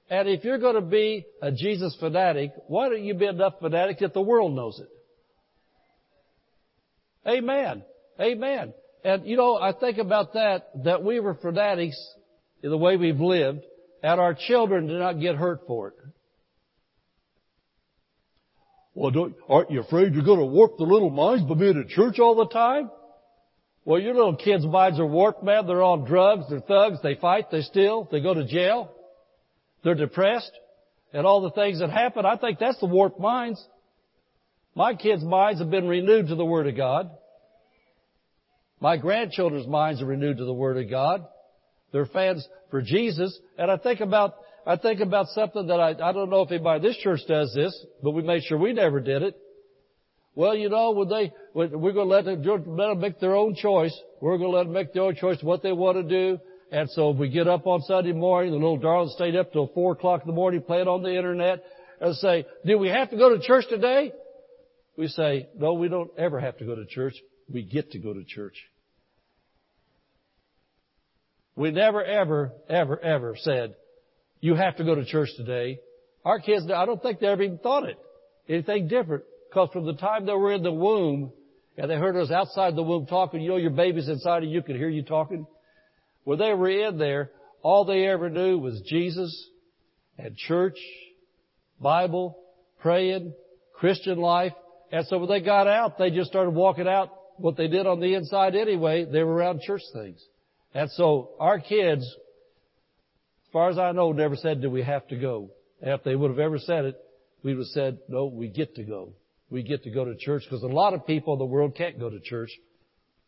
And 0.09 0.27
if 0.27 0.43
you're 0.43 0.59
going 0.59 0.75
to 0.75 0.81
be 0.81 1.25
a 1.41 1.51
Jesus 1.51 1.95
fanatic, 1.99 2.51
why 2.67 2.89
don't 2.89 3.03
you 3.03 3.13
be 3.13 3.25
enough 3.25 3.55
fanatic 3.59 3.99
that 3.99 4.13
the 4.13 4.21
world 4.21 4.53
knows 4.53 4.79
it? 4.79 4.89
Amen. 7.27 7.83
Amen. 8.19 8.73
And 9.03 9.25
you 9.25 9.37
know, 9.37 9.57
I 9.57 9.73
think 9.73 9.97
about 9.97 10.33
that, 10.33 10.69
that 10.83 11.03
we 11.03 11.19
were 11.19 11.35
fanatics 11.35 11.97
in 12.61 12.69
the 12.69 12.77
way 12.77 12.95
we've 12.97 13.19
lived, 13.19 13.61
and 14.03 14.19
our 14.19 14.35
children 14.35 14.87
did 14.87 14.99
not 14.99 15.19
get 15.19 15.35
hurt 15.35 15.61
for 15.65 15.87
it. 15.87 15.93
Well, 18.93 19.31
aren't 19.49 19.71
you 19.71 19.79
afraid 19.79 20.13
you're 20.13 20.23
going 20.23 20.39
to 20.39 20.45
warp 20.45 20.77
the 20.77 20.83
little 20.83 21.09
minds 21.09 21.43
by 21.43 21.55
being 21.55 21.79
at 21.79 21.87
church 21.87 22.19
all 22.19 22.35
the 22.35 22.47
time? 22.47 22.91
Well, 23.85 23.99
your 23.99 24.13
little 24.13 24.35
kids' 24.35 24.65
minds 24.65 24.99
are 24.99 25.05
warped, 25.05 25.43
man. 25.43 25.65
They're 25.65 25.81
on 25.81 26.05
drugs, 26.05 26.45
they're 26.49 26.59
thugs, 26.59 26.99
they 27.01 27.15
fight, 27.15 27.49
they 27.49 27.61
steal, 27.61 28.07
they 28.11 28.21
go 28.21 28.33
to 28.33 28.45
jail, 28.45 28.91
they're 29.83 29.95
depressed, 29.95 30.51
and 31.11 31.25
all 31.25 31.41
the 31.41 31.51
things 31.51 31.79
that 31.79 31.89
happen. 31.89 32.25
I 32.25 32.37
think 32.37 32.59
that's 32.59 32.79
the 32.79 32.85
warped 32.85 33.19
minds. 33.19 33.65
My 34.75 34.93
kids' 34.93 35.23
minds 35.23 35.59
have 35.59 35.71
been 35.71 35.87
renewed 35.87 36.27
to 36.27 36.35
the 36.35 36.45
Word 36.45 36.67
of 36.67 36.75
God. 36.75 37.09
My 38.79 38.97
grandchildren's 38.97 39.67
minds 39.67 40.01
are 40.01 40.05
renewed 40.05 40.37
to 40.37 40.45
the 40.45 40.53
Word 40.53 40.77
of 40.77 40.89
God. 40.89 41.25
They're 41.93 42.07
fans 42.07 42.45
for 42.69 42.81
Jesus. 42.81 43.39
And 43.57 43.71
I 43.71 43.77
think 43.77 44.01
about, 44.01 44.33
I 44.65 44.75
think 44.75 44.99
about 44.99 45.27
something 45.27 45.67
that 45.67 45.79
I, 45.79 45.89
I 45.91 46.11
don't 46.11 46.29
know 46.29 46.41
if 46.41 46.51
anybody 46.51 46.85
in 46.85 46.91
this 46.91 46.97
church 46.97 47.21
does 47.27 47.53
this, 47.53 47.85
but 48.01 48.11
we 48.11 48.23
made 48.23 48.43
sure 48.43 48.57
we 48.57 48.73
never 48.73 48.99
did 48.99 49.21
it. 49.21 49.37
Well, 50.35 50.55
you 50.55 50.67
know, 50.67 50.91
when 50.91 51.07
they, 51.07 51.31
when 51.53 51.79
we're 51.79 51.93
going 51.93 52.09
to 52.09 52.15
let 52.15 52.25
them, 52.25 52.43
let 52.75 52.87
them 52.87 52.99
make 52.99 53.19
their 53.19 53.35
own 53.35 53.55
choice. 53.55 53.97
We're 54.19 54.37
going 54.39 54.51
to 54.51 54.57
let 54.57 54.63
them 54.63 54.73
make 54.73 54.91
their 54.91 55.03
own 55.03 55.15
choice 55.15 55.37
what 55.43 55.61
they 55.61 55.71
want 55.71 55.97
to 55.97 56.03
do. 56.03 56.39
And 56.71 56.89
so 56.89 57.11
if 57.11 57.17
we 57.17 57.29
get 57.29 57.47
up 57.47 57.67
on 57.67 57.81
Sunday 57.83 58.13
morning, 58.13 58.51
the 58.51 58.57
little 58.57 58.77
darling 58.77 59.11
stayed 59.13 59.35
up 59.35 59.53
till 59.53 59.67
four 59.75 59.93
o'clock 59.93 60.21
in 60.23 60.27
the 60.27 60.33
morning 60.33 60.63
playing 60.63 60.87
on 60.87 61.03
the 61.03 61.15
internet 61.15 61.63
and 62.01 62.15
say, 62.15 62.47
do 62.65 62.79
we 62.79 62.87
have 62.87 63.11
to 63.11 63.17
go 63.17 63.29
to 63.29 63.39
church 63.45 63.65
today? 63.69 64.11
We 64.97 65.07
say, 65.07 65.49
no, 65.55 65.73
we 65.73 65.87
don't 65.87 66.09
ever 66.17 66.39
have 66.39 66.57
to 66.57 66.65
go 66.65 66.73
to 66.73 66.85
church. 66.87 67.13
We 67.47 67.61
get 67.61 67.91
to 67.91 67.99
go 67.99 68.13
to 68.13 68.23
church. 68.23 68.55
We 71.55 71.71
never 71.71 72.03
ever, 72.03 72.51
ever, 72.69 72.99
ever 72.99 73.35
said, 73.39 73.75
you 74.39 74.55
have 74.55 74.77
to 74.77 74.83
go 74.83 74.95
to 74.95 75.05
church 75.05 75.29
today. 75.37 75.79
Our 76.25 76.39
kids, 76.39 76.65
I 76.73 76.85
don't 76.85 77.01
think 77.01 77.19
they 77.19 77.27
ever 77.27 77.43
even 77.43 77.59
thought 77.59 77.87
it. 77.87 77.97
Anything 78.49 78.87
different. 78.87 79.23
Because 79.49 79.69
from 79.71 79.85
the 79.85 79.93
time 79.93 80.25
they 80.25 80.33
were 80.33 80.51
in 80.51 80.63
the 80.63 80.71
womb, 80.71 81.31
and 81.77 81.89
they 81.89 81.95
heard 81.95 82.15
us 82.15 82.31
outside 82.31 82.75
the 82.75 82.83
womb 82.83 83.05
talking, 83.05 83.41
you 83.41 83.49
know 83.49 83.57
your 83.57 83.71
baby's 83.71 84.07
inside 84.07 84.43
of 84.43 84.49
you 84.49 84.61
could 84.61 84.75
hear 84.75 84.89
you 84.89 85.03
talking. 85.03 85.45
When 86.23 86.39
they 86.39 86.53
were 86.53 86.69
in 86.69 86.97
there, 86.97 87.31
all 87.61 87.85
they 87.85 88.07
ever 88.07 88.29
knew 88.29 88.57
was 88.57 88.81
Jesus 88.87 89.49
and 90.17 90.35
church, 90.35 90.77
Bible, 91.79 92.37
praying, 92.79 93.33
Christian 93.75 94.17
life. 94.17 94.53
And 94.91 95.05
so 95.07 95.17
when 95.19 95.29
they 95.29 95.41
got 95.41 95.67
out, 95.67 95.97
they 95.97 96.11
just 96.11 96.29
started 96.29 96.51
walking 96.51 96.87
out 96.87 97.09
what 97.37 97.57
they 97.57 97.67
did 97.67 97.87
on 97.87 97.99
the 97.99 98.13
inside 98.13 98.55
anyway. 98.55 99.05
They 99.05 99.23
were 99.23 99.33
around 99.33 99.61
church 99.61 99.81
things. 99.93 100.23
And 100.73 100.89
so 100.91 101.31
our 101.39 101.59
kids, 101.59 102.03
as 102.03 103.51
far 103.51 103.69
as 103.69 103.77
I 103.77 103.91
know, 103.91 104.11
never 104.11 104.35
said, 104.35 104.61
do 104.61 104.69
we 104.69 104.83
have 104.83 105.07
to 105.09 105.15
go? 105.15 105.49
And 105.81 105.91
If 105.91 106.03
they 106.03 106.15
would 106.15 106.31
have 106.31 106.39
ever 106.39 106.57
said 106.59 106.85
it, 106.85 106.99
we 107.43 107.53
would 107.53 107.61
have 107.61 107.67
said, 107.67 107.99
no, 108.07 108.25
we 108.25 108.47
get 108.47 108.75
to 108.75 108.83
go. 108.83 109.13
We 109.49 109.61
get 109.61 109.83
to 109.83 109.91
go 109.91 110.05
to 110.05 110.15
church 110.15 110.43
because 110.49 110.63
a 110.63 110.67
lot 110.67 110.93
of 110.93 111.05
people 111.05 111.33
in 111.33 111.39
the 111.39 111.45
world 111.45 111.75
can't 111.75 111.99
go 111.99 112.09
to 112.09 112.19
church 112.19 112.49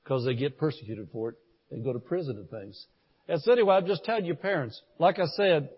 because 0.03 0.25
they 0.25 0.33
get 0.33 0.57
persecuted 0.57 1.09
for 1.11 1.29
it 1.29 1.35
and 1.69 1.83
go 1.83 1.93
to 1.93 1.99
prison 1.99 2.37
and 2.37 2.49
things. 2.49 2.85
And 3.27 3.41
so 3.41 3.51
anyway, 3.51 3.75
I'm 3.75 3.85
just 3.85 4.03
telling 4.05 4.25
you 4.25 4.35
parents, 4.35 4.81
like 4.97 5.19
I 5.19 5.25
said, 5.35 5.69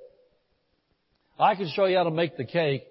I 1.39 1.55
can 1.55 1.69
show 1.75 1.85
you 1.85 1.97
how 1.97 2.03
to 2.03 2.11
make 2.11 2.37
the 2.37 2.45
cake. 2.45 2.83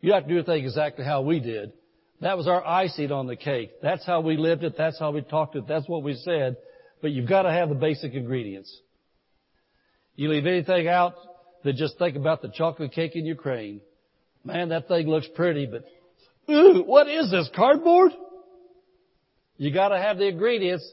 You 0.00 0.12
have 0.12 0.24
to 0.24 0.28
do 0.28 0.36
the 0.36 0.44
things 0.44 0.66
exactly 0.66 1.04
how 1.04 1.22
we 1.22 1.40
did. 1.40 1.72
That 2.20 2.36
was 2.36 2.46
our 2.46 2.64
icing 2.66 3.12
on 3.12 3.26
the 3.26 3.36
cake. 3.36 3.70
That's 3.82 4.04
how 4.04 4.20
we 4.20 4.36
lived 4.36 4.62
it. 4.62 4.74
That's 4.76 4.98
how 4.98 5.10
we 5.10 5.22
talked 5.22 5.56
it. 5.56 5.66
That's 5.66 5.88
what 5.88 6.02
we 6.02 6.14
said. 6.14 6.56
But 7.02 7.12
you've 7.12 7.28
got 7.28 7.42
to 7.42 7.50
have 7.50 7.68
the 7.68 7.74
basic 7.74 8.14
ingredients. 8.14 8.74
You 10.16 10.28
leave 10.28 10.46
anything 10.46 10.86
out, 10.86 11.14
then 11.64 11.76
just 11.76 11.98
think 11.98 12.16
about 12.16 12.42
the 12.42 12.48
chocolate 12.48 12.92
cake 12.92 13.16
in 13.16 13.24
Ukraine. 13.24 13.80
Man, 14.44 14.70
that 14.70 14.88
thing 14.88 15.06
looks 15.06 15.28
pretty, 15.34 15.66
but 15.66 15.84
ooh, 16.52 16.82
what 16.84 17.08
is 17.08 17.30
this, 17.30 17.48
cardboard? 17.54 18.12
You 19.56 19.72
gotta 19.72 19.98
have 19.98 20.18
the 20.18 20.28
ingredients. 20.28 20.90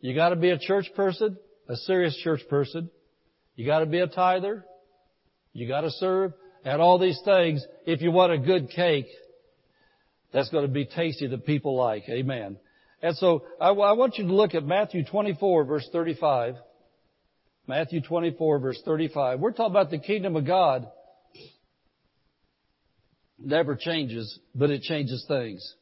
You 0.00 0.14
gotta 0.14 0.36
be 0.36 0.50
a 0.50 0.58
church 0.58 0.90
person, 0.96 1.36
a 1.68 1.76
serious 1.76 2.16
church 2.16 2.40
person. 2.48 2.90
You 3.54 3.66
gotta 3.66 3.86
be 3.86 4.00
a 4.00 4.06
tither. 4.06 4.64
You 5.52 5.68
gotta 5.68 5.90
serve. 5.90 6.32
And 6.64 6.82
all 6.82 6.98
these 6.98 7.20
things, 7.24 7.64
if 7.86 8.02
you 8.02 8.10
want 8.10 8.32
a 8.32 8.38
good 8.38 8.70
cake, 8.70 9.06
that's 10.32 10.48
gonna 10.50 10.68
be 10.68 10.84
tasty 10.84 11.26
that 11.26 11.46
people 11.46 11.76
like. 11.76 12.08
Amen. 12.08 12.56
And 13.02 13.16
so 13.16 13.44
I, 13.60 13.68
I 13.68 13.92
want 13.92 14.18
you 14.18 14.26
to 14.26 14.34
look 14.34 14.54
at 14.54 14.64
Matthew 14.64 15.04
24 15.04 15.64
verse 15.64 15.88
35. 15.92 16.56
Matthew 17.66 18.00
24 18.00 18.58
verse 18.58 18.80
35. 18.84 19.40
We're 19.40 19.52
talking 19.52 19.72
about 19.72 19.90
the 19.90 19.98
kingdom 19.98 20.36
of 20.36 20.46
God 20.46 20.88
never 23.38 23.74
changes, 23.74 24.38
but 24.54 24.70
it 24.70 24.82
changes 24.82 25.24
things. 25.26 25.74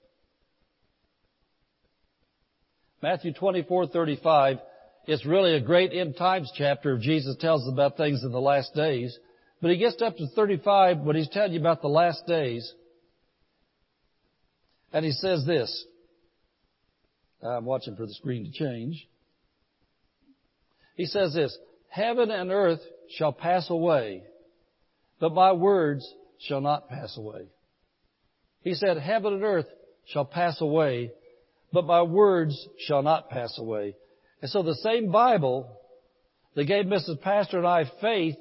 Matthew 3.03 3.33
24:35 3.33 4.61
it's 5.09 5.25
really 5.25 5.55
a 5.55 5.61
great 5.61 5.95
end 5.95 6.19
times 6.19 6.53
chapter. 6.55 6.99
Jesus 6.99 7.35
tells 7.41 7.63
us 7.63 7.73
about 7.73 7.97
things 7.97 8.23
in 8.23 8.31
the 8.31 8.41
last 8.41 8.75
days. 8.75 9.19
But 9.63 9.71
he 9.71 9.79
gets 9.79 10.03
up 10.03 10.19
to 10.19 10.27
35 10.37 10.99
when 10.99 11.17
he's 11.17 11.31
telling 11.31 11.55
you 11.55 11.61
about 11.61 11.81
the 11.81 11.89
last 11.89 12.27
days. 12.27 12.71
And 14.93 15.07
he 15.07 15.13
says 15.13 15.47
this. 15.47 15.87
I'm 17.43 17.65
watching 17.65 17.97
for 17.97 18.07
the 18.07 18.15
screen 18.15 18.45
to 18.45 18.51
change. 18.51 19.07
He 20.97 21.07
says 21.07 21.35
this, 21.35 21.57
Heaven 21.89 22.31
and 22.31 22.51
earth 22.51 22.81
shall 23.17 23.33
pass 23.33 23.71
away, 23.71 24.23
but 25.21 25.33
my 25.33 25.53
words 25.53 26.07
shall 26.41 26.61
not 26.61 26.89
pass 26.89 27.17
away. 27.17 27.47
He 28.63 28.75
said, 28.75 28.99
Heaven 28.99 29.35
and 29.35 29.45
earth 29.45 29.67
shall 30.07 30.25
pass 30.25 30.61
away, 30.61 31.13
but 31.73 31.85
my 31.85 32.03
words 32.03 32.69
shall 32.87 33.03
not 33.03 33.31
pass 33.31 33.57
away. 33.59 33.95
And 34.43 34.51
so 34.51 34.63
the 34.63 34.75
same 34.77 35.11
Bible 35.11 35.69
that 36.55 36.65
gave 36.65 36.87
Mrs. 36.87 37.21
Pastor 37.21 37.59
and 37.59 37.67
I 37.67 37.85
faith 38.01 38.37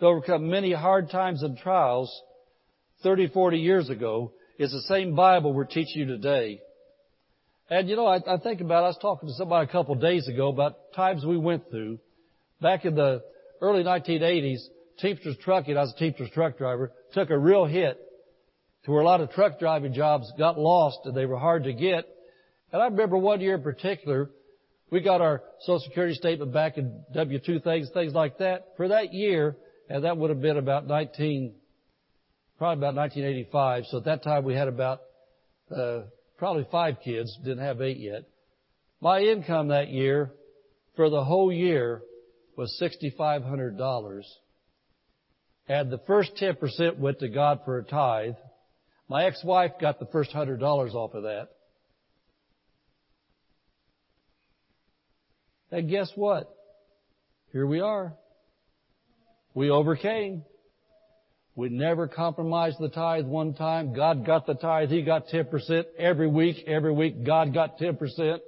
to 0.00 0.06
overcome 0.06 0.50
many 0.50 0.72
hard 0.72 1.10
times 1.10 1.42
and 1.42 1.56
trials 1.56 2.12
30, 3.02 3.28
40 3.28 3.58
years 3.58 3.90
ago 3.90 4.32
is 4.58 4.72
the 4.72 4.82
same 4.82 5.14
Bible 5.14 5.52
we're 5.52 5.64
teaching 5.64 6.02
you 6.02 6.06
today. 6.06 6.60
And 7.70 7.88
you 7.88 7.96
know, 7.96 8.06
I, 8.06 8.16
I 8.26 8.36
think 8.38 8.60
about, 8.60 8.84
I 8.84 8.88
was 8.88 8.98
talking 9.00 9.28
to 9.28 9.34
somebody 9.34 9.68
a 9.68 9.72
couple 9.72 9.94
of 9.94 10.00
days 10.00 10.28
ago 10.28 10.48
about 10.48 10.92
times 10.94 11.24
we 11.24 11.38
went 11.38 11.70
through. 11.70 11.98
Back 12.60 12.84
in 12.84 12.94
the 12.94 13.22
early 13.60 13.82
1980s, 13.82 14.58
Teamsters 15.00 15.36
Trucking, 15.42 15.76
I 15.76 15.80
was 15.80 15.92
a 15.96 15.98
Teamsters 15.98 16.30
truck 16.30 16.58
driver, 16.58 16.92
took 17.14 17.30
a 17.30 17.38
real 17.38 17.64
hit 17.64 17.98
to 18.84 18.90
where 18.90 19.00
a 19.00 19.04
lot 19.04 19.20
of 19.20 19.30
truck 19.30 19.58
driving 19.58 19.94
jobs 19.94 20.30
got 20.38 20.58
lost 20.58 20.98
and 21.04 21.16
they 21.16 21.26
were 21.26 21.38
hard 21.38 21.64
to 21.64 21.72
get. 21.72 22.06
And 22.72 22.82
I 22.82 22.86
remember 22.86 23.16
one 23.16 23.40
year 23.40 23.54
in 23.54 23.62
particular, 23.62 24.30
We 24.90 25.00
got 25.00 25.20
our 25.20 25.42
Social 25.60 25.80
Security 25.80 26.14
statement 26.14 26.52
back 26.52 26.78
in 26.78 27.02
W-2 27.14 27.64
things, 27.64 27.90
things 27.92 28.12
like 28.12 28.38
that. 28.38 28.74
For 28.76 28.88
that 28.88 29.12
year, 29.12 29.56
and 29.88 30.04
that 30.04 30.16
would 30.16 30.30
have 30.30 30.40
been 30.40 30.56
about 30.56 30.86
19, 30.86 31.54
probably 32.58 32.78
about 32.78 32.94
1985. 32.94 33.86
So 33.90 33.98
at 33.98 34.04
that 34.04 34.22
time 34.22 34.44
we 34.44 34.54
had 34.54 34.68
about, 34.68 35.00
uh, 35.74 36.02
probably 36.38 36.66
five 36.70 36.96
kids, 37.04 37.36
didn't 37.44 37.64
have 37.64 37.80
eight 37.80 37.98
yet. 37.98 38.24
My 39.00 39.20
income 39.20 39.68
that 39.68 39.88
year, 39.88 40.30
for 40.96 41.10
the 41.10 41.24
whole 41.24 41.52
year, 41.52 42.02
was 42.56 42.80
$6,500. 42.80 44.22
And 45.68 45.90
the 45.90 45.98
first 46.06 46.32
10% 46.40 46.98
went 46.98 47.20
to 47.20 47.28
God 47.28 47.60
for 47.64 47.78
a 47.78 47.84
tithe. 47.84 48.34
My 49.08 49.24
ex-wife 49.24 49.72
got 49.80 49.98
the 49.98 50.06
first 50.06 50.32
$100 50.32 50.60
off 50.94 51.14
of 51.14 51.24
that. 51.24 51.48
And 55.70 55.90
guess 55.90 56.10
what? 56.14 56.54
Here 57.52 57.66
we 57.66 57.80
are. 57.80 58.14
We 59.54 59.70
overcame. 59.70 60.44
We 61.56 61.68
never 61.68 62.08
compromised 62.08 62.78
the 62.80 62.88
tithe 62.88 63.26
one 63.26 63.54
time. 63.54 63.94
God 63.94 64.26
got 64.26 64.46
the 64.46 64.54
tithe. 64.54 64.90
He 64.90 65.02
got 65.02 65.28
10% 65.28 65.84
every 65.98 66.26
week. 66.26 66.64
Every 66.66 66.92
week 66.92 67.24
God 67.24 67.54
got 67.54 67.78
10%. 67.78 68.40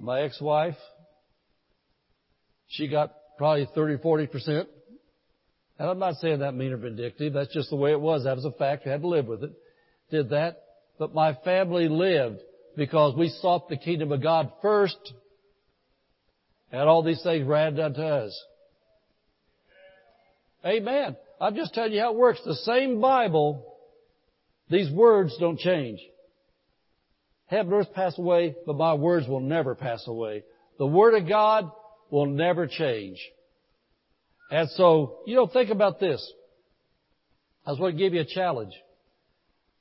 My 0.00 0.22
ex-wife, 0.22 0.76
she 2.66 2.88
got 2.88 3.14
probably 3.38 3.68
30, 3.74 3.98
40%. 3.98 4.66
And 5.78 5.88
I'm 5.88 5.98
not 5.98 6.16
saying 6.16 6.40
that 6.40 6.54
mean 6.54 6.72
or 6.72 6.76
vindictive. 6.76 7.32
That's 7.32 7.52
just 7.54 7.70
the 7.70 7.76
way 7.76 7.92
it 7.92 8.00
was. 8.00 8.24
That 8.24 8.36
was 8.36 8.44
a 8.44 8.50
fact. 8.50 8.84
We 8.84 8.90
had 8.90 9.02
to 9.02 9.08
live 9.08 9.26
with 9.26 9.44
it. 9.44 9.52
Did 10.10 10.30
that. 10.30 10.62
But 10.98 11.14
my 11.14 11.34
family 11.44 11.88
lived 11.88 12.40
because 12.76 13.16
we 13.16 13.28
sought 13.28 13.68
the 13.68 13.76
kingdom 13.76 14.12
of 14.12 14.22
God 14.22 14.52
first, 14.62 15.14
and 16.70 16.82
all 16.82 17.02
these 17.02 17.22
things 17.22 17.46
ran 17.46 17.74
added 17.74 17.80
unto 17.80 18.02
us. 18.02 18.44
Amen. 20.64 21.16
I'm 21.40 21.54
just 21.56 21.74
telling 21.74 21.92
you 21.92 22.00
how 22.00 22.12
it 22.12 22.16
works. 22.16 22.40
The 22.44 22.54
same 22.54 23.00
Bible, 23.00 23.74
these 24.70 24.90
words 24.90 25.36
don't 25.38 25.58
change. 25.58 26.00
Heaven 27.46 27.72
and 27.72 27.82
earth 27.82 27.92
pass 27.92 28.18
away, 28.18 28.54
but 28.66 28.76
my 28.76 28.94
words 28.94 29.28
will 29.28 29.40
never 29.40 29.74
pass 29.74 30.06
away. 30.06 30.42
The 30.78 30.86
Word 30.86 31.14
of 31.14 31.28
God 31.28 31.70
will 32.10 32.26
never 32.26 32.66
change. 32.66 33.18
And 34.50 34.68
so, 34.70 35.18
you 35.26 35.36
know, 35.36 35.46
think 35.46 35.70
about 35.70 36.00
this. 36.00 36.32
I 37.66 37.70
just 37.70 37.80
want 37.80 37.94
to 37.94 37.98
give 37.98 38.14
you 38.14 38.20
a 38.20 38.26
challenge. 38.26 38.72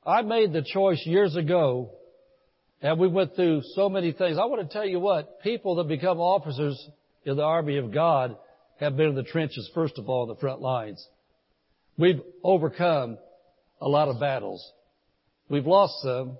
I 0.05 0.21
made 0.21 0.51
the 0.51 0.63
choice 0.63 1.01
years 1.05 1.35
ago 1.35 1.91
and 2.81 2.99
we 2.99 3.07
went 3.07 3.35
through 3.35 3.61
so 3.75 3.87
many 3.87 4.11
things. 4.11 4.37
I 4.37 4.45
want 4.45 4.67
to 4.67 4.73
tell 4.73 4.85
you 4.85 4.99
what, 4.99 5.41
people 5.41 5.75
that 5.75 5.87
become 5.87 6.19
officers 6.19 6.85
in 7.25 7.37
the 7.37 7.43
army 7.43 7.77
of 7.77 7.93
God 7.93 8.35
have 8.83 8.95
been 8.95 9.09
in 9.09 9.15
the 9.15 9.23
trenches, 9.23 9.69
first 9.73 9.97
of 9.97 10.09
all, 10.09 10.25
the 10.25 10.35
front 10.35 10.61
lines. 10.61 11.05
We've 11.97 12.21
overcome 12.43 13.17
a 13.81 13.87
lot 13.87 14.07
of 14.07 14.19
battles. 14.19 14.71
We've 15.49 15.65
lost 15.65 16.01
some. 16.01 16.37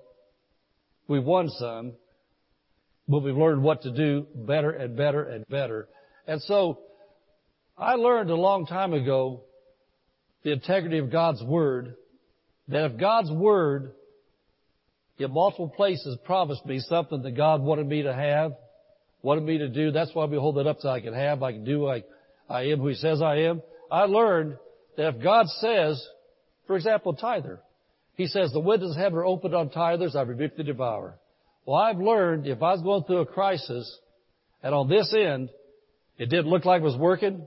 We've 1.08 1.24
won 1.24 1.50
some. 1.50 1.92
But 3.06 3.22
we've 3.22 3.36
learned 3.36 3.62
what 3.62 3.82
to 3.82 3.90
do 3.90 4.26
better 4.34 4.70
and 4.70 4.96
better 4.96 5.22
and 5.24 5.46
better. 5.48 5.88
And 6.26 6.40
so, 6.42 6.78
I 7.76 7.94
learned 7.94 8.30
a 8.30 8.36
long 8.36 8.66
time 8.66 8.94
ago 8.94 9.42
the 10.42 10.52
integrity 10.52 10.98
of 10.98 11.10
God's 11.10 11.42
Word, 11.42 11.96
that 12.68 12.84
if 12.92 12.98
God's 12.98 13.30
Word 13.30 13.92
in 15.18 15.30
multiple 15.32 15.68
places 15.68 16.16
promised 16.24 16.64
me 16.66 16.80
something 16.80 17.22
that 17.22 17.36
God 17.36 17.62
wanted 17.62 17.86
me 17.86 18.02
to 18.02 18.14
have, 18.14 18.54
wanted 19.22 19.44
me 19.44 19.58
to 19.58 19.68
do. 19.68 19.90
That's 19.90 20.14
why 20.14 20.24
we 20.26 20.36
hold 20.36 20.58
it 20.58 20.66
up 20.66 20.78
so 20.80 20.88
I 20.88 21.00
can 21.00 21.14
have, 21.14 21.42
I 21.42 21.52
can 21.52 21.64
do, 21.64 21.88
I, 21.88 22.04
I 22.48 22.62
am 22.64 22.80
who 22.80 22.88
He 22.88 22.94
says 22.94 23.22
I 23.22 23.36
am. 23.40 23.62
I 23.90 24.02
learned 24.04 24.56
that 24.96 25.14
if 25.14 25.22
God 25.22 25.46
says, 25.48 26.04
for 26.66 26.76
example, 26.76 27.14
tither, 27.14 27.60
He 28.16 28.26
says, 28.26 28.52
the 28.52 28.60
windows 28.60 28.92
of 28.92 28.96
heaven 28.96 29.18
are 29.18 29.24
opened 29.24 29.54
on 29.54 29.70
tithers, 29.70 30.14
I 30.14 30.22
rebuke 30.22 30.56
the 30.56 30.64
devourer. 30.64 31.14
Well, 31.66 31.80
I've 31.80 31.98
learned 31.98 32.46
if 32.46 32.62
I 32.62 32.72
was 32.72 32.82
going 32.82 33.04
through 33.04 33.20
a 33.20 33.26
crisis, 33.26 33.98
and 34.62 34.74
on 34.74 34.88
this 34.88 35.14
end, 35.16 35.50
it 36.18 36.26
didn't 36.26 36.48
look 36.48 36.64
like 36.64 36.80
it 36.80 36.84
was 36.84 36.96
working, 36.96 37.44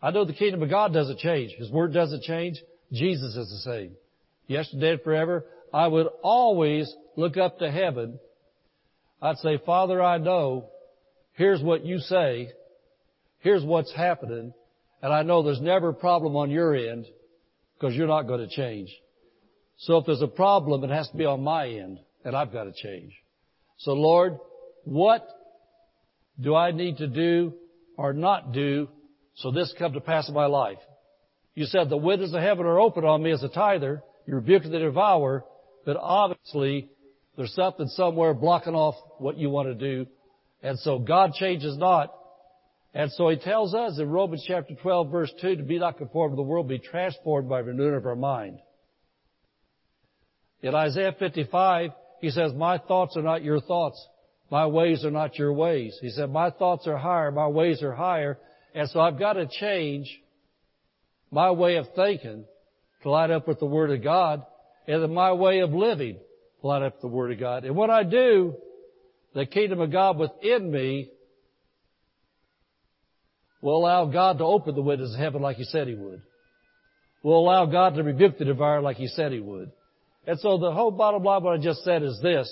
I 0.00 0.10
know 0.10 0.24
the 0.24 0.32
kingdom 0.32 0.62
of 0.62 0.70
God 0.70 0.92
doesn't 0.92 1.18
change. 1.18 1.52
His 1.58 1.70
word 1.70 1.92
doesn't 1.92 2.22
change. 2.22 2.62
Jesus 2.92 3.34
is 3.34 3.50
the 3.50 3.70
same. 3.70 3.92
Yesterday 4.46 4.92
and 4.92 5.02
forever. 5.02 5.44
I 5.74 5.86
would 5.86 6.06
always 6.22 6.92
look 7.16 7.36
up 7.36 7.58
to 7.58 7.70
heaven. 7.70 8.18
I'd 9.20 9.38
say, 9.38 9.58
Father, 9.66 10.00
I 10.00 10.18
know, 10.18 10.68
here's 11.34 11.62
what 11.62 11.84
you 11.84 11.98
say, 11.98 12.52
here's 13.40 13.64
what's 13.64 13.92
happening, 13.94 14.52
and 15.02 15.12
I 15.12 15.22
know 15.22 15.42
there's 15.42 15.60
never 15.60 15.90
a 15.90 15.94
problem 15.94 16.36
on 16.36 16.50
your 16.50 16.74
end 16.74 17.06
because 17.74 17.94
you're 17.94 18.08
not 18.08 18.22
going 18.22 18.40
to 18.40 18.54
change. 18.54 18.90
So 19.78 19.98
if 19.98 20.06
there's 20.06 20.22
a 20.22 20.26
problem, 20.26 20.82
it 20.84 20.90
has 20.90 21.08
to 21.10 21.16
be 21.16 21.24
on 21.24 21.42
my 21.42 21.68
end, 21.68 22.00
and 22.24 22.36
I've 22.36 22.52
got 22.52 22.64
to 22.64 22.72
change. 22.72 23.12
So 23.78 23.92
Lord, 23.92 24.38
what 24.84 25.28
do 26.40 26.54
I 26.54 26.72
need 26.72 26.98
to 26.98 27.06
do 27.06 27.54
or 27.96 28.12
not 28.12 28.52
do 28.52 28.88
so 29.34 29.50
this 29.52 29.72
come 29.78 29.92
to 29.92 30.00
pass 30.00 30.28
in 30.28 30.34
my 30.34 30.46
life? 30.46 30.78
You 31.54 31.66
said 31.66 31.90
the 31.90 31.96
windows 31.96 32.32
of 32.34 32.40
heaven 32.40 32.66
are 32.66 32.78
open 32.78 33.04
on 33.04 33.22
me 33.22 33.32
as 33.32 33.42
a 33.42 33.48
tither. 33.48 34.02
You 34.26 34.34
rebuke 34.36 34.62
the 34.62 34.78
devourer. 34.78 35.44
But 35.84 35.96
obviously, 35.96 36.88
there's 37.36 37.54
something 37.54 37.88
somewhere 37.88 38.34
blocking 38.34 38.74
off 38.74 38.94
what 39.18 39.38
you 39.38 39.50
want 39.50 39.68
to 39.68 39.74
do. 39.74 40.06
And 40.62 40.78
so 40.78 40.98
God 40.98 41.32
changes 41.34 41.76
not. 41.76 42.14
And 42.94 43.12
so 43.12 43.28
He 43.28 43.36
tells 43.36 43.74
us 43.74 43.98
in 43.98 44.08
Romans 44.08 44.44
chapter 44.46 44.74
12 44.74 45.10
verse 45.10 45.32
2 45.40 45.56
to 45.56 45.62
be 45.62 45.78
not 45.78 45.98
conformed 45.98 46.32
to 46.32 46.36
the 46.36 46.42
world, 46.42 46.68
be 46.68 46.78
transformed 46.78 47.48
by 47.48 47.60
renewing 47.60 47.94
of 47.94 48.06
our 48.06 48.16
mind. 48.16 48.58
In 50.62 50.74
Isaiah 50.74 51.14
55, 51.18 51.90
He 52.20 52.30
says, 52.30 52.52
my 52.54 52.78
thoughts 52.78 53.16
are 53.16 53.22
not 53.22 53.44
your 53.44 53.60
thoughts. 53.60 54.04
My 54.50 54.66
ways 54.66 55.04
are 55.04 55.10
not 55.10 55.38
your 55.38 55.52
ways. 55.52 55.98
He 56.00 56.10
said, 56.10 56.30
my 56.30 56.50
thoughts 56.50 56.86
are 56.86 56.96
higher, 56.96 57.30
my 57.30 57.48
ways 57.48 57.82
are 57.82 57.94
higher. 57.94 58.38
And 58.74 58.88
so 58.88 59.00
I've 59.00 59.18
got 59.18 59.34
to 59.34 59.46
change 59.46 60.08
my 61.30 61.50
way 61.50 61.76
of 61.76 61.86
thinking 61.94 62.44
to 63.02 63.10
line 63.10 63.30
up 63.30 63.46
with 63.46 63.60
the 63.60 63.66
Word 63.66 63.90
of 63.90 64.02
God 64.02 64.42
and 64.86 65.12
my 65.12 65.32
way 65.32 65.60
of 65.60 65.72
living 65.72 66.16
to 66.60 66.66
line 66.66 66.82
up 66.82 66.94
with 66.94 67.02
the 67.02 67.08
Word 67.08 67.32
of 67.32 67.38
God. 67.38 67.64
And 67.64 67.76
when 67.76 67.90
I 67.90 68.02
do, 68.02 68.54
the 69.34 69.46
kingdom 69.46 69.80
of 69.80 69.92
God 69.92 70.18
within 70.18 70.70
me 70.70 71.10
will 73.60 73.76
allow 73.76 74.06
God 74.06 74.38
to 74.38 74.44
open 74.44 74.74
the 74.74 74.82
windows 74.82 75.14
of 75.14 75.20
heaven 75.20 75.42
like 75.42 75.56
He 75.56 75.64
said 75.64 75.88
He 75.88 75.94
would. 75.94 76.22
We'll 77.22 77.38
allow 77.38 77.66
God 77.66 77.94
to 77.94 78.02
rebuke 78.02 78.38
the 78.38 78.44
devourer 78.44 78.80
like 78.80 78.96
He 78.96 79.08
said 79.08 79.32
He 79.32 79.40
would. 79.40 79.72
And 80.26 80.38
so 80.40 80.58
the 80.58 80.72
whole 80.72 80.90
bottom 80.90 81.22
line 81.22 81.42
what 81.42 81.58
I 81.58 81.62
just 81.62 81.84
said 81.84 82.02
is 82.02 82.20
this. 82.22 82.48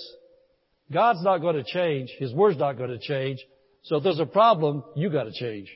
God's 0.91 1.23
not 1.23 1.39
going 1.39 1.55
to 1.55 1.63
change. 1.63 2.09
His 2.17 2.33
Word's 2.33 2.57
not 2.57 2.77
going 2.77 2.89
to 2.89 2.99
change. 2.99 3.39
So 3.83 3.97
if 3.97 4.03
there's 4.03 4.19
a 4.19 4.25
problem, 4.25 4.83
you 4.95 5.09
got 5.09 5.23
to 5.23 5.31
change. 5.31 5.69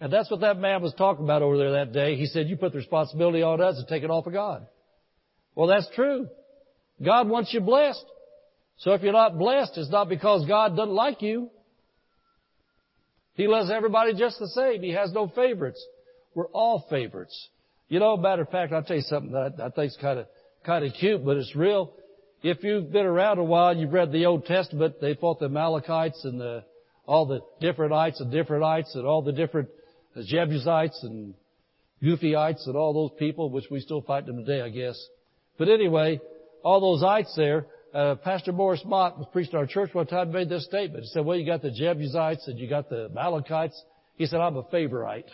And 0.00 0.12
that's 0.12 0.30
what 0.30 0.40
that 0.40 0.58
man 0.58 0.82
was 0.82 0.92
talking 0.94 1.24
about 1.24 1.42
over 1.42 1.56
there 1.56 1.72
that 1.72 1.92
day. 1.92 2.16
He 2.16 2.26
said, 2.26 2.48
you 2.48 2.56
put 2.56 2.72
the 2.72 2.78
responsibility 2.78 3.42
on 3.42 3.60
us 3.60 3.76
and 3.78 3.86
take 3.86 4.02
it 4.02 4.10
off 4.10 4.26
of 4.26 4.32
God. 4.32 4.66
Well, 5.54 5.68
that's 5.68 5.88
true. 5.94 6.26
God 7.04 7.28
wants 7.28 7.54
you 7.54 7.60
blessed. 7.60 8.04
So 8.78 8.94
if 8.94 9.02
you're 9.02 9.12
not 9.12 9.38
blessed, 9.38 9.72
it's 9.76 9.90
not 9.90 10.08
because 10.08 10.44
God 10.46 10.76
doesn't 10.76 10.92
like 10.92 11.22
you. 11.22 11.50
He 13.34 13.46
loves 13.46 13.70
everybody 13.70 14.14
just 14.14 14.38
the 14.38 14.48
same. 14.48 14.82
He 14.82 14.92
has 14.92 15.12
no 15.12 15.28
favorites. 15.28 15.84
We're 16.34 16.48
all 16.48 16.86
favorites. 16.90 17.48
You 17.88 18.00
know, 18.00 18.16
matter 18.16 18.42
of 18.42 18.48
fact, 18.48 18.72
I'll 18.72 18.82
tell 18.82 18.96
you 18.96 19.02
something 19.02 19.32
that 19.32 19.54
I 19.60 19.68
think 19.70 19.92
is 19.92 19.98
kind 20.00 20.18
of, 20.18 20.26
kind 20.64 20.84
of 20.84 20.92
cute, 20.94 21.24
but 21.24 21.36
it's 21.36 21.54
real. 21.54 21.92
If 22.42 22.64
you've 22.64 22.90
been 22.90 23.06
around 23.06 23.38
a 23.38 23.44
while, 23.44 23.76
you've 23.76 23.92
read 23.92 24.12
the 24.12 24.26
Old 24.26 24.46
Testament, 24.46 25.00
they 25.00 25.14
fought 25.14 25.38
the 25.38 25.46
Amalekites 25.46 26.24
and 26.24 26.40
the, 26.40 26.64
all 27.06 27.26
the 27.26 27.40
different 27.60 27.92
ites 27.92 28.20
and 28.20 28.32
different 28.32 28.64
ites 28.64 28.94
and 28.94 29.06
all 29.06 29.22
the 29.22 29.32
different 29.32 29.68
Jebusites 30.24 30.98
and 31.02 31.34
Goophyites 32.02 32.66
and 32.66 32.76
all 32.76 32.92
those 32.92 33.16
people, 33.18 33.50
which 33.50 33.66
we 33.70 33.80
still 33.80 34.02
fight 34.02 34.26
them 34.26 34.44
today, 34.44 34.60
I 34.60 34.70
guess. 34.70 35.00
But 35.58 35.68
anyway, 35.68 36.20
all 36.64 36.80
those 36.80 37.04
ites 37.04 37.32
there, 37.36 37.66
uh, 37.94 38.14
Pastor 38.16 38.52
Morris 38.52 38.82
Mott 38.84 39.18
was 39.18 39.26
preaching 39.32 39.56
our 39.56 39.66
church 39.66 39.92
one 39.92 40.06
time 40.06 40.32
made 40.32 40.48
this 40.48 40.64
statement. 40.64 41.04
He 41.04 41.10
said, 41.10 41.24
well, 41.24 41.36
you 41.36 41.44
got 41.44 41.62
the 41.62 41.70
Jebusites 41.70 42.48
and 42.48 42.58
you 42.58 42.68
got 42.68 42.88
the 42.88 43.06
Amalekites. 43.10 43.80
He 44.16 44.26
said, 44.26 44.40
I'm 44.40 44.56
a 44.56 44.64
favorite. 44.64 45.30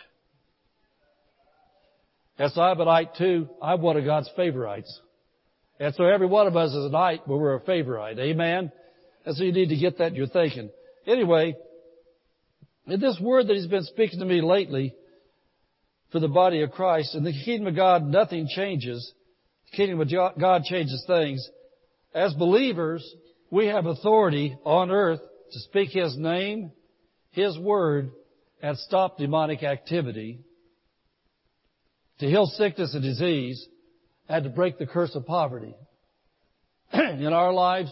And 2.37 2.51
so 2.51 2.61
I'm 2.61 2.79
an 2.79 2.87
ite 2.87 3.15
too. 3.15 3.49
I'm 3.61 3.81
one 3.81 3.97
of 3.97 4.05
God's 4.05 4.29
favorites. 4.35 4.99
And 5.79 5.93
so 5.95 6.03
every 6.03 6.27
one 6.27 6.47
of 6.47 6.57
us 6.57 6.71
is 6.71 6.85
an 6.85 6.95
ite, 6.95 7.21
but 7.25 7.37
we're 7.37 7.55
a 7.55 7.61
favorite. 7.61 8.19
Amen? 8.19 8.71
And 9.25 9.35
so 9.35 9.43
you 9.43 9.53
need 9.53 9.69
to 9.69 9.77
get 9.77 9.97
that 9.99 10.07
in 10.07 10.15
your 10.15 10.27
thinking. 10.27 10.69
Anyway, 11.07 11.55
in 12.87 12.99
this 12.99 13.17
word 13.21 13.47
that 13.47 13.55
he's 13.55 13.67
been 13.67 13.83
speaking 13.83 14.19
to 14.19 14.25
me 14.25 14.41
lately 14.41 14.93
for 16.11 16.19
the 16.19 16.27
body 16.27 16.61
of 16.61 16.71
Christ, 16.71 17.15
in 17.15 17.23
the 17.23 17.33
kingdom 17.45 17.67
of 17.67 17.75
God, 17.75 18.03
nothing 18.03 18.47
changes. 18.53 19.13
The 19.71 19.77
kingdom 19.77 20.01
of 20.01 20.09
God 20.39 20.63
changes 20.63 21.03
things. 21.07 21.47
As 22.13 22.33
believers, 22.33 23.07
we 23.51 23.67
have 23.67 23.85
authority 23.85 24.57
on 24.63 24.91
earth 24.91 25.21
to 25.51 25.59
speak 25.59 25.89
His 25.91 26.17
name, 26.17 26.71
His 27.31 27.57
word, 27.57 28.11
and 28.61 28.77
stop 28.77 29.17
demonic 29.17 29.63
activity, 29.63 30.39
to 32.19 32.25
heal 32.25 32.45
sickness 32.45 32.93
and 32.93 33.03
disease, 33.03 33.65
and 34.27 34.43
to 34.43 34.49
break 34.49 34.77
the 34.77 34.85
curse 34.85 35.15
of 35.15 35.25
poverty 35.25 35.73
in 36.93 37.33
our 37.33 37.53
lives 37.53 37.91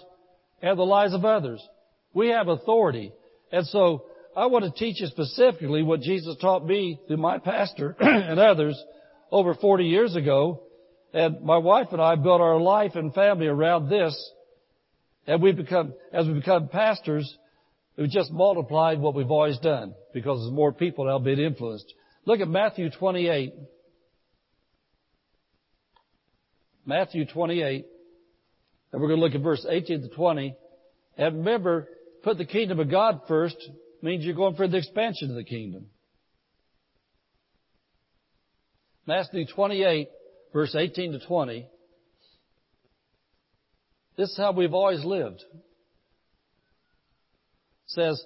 and 0.62 0.78
the 0.78 0.84
lives 0.84 1.14
of 1.14 1.24
others. 1.24 1.66
We 2.14 2.30
have 2.30 2.48
authority. 2.48 3.14
And 3.52 3.66
so 3.68 4.06
I 4.36 4.48
want 4.48 4.66
to 4.66 4.72
teach 4.72 5.02
you 5.02 5.08
specifically 5.08 5.84
what 5.84 6.02
Jesus 6.02 6.36
taught 6.42 6.66
me 6.66 7.00
through 7.08 7.18
my 7.18 7.38
pastor 7.38 7.96
and 8.00 8.40
others 8.40 8.82
over 9.32 9.54
40 9.56 9.86
years 9.86 10.16
ago. 10.16 10.64
And 11.18 11.42
my 11.42 11.58
wife 11.58 11.88
and 11.94 12.00
I 12.00 12.14
built 12.14 12.42
our 12.42 12.60
life 12.60 12.92
and 12.94 13.12
family 13.12 13.48
around 13.48 13.90
this. 13.90 14.14
And 15.26 15.42
we 15.42 15.52
become, 15.52 15.96
as 16.14 16.28
we 16.28 16.34
become 16.34 16.70
pastors, 16.70 17.36
we've 17.98 18.08
just 18.08 18.32
multiplied 18.32 19.00
what 19.00 19.16
we've 19.16 19.32
always 19.32 19.58
done 19.58 19.96
because 20.14 20.40
there's 20.42 20.54
more 20.54 20.72
people 20.72 21.06
now 21.06 21.18
being 21.18 21.40
influenced. 21.40 21.92
Look 22.26 22.40
at 22.40 22.48
Matthew 22.48 22.92
28. 22.92 23.52
Matthew 26.86 27.26
28. 27.26 27.88
And 28.92 29.02
we're 29.02 29.08
going 29.08 29.20
to 29.20 29.26
look 29.26 29.34
at 29.34 29.42
verse 29.42 29.66
18 29.68 30.04
to 30.04 30.10
20. 30.10 30.56
And 31.18 31.38
remember, 31.40 31.88
put 32.22 32.38
the 32.38 32.46
kingdom 32.46 32.80
of 32.80 32.92
God 32.92 33.22
first 33.28 33.58
means 34.04 34.24
you're 34.24 34.36
going 34.36 34.56
for 34.56 34.68
the 34.68 34.78
expansion 34.78 35.32
of 35.32 35.36
the 35.36 35.44
kingdom. 35.44 35.88
Matthew 39.08 39.48
28, 39.48 40.10
verse 40.54 40.76
18 40.76 41.14
to 41.14 41.20
20. 41.26 41.68
This 44.18 44.30
is 44.30 44.38
how 44.38 44.52
we've 44.52 44.74
always 44.74 45.04
lived. 45.04 45.44
It 45.54 45.64
says, 47.88 48.24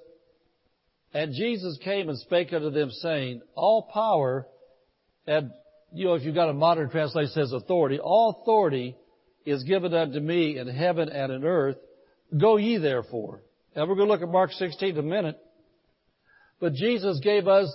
And 1.14 1.34
Jesus 1.34 1.78
came 1.84 2.10
and 2.10 2.18
spake 2.18 2.54
unto 2.54 2.72
them, 2.72 2.90
saying, 2.92 3.42
All 3.56 3.90
power, 3.94 4.48
and 5.28 5.52
you 5.94 6.06
know, 6.06 6.14
if 6.14 6.24
you've 6.24 6.36
got 6.36 6.50
a 6.50 6.54
modern 6.54 6.90
translation 6.90 7.32
says 7.34 7.52
authority, 7.52 8.00
all 8.00 8.42
authority 8.42 8.96
is 9.46 9.64
given 9.64 9.94
unto 9.94 10.20
me 10.20 10.58
in 10.58 10.68
heaven 10.68 11.10
and 11.10 11.32
in 11.32 11.44
earth. 11.44 11.76
Go 12.40 12.56
ye 12.58 12.78
therefore. 12.78 13.42
Now 13.76 13.86
we're 13.86 13.96
going 13.96 14.08
to 14.08 14.14
look 14.14 14.22
at 14.22 14.30
Mark 14.30 14.52
16 14.52 14.90
in 14.90 14.98
a 14.98 15.02
minute. 15.02 15.38
But 16.62 16.74
Jesus 16.74 17.20
gave 17.22 17.48
us 17.48 17.74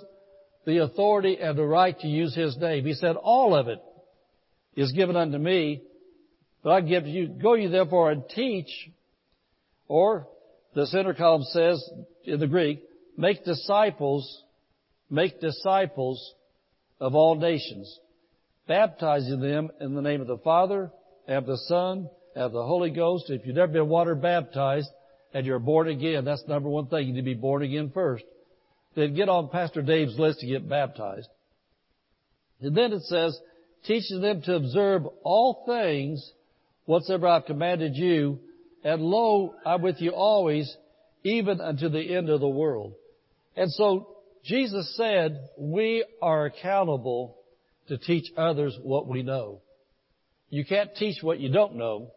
the 0.64 0.78
authority 0.78 1.38
and 1.40 1.59
the 1.59 1.64
right 1.64 1.99
to 2.01 2.07
use 2.07 2.34
His 2.34 2.57
name. 2.57 2.86
He 2.86 2.94
said, 2.94 3.16
all 3.16 3.55
of 3.55 3.68
it 3.68 3.80
is 4.77 4.93
given 4.93 5.16
unto 5.16 5.39
me, 5.39 5.83
but 6.62 6.70
I 6.70 6.81
give 6.83 7.07
you, 7.07 7.29
go 7.29 7.55
you 7.55 7.68
therefore 7.68 8.11
and 8.11 8.22
teach, 8.29 8.91
or 9.89 10.29
the 10.74 10.87
center 10.87 11.14
column 11.14 11.45
says 11.45 11.83
in 12.24 12.39
the 12.39 12.47
Greek, 12.47 12.83
make 13.16 13.45
disciples, 13.45 14.43
make 15.09 15.41
disciples 15.41 16.35
of 17.01 17.14
all 17.14 17.35
nations, 17.37 17.99
baptizing 18.68 19.41
them 19.41 19.70
in 19.81 19.95
the 19.95 20.03
name 20.03 20.20
of 20.20 20.27
the 20.27 20.39
Father, 20.39 20.91
and 21.27 21.39
of 21.39 21.47
the 21.47 21.59
Son, 21.66 22.09
and 22.35 22.45
of 22.45 22.53
the 22.53 22.64
Holy 22.64 22.91
Ghost. 22.91 23.31
If 23.31 23.47
you've 23.47 23.57
never 23.57 23.72
been 23.72 23.89
water 23.89 24.14
baptized 24.14 24.91
and 25.33 25.47
you're 25.47 25.59
born 25.59 25.89
again, 25.89 26.24
that's 26.24 26.47
number 26.47 26.68
one 26.68 26.87
thing. 26.87 27.07
You 27.07 27.14
need 27.14 27.20
to 27.20 27.24
be 27.24 27.35
born 27.35 27.62
again 27.62 27.91
first. 27.93 28.24
Then 28.95 29.14
get 29.14 29.29
on 29.29 29.49
Pastor 29.49 29.83
Dave's 29.83 30.18
list 30.18 30.41
to 30.41 30.47
get 30.47 30.68
baptized. 30.68 31.29
And 32.61 32.77
then 32.77 32.93
it 32.93 33.03
says, 33.03 33.39
teaching 33.87 34.20
them 34.20 34.43
to 34.43 34.55
observe 34.57 35.07
all 35.22 35.64
things 35.66 36.32
whatsoever 36.84 37.26
I've 37.26 37.47
commanded 37.47 37.97
you, 37.97 38.39
and 38.84 39.03
lo, 39.03 39.55
I'm 39.64 39.82
with 39.82 40.01
you 40.01 40.11
always, 40.11 40.74
even 41.24 41.61
unto 41.61 41.89
the 41.89 42.14
end 42.14 42.28
of 42.28 42.41
the 42.41 42.49
world. 42.49 42.95
And 43.57 43.72
so 43.72 44.16
Jesus 44.45 44.97
said, 44.97 45.49
we 45.59 46.05
are 46.22 46.47
accountable 46.47 47.37
to 47.89 47.99
teach 47.99 48.26
others 48.37 48.76
what 48.82 49.09
we 49.09 49.22
know. 49.22 49.61
You 50.51 50.64
can't 50.64 50.95
teach 50.95 51.22
what 51.22 51.41
you 51.41 51.51
don't 51.51 51.74
know. 51.74 52.12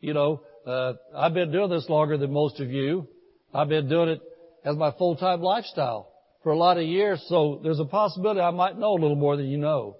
You 0.00 0.14
know, 0.14 0.42
uh, 0.66 0.94
I've 1.14 1.34
been 1.34 1.52
doing 1.52 1.70
this 1.70 1.88
longer 1.88 2.16
than 2.16 2.32
most 2.32 2.60
of 2.60 2.70
you. 2.70 3.06
I've 3.52 3.68
been 3.68 3.88
doing 3.88 4.08
it 4.08 4.20
as 4.64 4.76
my 4.76 4.92
full-time 4.92 5.42
lifestyle 5.42 6.10
for 6.42 6.52
a 6.52 6.56
lot 6.56 6.78
of 6.78 6.84
years, 6.84 7.22
so 7.28 7.60
there's 7.62 7.80
a 7.80 7.84
possibility 7.84 8.40
I 8.40 8.50
might 8.50 8.78
know 8.78 8.92
a 8.92 9.00
little 9.00 9.16
more 9.16 9.36
than 9.36 9.46
you 9.46 9.58
know. 9.58 9.96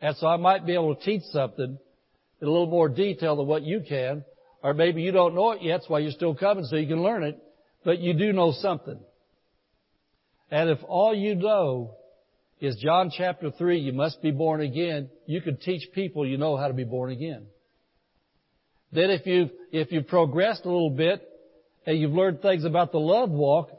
And 0.00 0.16
so 0.16 0.26
I 0.26 0.36
might 0.36 0.64
be 0.64 0.74
able 0.74 0.94
to 0.94 1.02
teach 1.02 1.22
something 1.32 1.78
in 2.40 2.46
a 2.46 2.50
little 2.50 2.68
more 2.68 2.88
detail 2.88 3.36
than 3.36 3.46
what 3.46 3.62
you 3.62 3.82
can, 3.86 4.24
or 4.62 4.74
maybe 4.74 5.02
you 5.02 5.12
don't 5.12 5.34
know 5.34 5.52
it 5.52 5.62
yet, 5.62 5.78
that's 5.78 5.90
why 5.90 6.00
you're 6.00 6.12
still 6.12 6.34
coming 6.34 6.64
so 6.64 6.76
you 6.76 6.86
can 6.86 7.02
learn 7.02 7.24
it, 7.24 7.38
but 7.84 7.98
you 7.98 8.14
do 8.14 8.32
know 8.32 8.52
something. 8.52 8.98
And 10.50 10.70
if 10.70 10.78
all 10.86 11.14
you 11.14 11.34
know 11.34 11.96
is 12.60 12.76
John 12.76 13.10
chapter 13.16 13.50
3, 13.50 13.78
you 13.78 13.92
must 13.92 14.22
be 14.22 14.30
born 14.30 14.60
again, 14.60 15.10
you 15.26 15.40
can 15.40 15.56
teach 15.56 15.88
people 15.92 16.26
you 16.26 16.38
know 16.38 16.56
how 16.56 16.68
to 16.68 16.74
be 16.74 16.84
born 16.84 17.10
again. 17.10 17.46
Then 18.92 19.10
if 19.10 19.26
you've, 19.26 19.50
if 19.70 19.92
you've 19.92 20.08
progressed 20.08 20.64
a 20.64 20.68
little 20.68 20.90
bit 20.90 21.22
and 21.86 21.98
you've 21.98 22.12
learned 22.12 22.40
things 22.40 22.64
about 22.64 22.92
the 22.92 22.98
love 22.98 23.30
walk, 23.30 23.70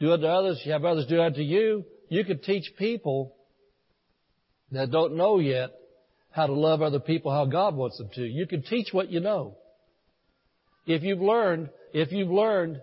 do 0.00 0.12
unto 0.12 0.26
others, 0.26 0.60
you 0.64 0.72
have 0.72 0.84
others 0.84 1.06
do 1.06 1.20
unto 1.20 1.40
you, 1.40 1.84
you 2.08 2.24
can 2.24 2.38
teach 2.38 2.72
people 2.76 3.34
that 4.72 4.90
don't 4.90 5.16
know 5.16 5.38
yet 5.38 5.70
how 6.30 6.46
to 6.46 6.52
love 6.52 6.82
other 6.82 7.00
people 7.00 7.30
how 7.30 7.44
God 7.44 7.76
wants 7.76 7.98
them 7.98 8.08
to. 8.14 8.22
You 8.22 8.46
can 8.46 8.62
teach 8.62 8.88
what 8.92 9.10
you 9.10 9.20
know. 9.20 9.56
If 10.86 11.02
you've 11.02 11.20
learned, 11.20 11.68
if 11.92 12.10
you've 12.10 12.30
learned 12.30 12.80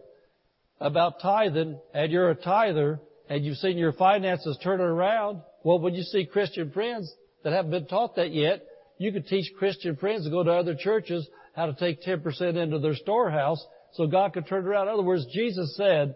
about 0.79 1.19
tithing 1.21 1.79
and 1.93 2.11
you're 2.11 2.29
a 2.29 2.35
tither 2.35 2.99
and 3.27 3.43
you've 3.43 3.57
seen 3.57 3.77
your 3.77 3.93
finances 3.93 4.57
turning 4.63 4.85
around, 4.85 5.41
well, 5.63 5.79
when 5.79 5.95
you 5.95 6.03
see 6.03 6.25
Christian 6.25 6.71
friends 6.71 7.11
that 7.43 7.53
haven't 7.53 7.71
been 7.71 7.87
taught 7.87 8.15
that 8.15 8.31
yet, 8.31 8.63
you 8.97 9.11
can 9.11 9.23
teach 9.23 9.51
Christian 9.57 9.95
friends 9.95 10.25
to 10.25 10.29
go 10.29 10.43
to 10.43 10.51
other 10.51 10.75
churches 10.75 11.27
how 11.55 11.65
to 11.65 11.73
take 11.73 12.03
10% 12.03 12.55
into 12.55 12.79
their 12.79 12.95
storehouse 12.95 13.65
so 13.93 14.07
God 14.07 14.33
can 14.33 14.43
turn 14.43 14.65
it 14.65 14.67
around. 14.67 14.87
In 14.87 14.93
other 14.93 15.03
words, 15.03 15.25
Jesus 15.33 15.75
said 15.75 16.15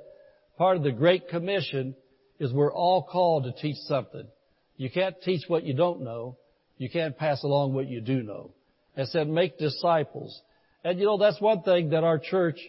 part 0.58 0.78
of 0.78 0.84
the 0.84 0.92
Great 0.92 1.28
Commission 1.30 1.96
is 2.40 2.54
we're 2.54 2.74
all 2.74 3.04
called 3.04 3.46
to 3.46 3.62
teach 3.62 3.78
something. 3.88 4.28
You 4.78 4.90
can't 4.90 5.16
teach 5.22 5.44
what 5.48 5.64
you 5.64 5.74
don't 5.74 6.02
know. 6.02 6.38
You 6.78 6.90
can't 6.90 7.18
pass 7.18 7.44
along 7.44 7.74
what 7.74 7.88
you 7.88 8.02
do 8.02 8.24
know. 8.24 8.52
It 8.96 9.08
said 9.10 9.28
make 9.28 9.58
disciples. 9.58 10.42
And 10.84 11.00
you 11.00 11.06
know, 11.06 11.18
that's 11.18 11.40
one 11.40 11.62
thing 11.62 11.90
that 11.90 12.04
our 12.04 12.20
church 12.20 12.60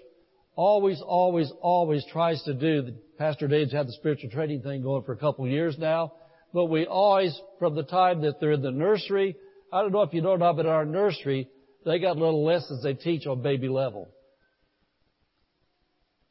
always, 0.56 1.02
always, 1.04 1.52
always 1.60 2.04
tries 2.12 2.42
to 2.44 2.54
do. 2.54 2.94
Pastor 3.18 3.48
Dave's 3.48 3.72
had 3.72 3.88
the 3.88 3.92
spiritual 3.92 4.30
training 4.30 4.62
thing 4.62 4.82
going 4.82 5.02
for 5.04 5.12
a 5.12 5.16
couple 5.16 5.44
of 5.44 5.50
years 5.50 5.76
now. 5.78 6.12
But 6.52 6.66
we 6.66 6.86
always, 6.86 7.38
from 7.58 7.74
the 7.74 7.82
time 7.82 8.22
that 8.22 8.40
they're 8.40 8.52
in 8.52 8.62
the 8.62 8.70
nursery, 8.70 9.36
I 9.72 9.82
don't 9.82 9.92
know 9.92 10.02
if 10.02 10.14
you 10.14 10.22
know 10.22 10.32
about, 10.32 10.56
but 10.56 10.66
in 10.66 10.72
our 10.72 10.84
nursery, 10.84 11.48
they 11.84 11.98
got 11.98 12.16
little 12.16 12.44
lessons 12.44 12.82
they 12.82 12.94
teach 12.94 13.26
on 13.26 13.42
baby 13.42 13.68
level. 13.68 14.08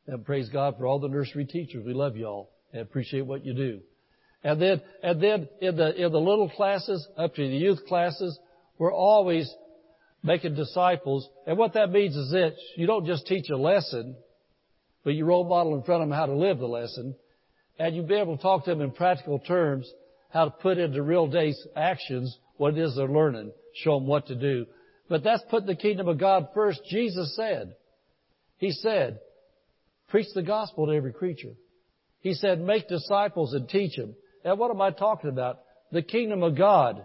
And 0.07 0.25
praise 0.25 0.49
God 0.49 0.75
for 0.77 0.85
all 0.85 0.99
the 0.99 1.09
nursery 1.09 1.45
teachers. 1.45 1.85
We 1.85 1.93
love 1.93 2.15
y'all 2.15 2.51
and 2.71 2.81
appreciate 2.81 3.25
what 3.25 3.45
you 3.45 3.53
do. 3.53 3.81
And 4.43 4.61
then, 4.61 4.81
and 5.01 5.21
then 5.21 5.47
in 5.61 5.77
the, 5.77 5.95
in 5.95 6.11
the 6.11 6.19
little 6.19 6.49
classes, 6.49 7.07
up 7.17 7.35
to 7.35 7.41
the 7.41 7.55
youth 7.55 7.85
classes, 7.87 8.37
we're 8.77 8.93
always 8.93 9.49
making 10.21 10.55
disciples. 10.55 11.27
And 11.47 11.57
what 11.57 11.73
that 11.73 11.91
means 11.91 12.15
is 12.15 12.31
that 12.31 12.55
you 12.75 12.85
don't 12.85 13.05
just 13.05 13.25
teach 13.25 13.49
a 13.49 13.57
lesson, 13.57 14.15
but 15.03 15.13
you 15.13 15.25
role 15.25 15.47
model 15.47 15.75
in 15.75 15.83
front 15.83 16.03
of 16.03 16.09
them 16.09 16.17
how 16.17 16.25
to 16.25 16.33
live 16.33 16.59
the 16.59 16.65
lesson. 16.65 17.15
And 17.79 17.95
you'll 17.95 18.07
be 18.07 18.15
able 18.15 18.37
to 18.37 18.43
talk 18.43 18.65
to 18.65 18.71
them 18.71 18.81
in 18.81 18.91
practical 18.91 19.39
terms, 19.39 19.89
how 20.29 20.45
to 20.45 20.51
put 20.51 20.77
into 20.77 21.01
real 21.01 21.27
day 21.27 21.53
actions 21.75 22.37
what 22.57 22.77
it 22.77 22.81
is 22.81 22.95
they're 22.95 23.07
learning, 23.07 23.51
show 23.75 23.97
them 23.97 24.07
what 24.07 24.27
to 24.27 24.35
do. 24.35 24.65
But 25.09 25.23
that's 25.23 25.43
putting 25.49 25.67
the 25.67 25.75
kingdom 25.75 26.07
of 26.07 26.19
God 26.19 26.49
first. 26.53 26.81
Jesus 26.89 27.35
said, 27.35 27.75
He 28.57 28.71
said, 28.71 29.19
preach 30.09 30.27
the 30.35 30.43
gospel 30.43 30.87
to 30.87 30.93
every 30.93 31.13
creature. 31.13 31.53
He 32.19 32.33
said, 32.33 32.61
make 32.61 32.87
disciples 32.87 33.53
and 33.53 33.67
teach 33.67 33.97
them. 33.97 34.15
And 34.43 34.59
what 34.59 34.71
am 34.71 34.81
I 34.81 34.91
talking 34.91 35.29
about? 35.29 35.59
The 35.91 36.01
kingdom 36.01 36.43
of 36.43 36.57
God. 36.57 37.03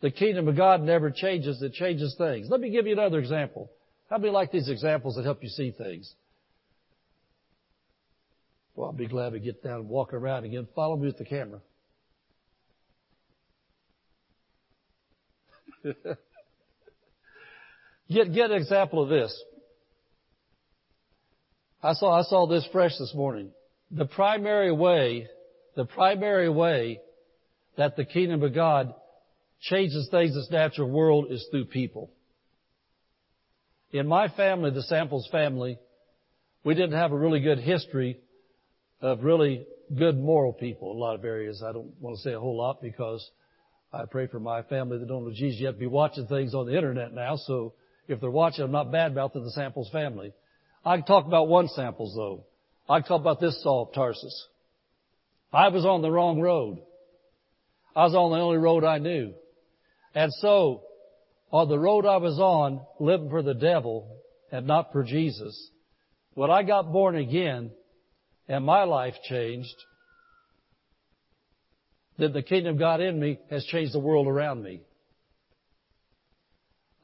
The 0.00 0.10
kingdom 0.10 0.48
of 0.48 0.56
God 0.56 0.82
never 0.82 1.10
changes, 1.10 1.62
it 1.62 1.72
changes 1.72 2.14
things. 2.18 2.48
Let 2.50 2.60
me 2.60 2.70
give 2.70 2.86
you 2.86 2.92
another 2.92 3.18
example. 3.18 3.70
How 4.10 4.18
many 4.18 4.30
like 4.32 4.52
these 4.52 4.68
examples 4.68 5.16
that 5.16 5.24
help 5.24 5.42
you 5.42 5.48
see 5.48 5.70
things? 5.70 6.12
Well, 8.74 8.88
I'll 8.88 8.92
be 8.92 9.06
glad 9.06 9.30
to 9.30 9.40
get 9.40 9.62
down 9.62 9.80
and 9.80 9.88
walk 9.88 10.12
around 10.12 10.44
again. 10.44 10.68
Follow 10.74 10.96
me 10.96 11.06
with 11.06 11.16
the 11.18 11.24
camera. 11.24 11.60
get, 18.08 18.34
get 18.34 18.50
an 18.50 18.56
example 18.56 19.02
of 19.02 19.08
this. 19.08 19.42
I 21.82 21.92
saw, 21.92 22.18
I 22.18 22.22
saw 22.24 22.46
this 22.46 22.66
fresh 22.72 22.98
this 22.98 23.12
morning. 23.14 23.50
The 23.90 24.06
primary 24.06 24.72
way 24.72 25.28
the 25.76 25.84
primary 25.84 26.48
way 26.48 27.00
that 27.76 27.96
the 27.96 28.04
kingdom 28.04 28.42
of 28.42 28.54
God 28.54 28.94
changes 29.60 30.08
things 30.10 30.32
in 30.32 30.36
this 30.36 30.50
natural 30.50 30.90
world 30.90 31.26
is 31.30 31.46
through 31.50 31.66
people. 31.66 32.10
In 33.92 34.06
my 34.06 34.28
family, 34.28 34.70
the 34.70 34.82
Samples 34.82 35.28
family, 35.30 35.78
we 36.64 36.74
didn't 36.74 36.98
have 36.98 37.12
a 37.12 37.16
really 37.16 37.40
good 37.40 37.58
history 37.58 38.18
of 39.00 39.22
really 39.22 39.66
good 39.96 40.18
moral 40.18 40.52
people 40.52 40.90
in 40.92 40.96
a 40.96 41.00
lot 41.00 41.14
of 41.14 41.24
areas. 41.24 41.62
I 41.66 41.72
don't 41.72 41.92
want 42.00 42.16
to 42.16 42.22
say 42.22 42.32
a 42.32 42.40
whole 42.40 42.56
lot 42.56 42.80
because 42.82 43.28
I 43.92 44.04
pray 44.10 44.26
for 44.26 44.40
my 44.40 44.62
family 44.62 44.98
that 44.98 45.06
don't 45.06 45.24
know 45.24 45.32
Jesus 45.34 45.60
yet 45.60 45.78
be 45.78 45.86
watching 45.86 46.26
things 46.26 46.54
on 46.54 46.66
the 46.66 46.74
internet 46.74 47.12
now. 47.12 47.36
So 47.36 47.74
if 48.08 48.20
they're 48.20 48.30
watching, 48.30 48.64
I'm 48.64 48.72
not 48.72 48.90
bad 48.90 49.12
about 49.12 49.32
the 49.32 49.50
Samples 49.50 49.90
family. 49.90 50.32
I 50.84 50.96
can 50.96 51.06
talk 51.06 51.26
about 51.26 51.48
one 51.48 51.68
Samples 51.68 52.14
though. 52.14 52.44
I 52.88 53.00
can 53.00 53.08
talk 53.08 53.20
about 53.20 53.40
this 53.40 53.62
Saul 53.62 53.88
of 53.88 53.94
Tarsus. 53.94 54.48
I 55.54 55.68
was 55.68 55.84
on 55.84 56.02
the 56.02 56.10
wrong 56.10 56.40
road. 56.40 56.78
I 57.94 58.04
was 58.04 58.14
on 58.14 58.32
the 58.32 58.38
only 58.38 58.58
road 58.58 58.82
I 58.82 58.98
knew. 58.98 59.34
And 60.12 60.32
so, 60.40 60.82
on 61.52 61.68
the 61.68 61.78
road 61.78 62.06
I 62.06 62.16
was 62.16 62.40
on, 62.40 62.80
living 62.98 63.30
for 63.30 63.40
the 63.40 63.54
devil 63.54 64.18
and 64.50 64.66
not 64.66 64.90
for 64.90 65.04
Jesus, 65.04 65.70
when 66.34 66.50
I 66.50 66.64
got 66.64 66.92
born 66.92 67.14
again 67.14 67.70
and 68.48 68.64
my 68.64 68.82
life 68.82 69.14
changed, 69.28 69.76
then 72.18 72.32
the 72.32 72.42
kingdom 72.42 72.74
of 72.74 72.80
God 72.80 73.00
in 73.00 73.18
me 73.20 73.38
has 73.48 73.64
changed 73.66 73.94
the 73.94 74.00
world 74.00 74.26
around 74.26 74.60
me. 74.60 74.80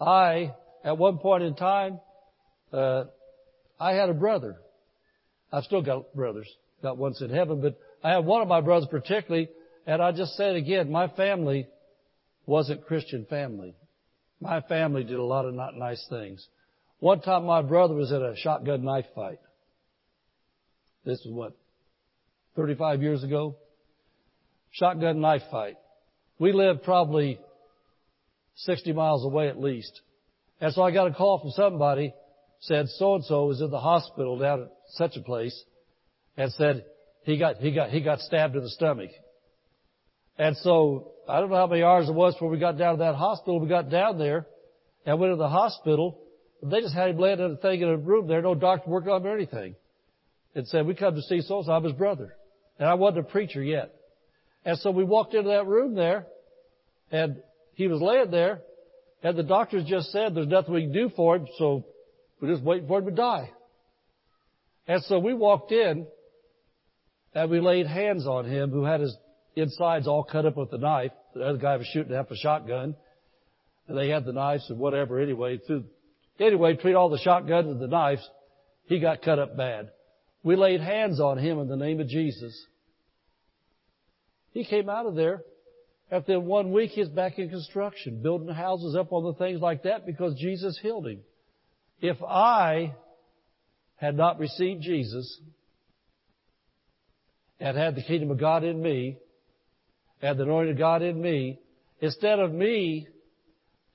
I, 0.01 0.55
at 0.85 0.99
one 0.99 1.19
point 1.19 1.45
in 1.45 1.55
time, 1.55 2.01
uh, 2.73 3.05
I 3.79 3.93
had 3.93 4.09
a 4.09 4.15
brother. 4.15 4.57
I've 5.53 5.65
still 5.65 5.83
got 5.83 6.13
brothers. 6.15 6.49
Got 6.83 6.97
one's 6.97 7.23
in 7.23 7.31
heaven, 7.31 7.61
but 7.61 7.79
I 8.03 8.11
had 8.13 8.25
one 8.25 8.43
of 8.43 8.49
my 8.49 8.61
brothers 8.61 8.89
particularly, 8.91 9.49
and 9.87 10.03
I 10.03 10.13
just 10.13 10.37
said 10.37 10.57
again, 10.57 10.91
my 10.91 11.09
family 11.09 11.67
wasn't 12.47 12.87
Christian 12.87 13.27
family. 13.29 13.75
My 14.41 14.61
family 14.63 15.05
did 15.05 15.19
a 15.19 15.25
lot 15.25 15.45
of 15.45 15.55
not 15.55 15.77
nice 15.77 16.05
things. 16.09 16.47
One 16.99 17.21
time 17.21 17.45
my 17.45 17.63
brother 17.63 17.95
was 17.95 18.11
in 18.11 18.23
a 18.23 18.37
shotgun 18.37 18.85
knife 18.85 19.07
fight. 19.15 19.39
This 21.05 21.23
was 21.25 21.33
what, 21.33 21.57
35 22.57 23.03
years 23.03 23.23
ago? 23.23 23.57
Shotgun 24.73 25.21
knife 25.21 25.43
fight. 25.51 25.77
We 26.39 26.53
lived 26.53 26.83
probably 26.83 27.39
60 28.57 28.93
miles 28.93 29.25
away 29.25 29.49
at 29.49 29.61
least. 29.61 30.01
And 30.61 30.73
so 30.73 30.83
I 30.83 30.91
got 30.91 31.07
a 31.07 31.15
call 31.15 31.39
from 31.39 31.51
somebody, 31.51 32.15
said 32.61 32.89
so 32.89 33.15
and 33.15 33.25
so 33.25 33.47
was 33.47 33.61
in 33.61 33.71
the 33.71 33.81
hospital 33.81 34.39
down 34.39 34.63
at 34.63 34.73
such 34.91 35.17
a 35.17 35.23
place, 35.23 35.65
and 36.37 36.53
said 36.53 36.85
he 37.23 37.39
got, 37.39 37.57
he 37.57 37.73
got, 37.73 37.91
he 37.91 38.01
got 38.01 38.21
stabbed 38.21 38.57
in 38.57 38.63
the 38.63 38.71
stomach. 38.71 39.11
And 40.39 40.57
so, 40.59 41.13
I 41.29 41.41
don't 41.41 41.51
know 41.51 41.57
how 41.57 41.67
many 41.67 41.83
hours 41.83 42.09
it 42.09 42.15
was 42.15 42.35
before 42.35 42.49
we 42.49 42.59
got 42.59 42.79
down 42.79 42.95
to 42.95 43.05
that 43.05 43.15
hospital. 43.15 43.61
We 43.61 43.69
got 43.69 43.91
down 43.91 44.19
there 44.19 44.47
and 45.05 45.21
went 45.21 45.33
to 45.33 45.37
the 45.37 45.49
hospital. 45.49 46.19
They 46.63 46.81
just 46.81 46.95
had 46.95 47.11
him 47.11 47.19
laying 47.19 47.39
in 47.39 47.53
a 47.53 47.57
thing 47.57 47.83
in 47.83 47.89
a 47.89 47.97
room 47.97 48.27
there, 48.27 48.43
no 48.43 48.55
doctor 48.55 48.91
working 48.91 49.11
on 49.11 49.21
him 49.21 49.27
or 49.27 49.35
anything. 49.35 49.77
And 50.55 50.67
said, 50.67 50.87
we 50.87 50.95
come 50.95 51.15
to 51.15 51.23
see 51.23 51.43
so 51.43 51.63
I'm 51.71 51.85
his 51.85 51.93
brother. 51.93 52.35
And 52.79 52.89
I 52.89 52.95
wasn't 52.95 53.27
a 53.27 53.31
preacher 53.31 53.63
yet. 53.63 53.95
And 54.65 54.79
so 54.79 54.91
we 54.91 55.05
walked 55.05 55.35
into 55.35 55.51
that 55.51 55.67
room 55.67 55.95
there 55.95 56.27
and 57.11 57.37
he 57.75 57.87
was 57.87 58.01
laying 58.01 58.31
there 58.31 58.61
and 59.23 59.37
the 59.37 59.43
doctors 59.43 59.85
just 59.87 60.11
said 60.13 60.35
there's 60.35 60.49
nothing 60.49 60.75
we 60.75 60.83
can 60.83 60.93
do 60.93 61.11
for 61.15 61.37
him, 61.37 61.47
so 61.59 61.85
we're 62.41 62.53
just 62.53 62.63
waiting 62.63 62.89
for 62.89 63.01
him 63.01 63.07
to 63.07 63.11
die. 63.11 63.51
And 64.89 65.03
so 65.05 65.19
we 65.19 65.35
walked 65.35 65.73
in 65.73 66.07
and 67.35 67.51
we 67.51 67.61
laid 67.61 67.87
hands 67.87 68.27
on 68.27 68.45
him 68.45 68.71
who 68.71 68.85
had 68.85 69.01
his 69.01 69.17
insides 69.57 70.07
all 70.07 70.25
cut 70.25 70.47
up 70.47 70.57
with 70.57 70.73
a 70.73 70.79
knife. 70.79 71.13
The 71.35 71.43
other 71.43 71.59
guy 71.59 71.77
was 71.77 71.87
shooting 71.87 72.15
half 72.15 72.31
a 72.31 72.37
shotgun. 72.37 72.97
And 73.89 73.99
they 73.99 74.09
had 74.09 74.25
the 74.25 74.33
knives 74.33 74.69
and 74.69 74.79
whatever 74.79 75.19
anyway. 75.19 75.59
Through, 75.59 75.85
anyway, 76.39 76.75
between 76.75 76.97
all 76.97 77.09
the 77.09 77.19
shotguns 77.19 77.69
and 77.69 77.81
the 77.81 77.89
knives, 77.89 78.29
he 78.87 78.99
got 78.99 79.23
cut 79.23 79.39
up 79.39 79.57
bad. 79.57 79.91
We 80.43 80.57
laid 80.57 80.81
hands 80.81 81.21
on 81.21 81.39
him 81.39 81.59
in 81.59 81.69
the 81.69 81.77
name 81.77 82.01
of 82.01 82.09
Jesus. 82.09 82.67
He 84.53 84.65
came 84.65 84.89
out 84.89 85.07
of 85.07 85.15
there. 85.15 85.43
After 86.11 86.41
one 86.41 86.73
week, 86.73 86.91
he's 86.91 87.09
back 87.09 87.39
in 87.39 87.51
construction, 87.51 88.21
building 88.21 88.53
houses 88.53 88.97
up 88.97 89.13
on 89.13 89.23
the 89.25 89.35
things 89.35 89.61
like 89.61 89.85
that 89.85 90.07
because 90.07 90.35
Jesus 90.35 90.77
healed 90.83 91.07
him. 91.07 91.21
If 92.01 92.21
I 92.23 92.95
had 93.97 94.17
not 94.17 94.41
received 94.41 94.83
Jesus, 94.83 95.41
and 97.61 97.77
had 97.77 97.95
the 97.95 98.03
kingdom 98.03 98.31
of 98.31 98.41
God 98.41 98.65
in 98.65 98.83
me, 98.83 99.19
had 100.21 100.39
the 100.39 100.45
anointing 100.45 100.73
of 100.73 100.79
God 100.79 101.03
in 101.03 101.21
me, 101.21 101.61
instead 102.01 102.39
of 102.39 102.53
me 102.53 103.07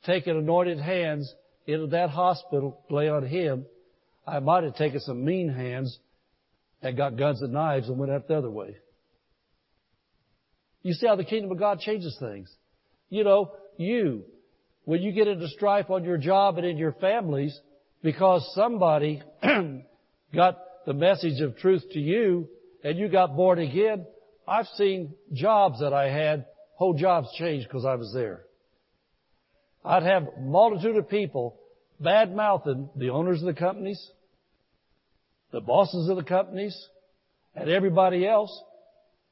taking 0.06 0.38
anointed 0.38 0.80
hands 0.80 1.34
into 1.66 1.88
that 1.88 2.12
hospital 2.12 2.84
lay 2.90 3.10
on 3.10 3.26
him, 3.26 3.66
I 4.26 4.40
might 4.40 4.64
have 4.64 4.76
taken 4.76 5.00
some 5.00 5.26
mean 5.26 5.50
hands 5.50 5.98
and 6.82 6.96
got 6.96 7.18
guns 7.18 7.42
and 7.42 7.54
knives 7.54 7.90
and 7.90 7.98
went 7.98 8.12
out 8.12 8.28
the 8.28 8.38
other 8.38 8.52
way. 8.52 8.78
You 10.84 10.94
see 10.94 11.08
how 11.08 11.16
the 11.16 11.26
kingdom 11.26 11.52
of 11.52 11.58
God 11.58 11.80
changes 11.80 12.16
things. 12.20 12.52
You 13.10 13.24
know, 13.24 13.54
you, 13.78 14.24
when 14.84 15.02
you 15.02 15.12
get 15.12 15.28
into 15.28 15.48
strife 15.48 15.90
on 15.90 16.04
your 16.04 16.18
job 16.18 16.58
and 16.58 16.66
in 16.66 16.78
your 16.78 16.94
families 16.94 17.60
because 18.04 18.48
somebody 18.54 19.24
got 20.36 20.60
the 20.86 20.94
message 20.94 21.42
of 21.42 21.58
truth 21.58 21.84
to 21.94 22.00
you 22.00 22.48
and 22.86 23.00
you 23.00 23.10
got 23.10 23.36
born 23.36 23.58
again, 23.58 24.06
I've 24.48 24.68
seen 24.78 25.16
jobs 25.34 25.80
that 25.80 25.92
I 25.92 26.08
had, 26.08 26.46
whole 26.76 26.94
jobs 26.94 27.28
changed 27.36 27.68
because 27.68 27.84
I 27.84 27.96
was 27.96 28.14
there. 28.14 28.44
I'd 29.84 30.04
have 30.04 30.28
multitude 30.40 30.96
of 30.96 31.10
people 31.10 31.60
bad 32.00 32.36
mouthing 32.36 32.90
the 32.96 33.10
owners 33.10 33.42
of 33.42 33.48
the 33.48 33.60
companies, 33.60 34.00
the 35.52 35.62
bosses 35.62 36.10
of 36.10 36.16
the 36.16 36.24
companies, 36.24 36.78
and 37.56 37.72
everybody 37.72 38.28
else. 38.28 38.56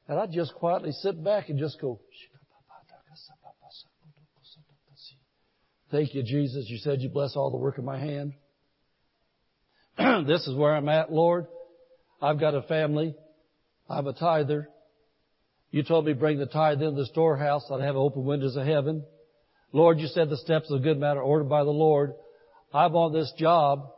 And 0.08 0.18
I'd 0.18 0.32
just 0.32 0.52
quietly 0.54 0.90
sit 0.90 1.22
back 1.22 1.48
and 1.48 1.56
just 1.56 1.80
go, 1.80 2.00
Thank 5.92 6.12
you, 6.12 6.24
Jesus. 6.24 6.64
You 6.68 6.78
said 6.78 7.02
you 7.02 7.08
bless 7.08 7.36
all 7.36 7.52
the 7.52 7.56
work 7.56 7.78
of 7.78 7.84
my 7.84 8.00
hand. 8.00 8.32
this 10.26 10.44
is 10.48 10.56
where 10.56 10.74
I'm 10.74 10.88
at, 10.88 11.12
Lord. 11.12 11.46
I've 12.20 12.40
got 12.40 12.56
a 12.56 12.62
family. 12.62 13.14
I'm 13.88 14.06
a 14.06 14.12
tither. 14.12 14.68
You 15.70 15.82
told 15.82 16.06
me 16.06 16.12
bring 16.12 16.38
the 16.38 16.46
tithe 16.46 16.80
into 16.82 17.00
the 17.00 17.06
storehouse. 17.06 17.64
I'd 17.70 17.80
have 17.80 17.96
open 17.96 18.24
windows 18.24 18.56
of 18.56 18.66
heaven. 18.66 19.04
Lord, 19.72 19.98
you 19.98 20.06
said 20.06 20.30
the 20.30 20.36
steps 20.36 20.70
of 20.70 20.80
a 20.80 20.82
good 20.82 20.98
man 20.98 21.16
are 21.16 21.22
ordered 21.22 21.48
by 21.48 21.64
the 21.64 21.70
Lord. 21.70 22.14
I'm 22.72 22.94
on 22.94 23.12
this 23.12 23.32
job. 23.36 23.90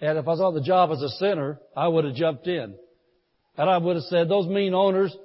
And 0.00 0.18
if 0.18 0.26
I 0.26 0.30
was 0.30 0.40
on 0.40 0.54
the 0.54 0.60
job 0.60 0.90
as 0.90 1.00
a 1.02 1.08
sinner, 1.08 1.60
I 1.76 1.88
would 1.88 2.04
have 2.04 2.14
jumped 2.14 2.46
in. 2.46 2.74
And 3.56 3.70
I 3.70 3.78
would 3.78 3.96
have 3.96 4.04
said, 4.04 4.28
those 4.28 4.46
mean 4.46 4.74
owners, 4.74 5.16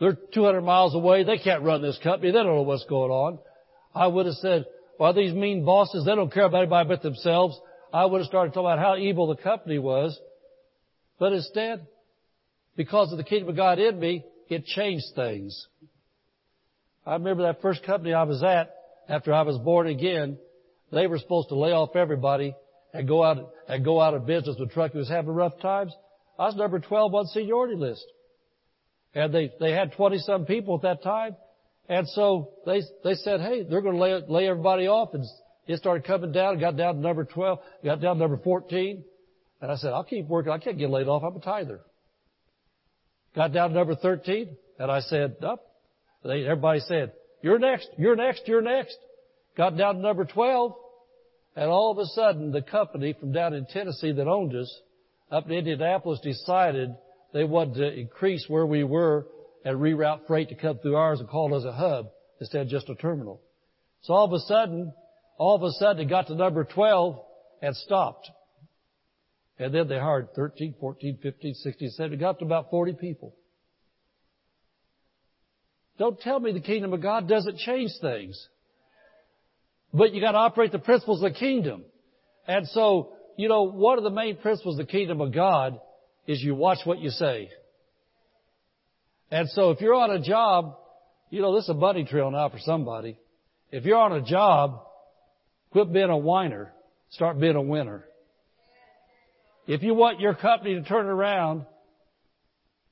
they're 0.00 0.18
200 0.34 0.60
miles 0.60 0.94
away. 0.94 1.24
They 1.24 1.38
can't 1.38 1.62
run 1.62 1.80
this 1.80 1.98
company. 2.02 2.30
They 2.30 2.38
don't 2.38 2.46
know 2.46 2.62
what's 2.62 2.84
going 2.84 3.10
on. 3.10 3.38
I 3.94 4.06
would 4.06 4.26
have 4.26 4.34
said, 4.36 4.66
well, 4.98 5.14
these 5.14 5.32
mean 5.32 5.64
bosses, 5.64 6.04
they 6.04 6.14
don't 6.14 6.32
care 6.32 6.44
about 6.44 6.62
anybody 6.62 6.88
but 6.88 7.02
themselves. 7.02 7.58
I 7.92 8.04
would 8.04 8.18
have 8.18 8.26
started 8.26 8.52
talking 8.52 8.66
about 8.66 8.78
how 8.80 8.96
evil 8.96 9.28
the 9.28 9.40
company 9.40 9.78
was. 9.78 10.18
But 11.18 11.32
instead, 11.32 11.86
because 12.78 13.10
of 13.10 13.18
the 13.18 13.24
kingdom 13.24 13.48
of 13.48 13.56
God 13.56 13.80
in 13.80 13.98
me, 13.98 14.24
it 14.48 14.64
changed 14.64 15.06
things. 15.16 15.66
I 17.04 17.14
remember 17.14 17.42
that 17.42 17.60
first 17.60 17.84
company 17.84 18.14
I 18.14 18.22
was 18.22 18.40
at 18.42 18.72
after 19.08 19.34
I 19.34 19.42
was 19.42 19.58
born 19.58 19.88
again. 19.88 20.38
They 20.92 21.08
were 21.08 21.18
supposed 21.18 21.48
to 21.48 21.56
lay 21.56 21.72
off 21.72 21.96
everybody 21.96 22.54
and 22.94 23.08
go 23.08 23.24
out 23.24 23.50
and 23.68 23.84
go 23.84 24.00
out 24.00 24.14
of 24.14 24.26
business 24.26 24.56
with 24.60 24.70
truck 24.70 24.92
who 24.92 24.98
was 24.98 25.08
having 25.08 25.32
rough 25.32 25.60
times. 25.60 25.92
I 26.38 26.46
was 26.46 26.54
number 26.54 26.78
12 26.78 27.14
on 27.14 27.26
seniority 27.26 27.74
list. 27.74 28.04
And 29.12 29.34
they, 29.34 29.50
they 29.58 29.72
had 29.72 29.92
20 29.94 30.18
some 30.18 30.46
people 30.46 30.76
at 30.76 30.82
that 30.82 31.02
time. 31.02 31.34
And 31.88 32.06
so 32.10 32.52
they, 32.64 32.82
they 33.02 33.14
said, 33.14 33.40
hey, 33.40 33.64
they're 33.64 33.82
going 33.82 33.96
to 33.96 34.00
lay, 34.00 34.22
lay 34.28 34.48
everybody 34.48 34.86
off. 34.86 35.14
And 35.14 35.24
it 35.66 35.78
started 35.78 36.06
coming 36.06 36.30
down, 36.30 36.60
got 36.60 36.76
down 36.76 36.94
to 36.94 37.00
number 37.00 37.24
12, 37.24 37.58
got 37.84 38.00
down 38.00 38.16
to 38.16 38.20
number 38.20 38.38
14. 38.38 39.02
And 39.62 39.72
I 39.72 39.74
said, 39.74 39.92
I'll 39.92 40.04
keep 40.04 40.28
working. 40.28 40.52
I 40.52 40.58
can't 40.58 40.78
get 40.78 40.90
laid 40.90 41.08
off. 41.08 41.24
I'm 41.24 41.34
a 41.34 41.40
tither. 41.40 41.80
Got 43.38 43.52
down 43.52 43.68
to 43.68 43.76
number 43.76 43.94
13, 43.94 44.48
and 44.80 44.90
I 44.90 44.98
said, 44.98 45.36
up. 45.44 45.64
Everybody 46.24 46.80
said, 46.80 47.12
you're 47.40 47.60
next, 47.60 47.88
you're 47.96 48.16
next, 48.16 48.42
you're 48.46 48.60
next. 48.60 48.98
Got 49.56 49.76
down 49.76 49.94
to 49.94 50.00
number 50.00 50.24
12, 50.24 50.72
and 51.54 51.70
all 51.70 51.92
of 51.92 51.98
a 51.98 52.06
sudden 52.06 52.50
the 52.50 52.62
company 52.62 53.12
from 53.12 53.30
down 53.30 53.54
in 53.54 53.64
Tennessee 53.66 54.10
that 54.10 54.26
owned 54.26 54.56
us 54.56 54.80
up 55.30 55.46
in 55.46 55.52
Indianapolis 55.52 56.18
decided 56.18 56.96
they 57.32 57.44
wanted 57.44 57.74
to 57.74 58.00
increase 58.00 58.44
where 58.48 58.66
we 58.66 58.82
were 58.82 59.28
and 59.64 59.78
reroute 59.78 60.26
freight 60.26 60.48
to 60.48 60.56
come 60.56 60.78
through 60.78 60.96
ours 60.96 61.20
and 61.20 61.28
call 61.28 61.54
us 61.54 61.62
a 61.64 61.70
hub 61.70 62.08
instead 62.40 62.62
of 62.62 62.68
just 62.68 62.88
a 62.88 62.96
terminal. 62.96 63.40
So 64.02 64.14
all 64.14 64.24
of 64.24 64.32
a 64.32 64.40
sudden, 64.40 64.92
all 65.36 65.54
of 65.54 65.62
a 65.62 65.70
sudden 65.74 66.02
it 66.02 66.10
got 66.10 66.26
to 66.26 66.34
number 66.34 66.64
12 66.64 67.20
and 67.62 67.76
stopped. 67.76 68.32
And 69.58 69.74
then 69.74 69.88
they 69.88 69.98
hired 69.98 70.34
13, 70.34 70.74
14, 70.80 71.18
15, 71.22 71.54
16, 71.54 71.90
17. 71.90 72.18
It 72.18 72.20
got 72.20 72.38
to 72.38 72.44
about 72.44 72.70
40 72.70 72.92
people. 72.94 73.34
Don't 75.98 76.20
tell 76.20 76.38
me 76.38 76.52
the 76.52 76.60
kingdom 76.60 76.92
of 76.92 77.02
God 77.02 77.28
doesn't 77.28 77.58
change 77.58 77.90
things. 78.00 78.48
But 79.92 80.14
you 80.14 80.20
got 80.20 80.32
to 80.32 80.38
operate 80.38 80.70
the 80.70 80.78
principles 80.78 81.22
of 81.22 81.32
the 81.32 81.38
kingdom. 81.38 81.82
And 82.46 82.68
so, 82.68 83.14
you 83.36 83.48
know, 83.48 83.64
one 83.64 83.98
of 83.98 84.04
the 84.04 84.10
main 84.10 84.36
principles 84.36 84.78
of 84.78 84.86
the 84.86 84.90
kingdom 84.90 85.20
of 85.20 85.34
God 85.34 85.80
is 86.26 86.40
you 86.40 86.54
watch 86.54 86.78
what 86.84 87.00
you 87.00 87.10
say. 87.10 87.50
And 89.30 89.48
so 89.50 89.70
if 89.70 89.80
you're 89.80 89.94
on 89.94 90.10
a 90.10 90.20
job, 90.20 90.76
you 91.30 91.42
know, 91.42 91.54
this 91.54 91.64
is 91.64 91.70
a 91.70 91.74
bunny 91.74 92.04
trail 92.04 92.30
now 92.30 92.48
for 92.48 92.58
somebody. 92.60 93.18
If 93.72 93.84
you're 93.84 93.98
on 93.98 94.12
a 94.12 94.22
job, 94.22 94.80
quit 95.72 95.92
being 95.92 96.10
a 96.10 96.16
whiner. 96.16 96.72
Start 97.10 97.40
being 97.40 97.56
a 97.56 97.62
winner. 97.62 98.04
If 99.68 99.82
you 99.82 99.92
want 99.92 100.18
your 100.18 100.34
company 100.34 100.76
to 100.76 100.82
turn 100.82 101.04
around, 101.04 101.66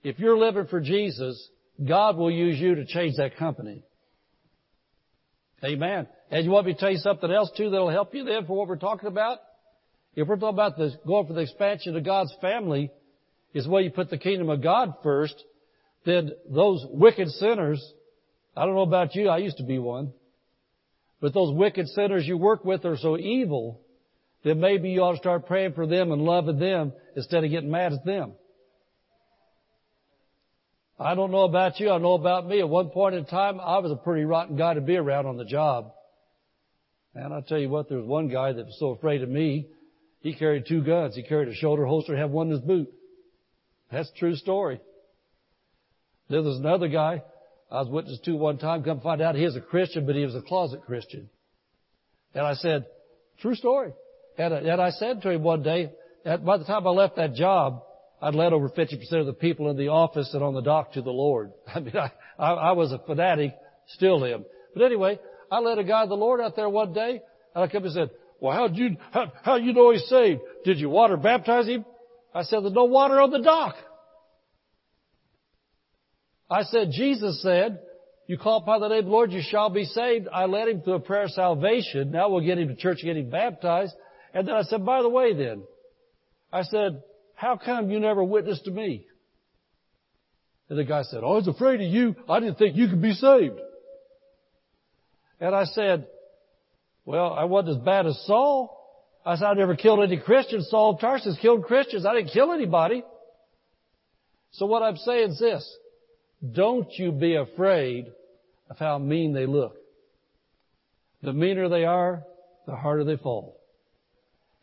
if 0.02 0.18
you're 0.18 0.36
living 0.36 0.66
for 0.66 0.78
Jesus, 0.78 1.48
God 1.82 2.18
will 2.18 2.30
use 2.30 2.60
you 2.60 2.74
to 2.74 2.84
change 2.84 3.16
that 3.16 3.38
company. 3.38 3.82
Amen. 5.64 6.06
And 6.30 6.44
you 6.44 6.50
want 6.50 6.66
me 6.66 6.74
to 6.74 6.78
tell 6.78 6.90
you 6.90 6.98
something 6.98 7.32
else 7.32 7.50
too 7.56 7.70
that'll 7.70 7.88
help 7.88 8.14
you 8.14 8.24
then 8.24 8.44
for 8.44 8.54
what 8.54 8.68
we're 8.68 8.76
talking 8.76 9.08
about? 9.08 9.38
If 10.14 10.28
we're 10.28 10.36
talking 10.36 10.50
about 10.50 10.76
this, 10.76 10.94
going 11.06 11.26
for 11.26 11.32
the 11.32 11.40
expansion 11.40 11.96
of 11.96 12.04
God's 12.04 12.34
family, 12.42 12.90
is 13.54 13.66
where 13.66 13.80
you 13.80 13.90
put 13.90 14.10
the 14.10 14.18
kingdom 14.18 14.50
of 14.50 14.62
God 14.62 14.96
first, 15.02 15.34
then 16.04 16.32
those 16.46 16.84
wicked 16.90 17.28
sinners, 17.30 17.82
I 18.54 18.66
don't 18.66 18.74
know 18.74 18.82
about 18.82 19.14
you, 19.14 19.30
I 19.30 19.38
used 19.38 19.56
to 19.56 19.64
be 19.64 19.78
one, 19.78 20.12
but 21.22 21.32
those 21.32 21.56
wicked 21.56 21.88
sinners 21.88 22.26
you 22.26 22.36
work 22.36 22.66
with 22.66 22.84
are 22.84 22.98
so 22.98 23.16
evil 23.16 23.80
that 24.46 24.54
maybe 24.56 24.90
you 24.90 25.00
ought 25.00 25.10
to 25.10 25.18
start 25.18 25.46
praying 25.46 25.72
for 25.72 25.88
them 25.88 26.12
and 26.12 26.22
loving 26.22 26.60
them 26.60 26.92
instead 27.16 27.42
of 27.42 27.50
getting 27.50 27.68
mad 27.68 27.92
at 27.92 28.04
them. 28.04 28.32
I 31.00 31.16
don't 31.16 31.32
know 31.32 31.42
about 31.42 31.80
you, 31.80 31.90
I 31.90 31.98
know 31.98 32.14
about 32.14 32.46
me. 32.46 32.60
At 32.60 32.68
one 32.68 32.90
point 32.90 33.16
in 33.16 33.24
time, 33.24 33.58
I 33.58 33.78
was 33.78 33.90
a 33.90 33.96
pretty 33.96 34.24
rotten 34.24 34.56
guy 34.56 34.74
to 34.74 34.80
be 34.80 34.94
around 34.94 35.26
on 35.26 35.36
the 35.36 35.44
job. 35.44 35.90
And 37.12 37.34
I'll 37.34 37.42
tell 37.42 37.58
you 37.58 37.68
what, 37.68 37.88
there 37.88 37.98
was 37.98 38.06
one 38.06 38.28
guy 38.28 38.52
that 38.52 38.66
was 38.66 38.76
so 38.78 38.90
afraid 38.90 39.22
of 39.22 39.28
me, 39.28 39.66
he 40.20 40.32
carried 40.32 40.66
two 40.68 40.82
guns. 40.82 41.16
He 41.16 41.24
carried 41.24 41.48
a 41.48 41.54
shoulder 41.54 41.84
holster, 41.84 42.12
and 42.12 42.20
had 42.20 42.30
one 42.30 42.46
in 42.46 42.52
his 42.52 42.60
boot. 42.60 42.88
That's 43.90 44.10
a 44.10 44.18
true 44.18 44.36
story. 44.36 44.80
Then 46.30 46.44
there's 46.44 46.58
another 46.58 46.88
guy 46.88 47.24
I 47.68 47.80
was 47.80 47.88
witness 47.88 48.20
to 48.26 48.36
one 48.36 48.58
time, 48.58 48.84
come 48.84 49.00
find 49.00 49.20
out 49.20 49.34
he 49.34 49.44
was 49.44 49.56
a 49.56 49.60
Christian, 49.60 50.06
but 50.06 50.14
he 50.14 50.24
was 50.24 50.36
a 50.36 50.40
closet 50.40 50.82
Christian. 50.86 51.28
And 52.32 52.46
I 52.46 52.54
said, 52.54 52.86
true 53.40 53.56
story. 53.56 53.92
And, 54.38 54.52
uh, 54.52 54.56
and 54.56 54.80
I 54.80 54.90
said 54.90 55.22
to 55.22 55.30
him 55.30 55.42
one 55.42 55.62
day, 55.62 55.92
by 56.24 56.58
the 56.58 56.64
time 56.64 56.86
I 56.86 56.90
left 56.90 57.16
that 57.16 57.34
job, 57.34 57.82
I'd 58.20 58.34
led 58.34 58.52
over 58.52 58.68
50% 58.68 59.12
of 59.12 59.26
the 59.26 59.32
people 59.32 59.70
in 59.70 59.76
the 59.76 59.88
office 59.88 60.30
and 60.32 60.42
on 60.42 60.54
the 60.54 60.62
dock 60.62 60.92
to 60.92 61.02
the 61.02 61.10
Lord. 61.10 61.52
I 61.74 61.80
mean, 61.80 61.96
I, 61.96 62.10
I, 62.38 62.52
I 62.52 62.72
was 62.72 62.92
a 62.92 62.98
fanatic, 62.98 63.54
still 63.88 64.24
am. 64.24 64.44
But 64.74 64.84
anyway, 64.84 65.18
I 65.50 65.60
led 65.60 65.78
a 65.78 65.84
guy 65.84 66.04
to 66.04 66.08
the 66.08 66.16
Lord 66.16 66.40
out 66.40 66.56
there 66.56 66.68
one 66.68 66.92
day, 66.92 67.20
and 67.54 67.64
I 67.64 67.68
come 67.68 67.84
and 67.84 67.92
said, 67.92 68.10
well, 68.40 68.52
how 68.52 68.68
did 68.68 68.76
you, 68.76 68.96
how, 69.12 69.32
how 69.42 69.56
you 69.56 69.72
know 69.72 69.92
he's 69.92 70.06
saved? 70.08 70.40
Did 70.64 70.78
you 70.78 70.90
water 70.90 71.16
baptize 71.16 71.66
him? 71.66 71.84
I 72.34 72.42
said, 72.42 72.62
there's 72.62 72.74
no 72.74 72.84
water 72.84 73.20
on 73.20 73.30
the 73.30 73.38
dock. 73.38 73.76
I 76.50 76.62
said, 76.62 76.88
Jesus 76.92 77.42
said, 77.42 77.80
you 78.26 78.38
call 78.38 78.58
upon 78.58 78.80
the 78.80 78.88
name 78.88 78.98
of 78.98 79.04
the 79.06 79.10
Lord, 79.10 79.32
you 79.32 79.42
shall 79.42 79.70
be 79.70 79.84
saved. 79.84 80.28
I 80.32 80.46
led 80.46 80.68
him 80.68 80.82
through 80.82 80.94
a 80.94 81.00
prayer 81.00 81.24
of 81.24 81.30
salvation. 81.30 82.10
Now 82.10 82.28
we'll 82.28 82.44
get 82.44 82.58
him 82.58 82.68
to 82.68 82.74
church 82.74 82.98
and 83.02 83.08
get 83.08 83.16
him 83.16 83.30
baptized. 83.30 83.94
And 84.36 84.46
then 84.46 84.54
I 84.54 84.64
said, 84.64 84.84
by 84.84 85.00
the 85.00 85.08
way 85.08 85.32
then, 85.32 85.62
I 86.52 86.62
said, 86.64 87.02
how 87.36 87.56
come 87.56 87.90
you 87.90 87.98
never 87.98 88.22
witnessed 88.22 88.66
to 88.66 88.70
me? 88.70 89.06
And 90.68 90.78
the 90.78 90.84
guy 90.84 91.04
said, 91.04 91.20
oh, 91.22 91.32
I 91.32 91.36
was 91.36 91.48
afraid 91.48 91.80
of 91.80 91.90
you. 91.90 92.14
I 92.28 92.40
didn't 92.40 92.58
think 92.58 92.76
you 92.76 92.88
could 92.88 93.00
be 93.00 93.14
saved. 93.14 93.58
And 95.40 95.54
I 95.54 95.64
said, 95.64 96.08
well, 97.06 97.32
I 97.32 97.44
wasn't 97.44 97.78
as 97.78 97.82
bad 97.82 98.04
as 98.04 98.22
Saul. 98.26 98.78
I 99.24 99.36
said, 99.36 99.46
I 99.46 99.54
never 99.54 99.74
killed 99.74 100.00
any 100.04 100.18
Christians. 100.18 100.68
Saul 100.68 100.96
of 100.96 101.00
Tarsus 101.00 101.38
killed 101.40 101.64
Christians. 101.64 102.04
I 102.04 102.12
didn't 102.12 102.32
kill 102.32 102.52
anybody. 102.52 103.04
So 104.50 104.66
what 104.66 104.82
I'm 104.82 104.98
saying 104.98 105.30
is 105.30 105.38
this. 105.38 105.76
Don't 106.52 106.92
you 106.98 107.10
be 107.10 107.36
afraid 107.36 108.12
of 108.68 108.76
how 108.76 108.98
mean 108.98 109.32
they 109.32 109.46
look. 109.46 109.76
The 111.22 111.32
meaner 111.32 111.70
they 111.70 111.86
are, 111.86 112.22
the 112.66 112.76
harder 112.76 113.04
they 113.04 113.16
fall. 113.16 113.55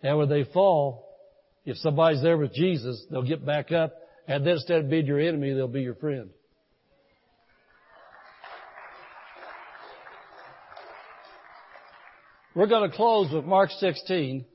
And 0.04 0.18
when 0.18 0.30
they 0.30 0.44
fall, 0.44 1.08
if 1.66 1.78
somebody's 1.78 2.22
there 2.22 2.38
with 2.38 2.54
Jesus, 2.54 3.04
they'll 3.10 3.24
get 3.24 3.46
back 3.46 3.72
up, 3.72 3.94
and 4.28 4.46
then 4.46 4.56
instead 4.56 4.84
of 4.84 4.90
being 4.90 5.06
your 5.06 5.20
enemy, 5.20 5.54
they'll 5.54 5.68
be 5.68 5.82
your 5.82 5.96
friend. 5.96 6.30
We're 12.54 12.68
going 12.68 12.90
to 12.90 12.96
close 12.96 13.32
with 13.32 13.46
Mark 13.46 13.72
16. 13.72 14.46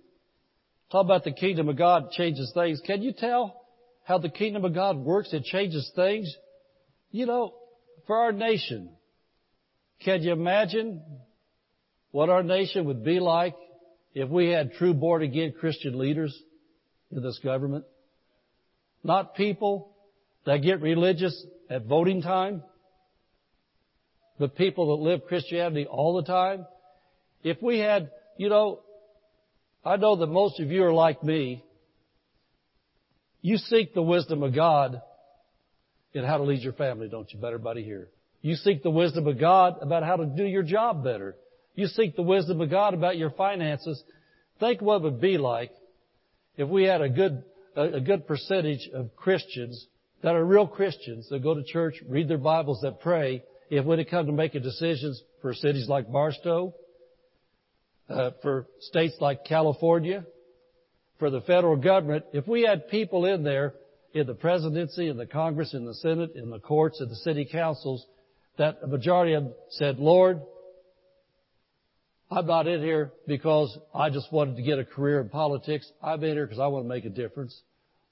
Talk 0.92 1.04
about 1.04 1.24
the 1.24 1.32
kingdom 1.32 1.68
of 1.68 1.76
God 1.76 2.10
changes 2.12 2.52
things. 2.54 2.80
Can 2.86 3.02
you 3.02 3.12
tell 3.12 3.60
how 4.04 4.18
the 4.18 4.28
kingdom 4.28 4.64
of 4.64 4.74
God 4.74 4.98
works? 4.98 5.32
It 5.32 5.44
changes 5.44 5.90
things. 5.96 6.32
You 7.10 7.26
know, 7.26 7.54
for 8.06 8.16
our 8.16 8.32
nation, 8.32 8.90
can 10.04 10.22
you 10.22 10.32
imagine 10.32 11.02
what 12.10 12.28
our 12.28 12.42
nation 12.42 12.84
would 12.84 13.02
be 13.02 13.18
like 13.18 13.54
if 14.14 14.28
we 14.28 14.48
had 14.48 14.72
true 14.74 14.94
born 14.94 15.22
again 15.22 15.54
Christian 15.58 15.98
leaders 15.98 16.36
in 17.10 17.22
this 17.22 17.38
government? 17.42 17.84
Not 19.04 19.34
people 19.34 19.92
that 20.44 20.58
get 20.58 20.80
religious 20.80 21.46
at 21.70 21.84
voting 21.86 22.22
time, 22.22 22.62
but 24.38 24.56
people 24.56 24.96
that 24.96 25.02
live 25.02 25.26
Christianity 25.26 25.86
all 25.86 26.16
the 26.16 26.24
time. 26.24 26.66
If 27.42 27.62
we 27.62 27.78
had, 27.78 28.10
you 28.36 28.48
know, 28.48 28.80
I 29.84 29.96
know 29.96 30.16
that 30.16 30.26
most 30.26 30.60
of 30.60 30.70
you 30.70 30.84
are 30.84 30.92
like 30.92 31.22
me. 31.22 31.64
You 33.40 33.56
seek 33.56 33.94
the 33.94 34.02
wisdom 34.02 34.42
of 34.42 34.54
God 34.54 35.00
in 36.12 36.24
how 36.24 36.38
to 36.38 36.44
lead 36.44 36.62
your 36.62 36.72
family, 36.72 37.08
don't 37.08 37.32
you, 37.32 37.38
better 37.38 37.58
buddy 37.58 37.84
here? 37.84 38.08
You 38.42 38.54
seek 38.54 38.82
the 38.82 38.90
wisdom 38.90 39.26
of 39.26 39.38
God 39.38 39.76
about 39.80 40.02
how 40.02 40.16
to 40.16 40.26
do 40.26 40.44
your 40.44 40.62
job 40.62 41.04
better. 41.04 41.36
You 41.78 41.86
seek 41.86 42.16
the 42.16 42.22
wisdom 42.22 42.60
of 42.60 42.70
God 42.70 42.92
about 42.92 43.18
your 43.18 43.30
finances. 43.30 44.02
Think 44.58 44.82
what 44.82 44.96
it 44.96 45.02
would 45.02 45.20
be 45.20 45.38
like 45.38 45.70
if 46.56 46.68
we 46.68 46.82
had 46.82 47.02
a 47.02 47.08
good, 47.08 47.44
a 47.76 48.00
good 48.00 48.26
percentage 48.26 48.90
of 48.92 49.14
Christians 49.14 49.86
that 50.24 50.34
are 50.34 50.44
real 50.44 50.66
Christians 50.66 51.28
that 51.28 51.40
go 51.40 51.54
to 51.54 51.62
church, 51.62 51.94
read 52.08 52.26
their 52.26 52.36
Bibles, 52.36 52.80
that 52.82 53.00
pray, 53.00 53.44
if 53.70 53.84
when 53.84 54.00
it 54.00 54.10
comes 54.10 54.26
to 54.26 54.32
making 54.32 54.64
decisions 54.64 55.22
for 55.40 55.54
cities 55.54 55.88
like 55.88 56.10
Barstow, 56.10 56.74
uh, 58.08 58.32
for 58.42 58.66
states 58.80 59.14
like 59.20 59.44
California, 59.44 60.24
for 61.20 61.30
the 61.30 61.42
federal 61.42 61.76
government, 61.76 62.24
if 62.32 62.48
we 62.48 62.62
had 62.62 62.88
people 62.88 63.24
in 63.24 63.44
there 63.44 63.74
in 64.14 64.26
the 64.26 64.34
presidency, 64.34 65.06
in 65.06 65.16
the 65.16 65.26
Congress, 65.26 65.74
in 65.74 65.84
the 65.84 65.94
Senate, 65.94 66.32
in 66.34 66.50
the 66.50 66.58
courts, 66.58 67.00
in 67.00 67.08
the 67.08 67.14
city 67.14 67.44
councils, 67.44 68.04
that 68.56 68.78
a 68.82 68.88
majority 68.88 69.34
of 69.34 69.44
them 69.44 69.54
said, 69.70 70.00
Lord, 70.00 70.40
I'm 72.30 72.46
not 72.46 72.66
in 72.66 72.82
here 72.82 73.12
because 73.26 73.76
I 73.94 74.10
just 74.10 74.30
wanted 74.32 74.56
to 74.56 74.62
get 74.62 74.78
a 74.78 74.84
career 74.84 75.20
in 75.20 75.28
politics. 75.28 75.90
I'm 76.02 76.22
in 76.22 76.34
here 76.34 76.46
because 76.46 76.58
I 76.58 76.66
want 76.66 76.84
to 76.84 76.88
make 76.88 77.04
a 77.04 77.10
difference. 77.10 77.58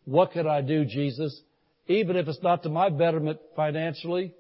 What 0.05 0.33
can 0.33 0.47
I 0.47 0.62
do, 0.62 0.85
Jesus? 0.85 1.39
Even 1.87 2.17
if 2.17 2.27
it's 2.27 2.43
not 2.43 2.62
to 2.62 2.69
my 2.69 2.89
betterment 2.89 3.39
financially, 3.55 4.35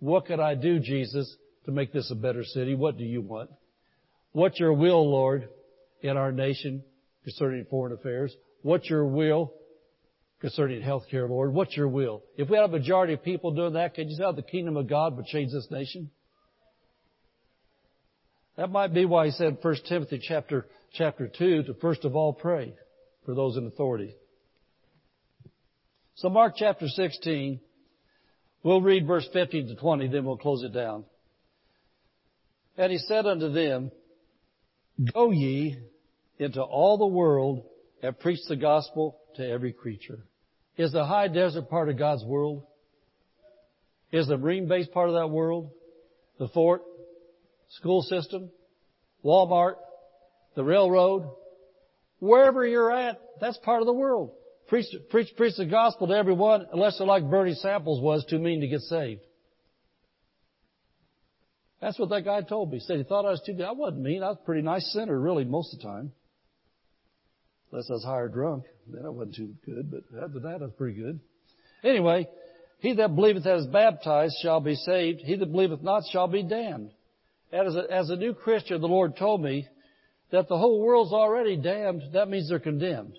what 0.00 0.26
can 0.26 0.40
I 0.40 0.54
do, 0.54 0.78
Jesus, 0.78 1.34
to 1.64 1.72
make 1.72 1.92
this 1.92 2.10
a 2.10 2.14
better 2.14 2.44
city? 2.44 2.74
What 2.74 2.98
do 2.98 3.04
you 3.04 3.22
want? 3.22 3.50
What's 4.32 4.60
your 4.60 4.74
will, 4.74 5.10
Lord, 5.10 5.48
in 6.02 6.16
our 6.16 6.30
nation 6.30 6.84
concerning 7.24 7.64
foreign 7.70 7.94
affairs? 7.94 8.34
What's 8.62 8.90
your 8.90 9.06
will 9.06 9.52
concerning 10.40 10.82
health 10.82 11.04
care, 11.10 11.26
Lord. 11.26 11.52
What's 11.52 11.76
your 11.76 11.88
will? 11.88 12.22
If 12.36 12.48
we 12.48 12.56
had 12.56 12.64
a 12.64 12.68
majority 12.68 13.14
of 13.14 13.22
people 13.22 13.52
doing 13.52 13.74
that, 13.74 13.94
can 13.94 14.08
you 14.08 14.16
see 14.16 14.22
how 14.22 14.30
oh, 14.30 14.32
the 14.32 14.42
kingdom 14.42 14.76
of 14.76 14.88
God 14.88 15.16
would 15.16 15.26
change 15.26 15.52
this 15.52 15.68
nation? 15.70 16.10
That 18.56 18.70
might 18.70 18.94
be 18.94 19.04
why 19.04 19.26
he 19.26 19.32
said 19.32 19.48
in 19.48 19.58
1 19.60 19.76
Timothy 19.88 20.20
chapter, 20.22 20.66
chapter 20.92 21.28
2 21.28 21.64
to 21.64 21.74
first 21.74 22.04
of 22.04 22.16
all 22.16 22.32
pray 22.32 22.74
for 23.24 23.34
those 23.34 23.56
in 23.56 23.66
authority. 23.66 24.14
So 26.14 26.30
Mark 26.30 26.54
chapter 26.56 26.88
16, 26.88 27.60
we'll 28.62 28.80
read 28.80 29.06
verse 29.06 29.28
15 29.32 29.68
to 29.68 29.74
20, 29.76 30.08
then 30.08 30.24
we'll 30.24 30.38
close 30.38 30.62
it 30.62 30.72
down. 30.72 31.04
And 32.78 32.90
he 32.90 32.98
said 32.98 33.26
unto 33.26 33.52
them, 33.52 33.90
Go 35.12 35.30
ye 35.30 35.76
into 36.38 36.62
all 36.62 36.96
the 36.96 37.06
world 37.06 37.64
and 38.02 38.18
preach 38.18 38.40
the 38.48 38.56
gospel 38.56 39.18
to 39.36 39.46
every 39.46 39.72
creature. 39.72 40.20
Is 40.78 40.92
the 40.92 41.04
high 41.04 41.28
desert 41.28 41.68
part 41.68 41.90
of 41.90 41.98
God's 41.98 42.24
world? 42.24 42.62
Is 44.12 44.28
the 44.28 44.38
marine 44.38 44.68
base 44.68 44.86
part 44.86 45.08
of 45.08 45.14
that 45.14 45.28
world? 45.28 45.70
The 46.38 46.48
fort? 46.48 46.82
School 47.70 48.02
system? 48.02 48.50
Walmart? 49.24 49.74
The 50.54 50.64
railroad? 50.64 51.30
Wherever 52.18 52.66
you're 52.66 52.90
at, 52.90 53.20
that's 53.40 53.58
part 53.58 53.82
of 53.82 53.86
the 53.86 53.92
world. 53.92 54.32
Preach, 54.68 54.86
preach, 55.10 55.28
preach 55.36 55.56
the 55.56 55.66
gospel 55.66 56.08
to 56.08 56.14
everyone 56.14 56.66
unless 56.72 56.98
they're 56.98 57.06
like 57.06 57.28
Bernie 57.28 57.54
Samples 57.54 58.00
was 58.00 58.24
too 58.24 58.38
mean 58.38 58.60
to 58.62 58.66
get 58.66 58.80
saved. 58.80 59.20
That's 61.80 61.98
what 61.98 62.08
that 62.08 62.24
guy 62.24 62.40
told 62.40 62.72
me. 62.72 62.78
He 62.78 62.84
said 62.84 62.96
he 62.96 63.04
thought 63.04 63.26
I 63.26 63.30
was 63.30 63.42
too, 63.44 63.52
good. 63.52 63.66
I 63.66 63.72
wasn't 63.72 64.02
mean. 64.02 64.22
I 64.22 64.28
was 64.28 64.38
a 64.40 64.44
pretty 64.44 64.62
nice 64.62 64.86
sinner 64.92 65.18
really 65.18 65.44
most 65.44 65.74
of 65.74 65.80
the 65.80 65.84
time. 65.84 66.12
Unless 67.70 67.90
I 67.90 67.92
was 67.92 68.04
hired 68.04 68.32
drunk. 68.32 68.64
Then 68.88 69.04
I 69.04 69.10
wasn't 69.10 69.36
too 69.36 69.54
good, 69.64 69.90
but 69.90 70.24
after 70.24 70.40
that 70.40 70.56
I 70.60 70.64
was 70.64 70.72
pretty 70.78 70.98
good. 71.00 71.20
Anyway, 71.84 72.28
he 72.78 72.94
that 72.94 73.14
believeth 73.14 73.44
that 73.44 73.58
is 73.58 73.66
baptized 73.66 74.36
shall 74.42 74.60
be 74.60 74.74
saved. 74.74 75.20
He 75.20 75.36
that 75.36 75.52
believeth 75.52 75.82
not 75.82 76.04
shall 76.10 76.28
be 76.28 76.42
damned. 76.42 76.90
As 77.52 77.74
a, 77.74 77.84
as 77.90 78.10
a 78.10 78.16
new 78.16 78.34
Christian, 78.34 78.80
the 78.80 78.88
Lord 78.88 79.16
told 79.16 79.42
me 79.42 79.66
that 80.30 80.48
the 80.48 80.58
whole 80.58 80.80
world's 80.80 81.12
already 81.12 81.56
damned. 81.56 82.02
That 82.12 82.28
means 82.28 82.48
they're 82.48 82.58
condemned. 82.58 83.18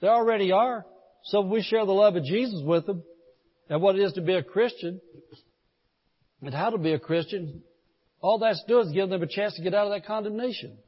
They 0.00 0.08
already 0.08 0.52
are. 0.52 0.86
So 1.24 1.42
we 1.42 1.62
share 1.62 1.84
the 1.84 1.92
love 1.92 2.16
of 2.16 2.24
Jesus 2.24 2.62
with 2.64 2.86
them 2.86 3.02
and 3.68 3.82
what 3.82 3.96
it 3.96 4.02
is 4.02 4.14
to 4.14 4.22
be 4.22 4.34
a 4.34 4.42
Christian 4.42 5.00
and 6.40 6.54
how 6.54 6.70
to 6.70 6.78
be 6.78 6.92
a 6.92 6.98
Christian, 6.98 7.62
all 8.20 8.38
that's 8.38 8.62
doing 8.66 8.86
is 8.86 8.92
giving 8.92 9.10
them 9.10 9.22
a 9.22 9.26
chance 9.26 9.54
to 9.56 9.62
get 9.62 9.74
out 9.74 9.86
of 9.86 9.92
that 9.92 10.06
condemnation. 10.06 10.78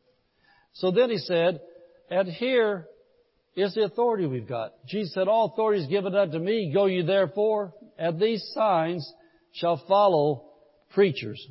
So 0.74 0.90
then 0.90 1.10
he 1.10 1.18
said, 1.18 1.60
and 2.10 2.28
here 2.28 2.86
is 3.56 3.74
the 3.74 3.82
authority 3.82 4.26
we've 4.26 4.48
got. 4.48 4.72
Jesus 4.86 5.14
said, 5.14 5.28
all 5.28 5.46
authority 5.52 5.82
is 5.82 5.88
given 5.88 6.14
unto 6.14 6.38
me. 6.38 6.70
Go 6.72 6.86
you 6.86 7.02
therefore, 7.02 7.74
and 7.98 8.20
these 8.20 8.48
signs 8.54 9.12
shall 9.52 9.82
follow 9.88 10.44
preachers. 10.94 11.44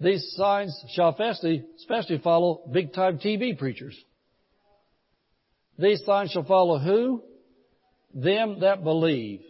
These 0.00 0.34
signs 0.36 0.76
shall 0.94 1.10
especially, 1.10 2.18
follow 2.22 2.62
big 2.72 2.92
time 2.92 3.18
TV 3.18 3.56
preachers. 3.56 3.96
These 5.78 6.04
signs 6.04 6.30
shall 6.30 6.44
follow 6.44 6.78
who? 6.78 7.22
Them 8.14 8.60
that 8.60 8.84
believe. 8.84 9.40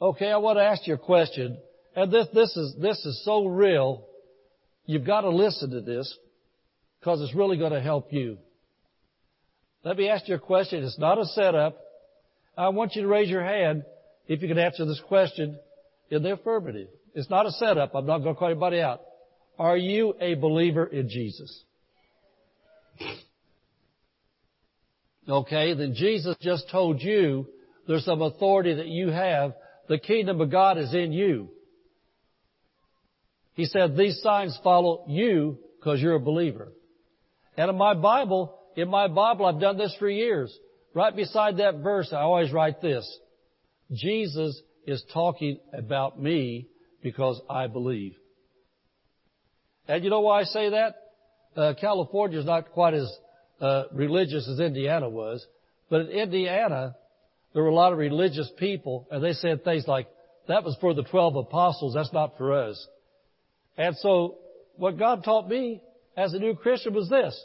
Okay, 0.00 0.30
I 0.30 0.36
want 0.36 0.58
to 0.58 0.64
ask 0.64 0.86
you 0.86 0.94
a 0.94 0.98
question. 0.98 1.58
And 1.94 2.12
this, 2.12 2.26
this 2.34 2.56
is, 2.56 2.76
this 2.80 3.04
is 3.06 3.24
so 3.24 3.46
real. 3.46 4.04
You've 4.84 5.06
got 5.06 5.22
to 5.22 5.30
listen 5.30 5.70
to 5.70 5.80
this 5.80 6.14
because 7.00 7.22
it's 7.22 7.34
really 7.34 7.56
going 7.56 7.72
to 7.72 7.80
help 7.80 8.12
you. 8.12 8.38
Let 9.84 9.96
me 9.96 10.08
ask 10.08 10.28
you 10.28 10.34
a 10.34 10.38
question. 10.38 10.84
It's 10.84 10.98
not 10.98 11.18
a 11.18 11.24
setup. 11.26 11.78
I 12.56 12.68
want 12.68 12.96
you 12.96 13.02
to 13.02 13.08
raise 13.08 13.30
your 13.30 13.44
hand 13.44 13.84
if 14.26 14.42
you 14.42 14.48
can 14.48 14.58
answer 14.58 14.84
this 14.84 15.00
question 15.06 15.58
in 16.10 16.22
the 16.22 16.32
affirmative. 16.32 16.88
It's 17.16 17.30
not 17.30 17.46
a 17.46 17.50
setup. 17.52 17.94
I'm 17.94 18.04
not 18.04 18.18
going 18.18 18.34
to 18.34 18.38
call 18.38 18.50
anybody 18.50 18.78
out. 18.78 19.00
Are 19.58 19.76
you 19.76 20.14
a 20.20 20.34
believer 20.34 20.84
in 20.84 21.08
Jesus? 21.08 21.64
Okay, 25.26 25.72
then 25.72 25.94
Jesus 25.94 26.36
just 26.42 26.70
told 26.70 27.00
you 27.00 27.46
there's 27.88 28.04
some 28.04 28.20
authority 28.20 28.74
that 28.74 28.88
you 28.88 29.08
have. 29.08 29.54
The 29.88 29.98
kingdom 29.98 30.42
of 30.42 30.50
God 30.50 30.76
is 30.76 30.92
in 30.92 31.10
you. 31.12 31.48
He 33.54 33.64
said 33.64 33.96
these 33.96 34.20
signs 34.20 34.58
follow 34.62 35.06
you 35.08 35.58
because 35.78 36.02
you're 36.02 36.16
a 36.16 36.20
believer. 36.20 36.68
And 37.56 37.70
in 37.70 37.78
my 37.78 37.94
Bible, 37.94 38.58
in 38.76 38.90
my 38.90 39.08
Bible, 39.08 39.46
I've 39.46 39.58
done 39.58 39.78
this 39.78 39.96
for 39.98 40.10
years. 40.10 40.54
Right 40.92 41.16
beside 41.16 41.56
that 41.56 41.76
verse, 41.76 42.12
I 42.12 42.20
always 42.20 42.52
write 42.52 42.82
this. 42.82 43.10
Jesus 43.90 44.60
is 44.86 45.02
talking 45.14 45.58
about 45.72 46.20
me 46.20 46.68
because 47.06 47.40
I 47.48 47.68
believe. 47.68 48.16
And 49.86 50.02
you 50.02 50.10
know 50.10 50.22
why 50.22 50.40
I 50.40 50.42
say 50.42 50.70
that? 50.70 50.96
Uh, 51.56 51.74
California 51.80 52.40
is 52.40 52.44
not 52.44 52.72
quite 52.72 52.94
as 52.94 53.08
uh, 53.60 53.84
religious 53.92 54.48
as 54.48 54.58
Indiana 54.58 55.08
was, 55.08 55.46
but 55.88 56.00
in 56.00 56.08
Indiana, 56.08 56.96
there 57.54 57.62
were 57.62 57.68
a 57.68 57.74
lot 57.74 57.92
of 57.92 57.98
religious 58.00 58.50
people, 58.58 59.06
and 59.08 59.22
they 59.22 59.34
said 59.34 59.62
things 59.62 59.86
like, 59.86 60.08
that 60.48 60.64
was 60.64 60.76
for 60.80 60.94
the 60.94 61.04
12 61.04 61.36
apostles, 61.36 61.94
that's 61.94 62.12
not 62.12 62.36
for 62.38 62.52
us. 62.52 62.84
And 63.78 63.96
so, 63.98 64.38
what 64.74 64.98
God 64.98 65.22
taught 65.22 65.48
me 65.48 65.80
as 66.16 66.34
a 66.34 66.40
new 66.40 66.56
Christian 66.56 66.92
was 66.92 67.08
this. 67.08 67.40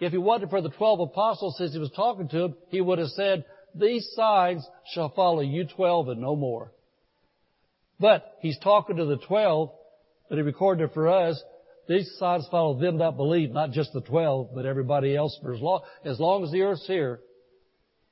If 0.00 0.12
he 0.12 0.18
wanted 0.18 0.48
for 0.48 0.62
the 0.62 0.70
12 0.70 1.00
apostles, 1.00 1.56
since 1.58 1.74
he 1.74 1.78
was 1.78 1.92
talking 1.94 2.28
to 2.30 2.38
them, 2.38 2.54
he 2.70 2.80
would 2.80 2.98
have 2.98 3.08
said, 3.08 3.44
these 3.74 4.08
signs 4.16 4.66
shall 4.94 5.10
follow 5.10 5.42
you 5.42 5.66
12 5.66 6.08
and 6.08 6.22
no 6.22 6.34
more. 6.36 6.72
But 8.00 8.36
he's 8.40 8.58
talking 8.58 8.96
to 8.96 9.04
the 9.04 9.18
12, 9.18 9.70
but 10.28 10.36
he 10.36 10.42
recorded 10.42 10.84
it 10.84 10.94
for 10.94 11.08
us, 11.08 11.40
these 11.86 12.10
signs 12.18 12.46
follow 12.50 12.78
them 12.78 12.98
that 12.98 13.16
believe, 13.16 13.50
not 13.50 13.72
just 13.72 13.92
the 13.92 14.00
twelve, 14.00 14.50
but 14.54 14.64
everybody 14.64 15.14
else. 15.14 15.38
For 15.42 15.52
as 15.54 15.60
long, 15.60 15.82
as 16.04 16.18
long 16.18 16.42
as 16.42 16.50
the 16.50 16.62
earth's 16.62 16.86
here, 16.86 17.20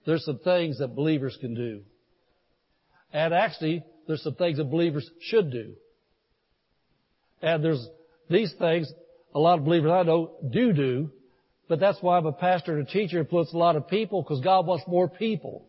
there's 0.05 0.25
some 0.25 0.39
things 0.41 0.79
that 0.79 0.95
believers 0.95 1.37
can 1.41 1.55
do. 1.55 1.81
And 3.13 3.33
actually, 3.33 3.83
there's 4.07 4.23
some 4.23 4.35
things 4.35 4.59
that 4.59 4.71
believers 4.71 5.09
should 5.21 5.51
do. 5.51 5.75
And 7.41 7.65
there's 7.65 7.87
these 8.29 8.53
things 8.59 8.93
a 9.35 9.39
lot 9.39 9.59
of 9.59 9.65
believers 9.65 9.91
I 9.91 10.03
know 10.03 10.33
do 10.51 10.73
do, 10.73 11.11
but 11.69 11.81
that's 11.81 11.99
why 12.03 12.19
I'm 12.19 12.27
a 12.27 12.33
pastor 12.33 12.79
and 12.79 12.87
a 12.87 12.91
teacher 12.91 13.21
influence 13.21 13.53
a 13.55 13.59
lot 13.59 13.77
of 13.77 13.89
people 13.89 14.23
because 14.23 14.41
God 14.43 14.67
wants 14.67 14.85
more 14.87 15.09
people 15.09 15.67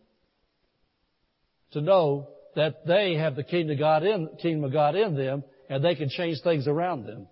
to 1.72 1.80
know 1.80 2.28
that 2.56 2.86
they 2.86 3.14
have 3.14 3.36
the 3.36 3.42
kingdom 3.42 3.74
of 3.74 3.78
God 3.78 4.04
in, 4.04 4.28
kingdom 4.40 4.64
of 4.64 4.72
God 4.72 4.94
in 4.96 5.16
them 5.16 5.44
and 5.68 5.84
they 5.84 5.94
can 5.94 6.08
change 6.08 6.38
things 6.42 6.68
around 6.68 7.06
them. 7.06 7.26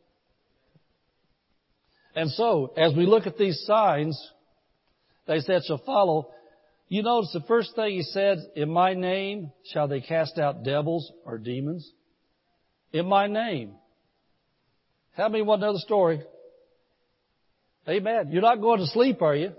And 2.15 2.31
so, 2.31 2.73
as 2.77 2.95
we 2.95 3.07
look 3.07 3.27
at 3.27 3.39
these 3.39 3.63
signs, 3.67 4.21
they 5.27 5.41
said 5.41 5.63
shall 5.67 5.83
follow. 5.85 6.31
You 6.89 7.03
notice 7.03 7.31
the 7.33 7.41
first 7.49 7.75
thing 7.75 7.95
he 7.95 8.03
said, 8.03 8.39
in 8.55 8.71
my 8.71 8.95
name 8.95 9.51
shall 9.73 9.89
they 9.89 10.01
cast 10.01 10.39
out 10.39 10.63
devils 10.63 11.11
or 11.25 11.39
demons? 11.39 11.91
In 12.93 13.07
my 13.07 13.29
name. 13.29 13.77
How 15.17 15.29
many 15.29 15.43
want 15.43 15.63
another 15.63 15.79
story? 15.79 16.23
Amen. 17.89 18.31
You're 18.31 18.43
not 18.43 18.61
going 18.61 18.81
to 18.81 18.87
sleep, 18.87 19.23
are 19.23 19.35
you? 19.35 19.53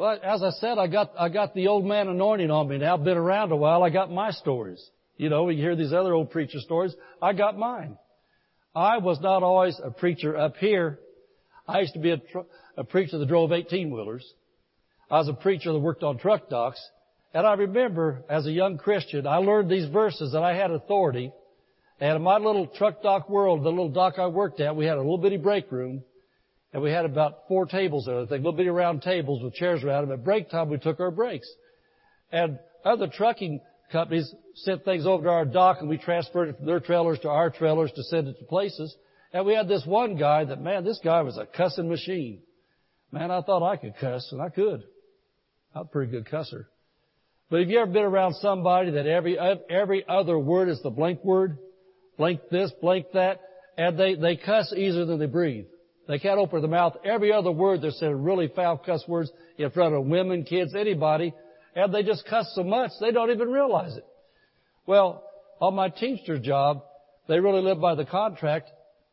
Well, 0.00 0.18
as 0.22 0.42
I 0.42 0.48
said, 0.52 0.78
I 0.78 0.86
got, 0.86 1.12
I 1.18 1.28
got 1.28 1.52
the 1.52 1.68
old 1.68 1.84
man 1.84 2.08
anointing 2.08 2.50
on 2.50 2.68
me 2.68 2.78
now. 2.78 2.94
I've 2.94 3.04
been 3.04 3.18
around 3.18 3.52
a 3.52 3.56
while. 3.56 3.82
I 3.82 3.90
got 3.90 4.10
my 4.10 4.30
stories. 4.30 4.82
You 5.18 5.28
know, 5.28 5.50
you 5.50 5.60
hear 5.60 5.76
these 5.76 5.92
other 5.92 6.14
old 6.14 6.30
preacher 6.30 6.58
stories. 6.60 6.94
I 7.20 7.34
got 7.34 7.58
mine. 7.58 7.98
I 8.74 8.96
was 8.96 9.20
not 9.20 9.42
always 9.42 9.78
a 9.84 9.90
preacher 9.90 10.38
up 10.38 10.56
here. 10.56 10.98
I 11.68 11.80
used 11.80 11.92
to 11.92 11.98
be 11.98 12.12
a, 12.12 12.16
tr- 12.16 12.48
a 12.78 12.84
preacher 12.84 13.18
that 13.18 13.28
drove 13.28 13.52
18 13.52 13.90
wheelers. 13.90 14.26
I 15.10 15.18
was 15.18 15.28
a 15.28 15.34
preacher 15.34 15.70
that 15.70 15.78
worked 15.78 16.02
on 16.02 16.16
truck 16.16 16.48
docks. 16.48 16.80
And 17.34 17.46
I 17.46 17.52
remember 17.52 18.24
as 18.30 18.46
a 18.46 18.50
young 18.50 18.78
Christian, 18.78 19.26
I 19.26 19.36
learned 19.36 19.70
these 19.70 19.90
verses 19.90 20.32
and 20.32 20.42
I 20.42 20.54
had 20.54 20.70
authority. 20.70 21.30
And 22.00 22.16
in 22.16 22.22
my 22.22 22.38
little 22.38 22.68
truck 22.68 23.02
dock 23.02 23.28
world, 23.28 23.64
the 23.64 23.68
little 23.68 23.90
dock 23.90 24.14
I 24.18 24.28
worked 24.28 24.60
at, 24.60 24.74
we 24.74 24.86
had 24.86 24.96
a 24.96 25.02
little 25.02 25.18
bitty 25.18 25.36
break 25.36 25.70
room. 25.70 26.04
And 26.72 26.82
we 26.82 26.90
had 26.90 27.04
about 27.04 27.48
four 27.48 27.66
tables 27.66 28.06
there, 28.06 28.16
I 28.16 28.26
think, 28.26 28.44
little 28.44 28.52
bitty 28.52 28.68
round 28.68 29.02
tables 29.02 29.42
with 29.42 29.54
chairs 29.54 29.82
around 29.82 30.08
them. 30.08 30.18
At 30.18 30.24
break 30.24 30.50
time, 30.50 30.68
we 30.68 30.78
took 30.78 31.00
our 31.00 31.10
breaks. 31.10 31.50
And 32.30 32.58
other 32.84 33.08
trucking 33.08 33.60
companies 33.90 34.32
sent 34.54 34.84
things 34.84 35.04
over 35.04 35.24
to 35.24 35.30
our 35.30 35.44
dock 35.44 35.78
and 35.80 35.88
we 35.88 35.98
transferred 35.98 36.50
it 36.50 36.56
from 36.56 36.66
their 36.66 36.80
trailers 36.80 37.18
to 37.20 37.28
our 37.28 37.50
trailers 37.50 37.90
to 37.92 38.02
send 38.04 38.28
it 38.28 38.38
to 38.38 38.44
places. 38.44 38.94
And 39.32 39.46
we 39.46 39.54
had 39.54 39.68
this 39.68 39.84
one 39.84 40.16
guy 40.16 40.44
that, 40.44 40.60
man, 40.60 40.84
this 40.84 41.00
guy 41.02 41.22
was 41.22 41.36
a 41.36 41.46
cussing 41.46 41.88
machine. 41.88 42.42
Man, 43.12 43.30
I 43.30 43.42
thought 43.42 43.68
I 43.68 43.76
could 43.76 43.94
cuss, 44.00 44.28
and 44.30 44.40
I 44.40 44.48
could. 44.48 44.84
I'm 45.74 45.82
a 45.82 45.84
pretty 45.84 46.12
good 46.12 46.26
cusser. 46.26 46.66
But 47.48 47.60
have 47.60 47.70
you 47.70 47.80
ever 47.80 47.90
been 47.90 48.04
around 48.04 48.34
somebody 48.34 48.92
that 48.92 49.06
every, 49.06 49.36
every 49.68 50.04
other 50.08 50.38
word 50.38 50.68
is 50.68 50.80
the 50.82 50.90
blank 50.90 51.24
word? 51.24 51.58
Blank 52.16 52.42
this, 52.50 52.70
blank 52.80 53.06
that, 53.14 53.40
and 53.76 53.98
they, 53.98 54.14
they 54.14 54.36
cuss 54.36 54.72
easier 54.72 55.04
than 55.04 55.18
they 55.18 55.26
breathe. 55.26 55.66
They 56.10 56.18
can't 56.18 56.38
open 56.38 56.60
their 56.60 56.70
mouth. 56.70 56.96
Every 57.04 57.32
other 57.32 57.52
word 57.52 57.82
they're 57.82 57.92
saying 57.92 58.22
really 58.22 58.48
foul 58.48 58.78
cuss 58.78 59.04
words 59.06 59.30
in 59.56 59.70
front 59.70 59.94
of 59.94 60.04
women, 60.04 60.44
kids, 60.44 60.74
anybody, 60.74 61.32
and 61.74 61.94
they 61.94 62.02
just 62.02 62.26
cuss 62.28 62.50
so 62.54 62.64
much 62.64 62.90
they 63.00 63.12
don't 63.12 63.30
even 63.30 63.50
realize 63.50 63.96
it. 63.96 64.04
Well, 64.86 65.24
on 65.60 65.74
my 65.74 65.88
Teamster 65.88 66.38
job, 66.38 66.82
they 67.28 67.38
really 67.38 67.62
live 67.62 67.80
by 67.80 67.94
the 67.94 68.04
contract 68.04 68.70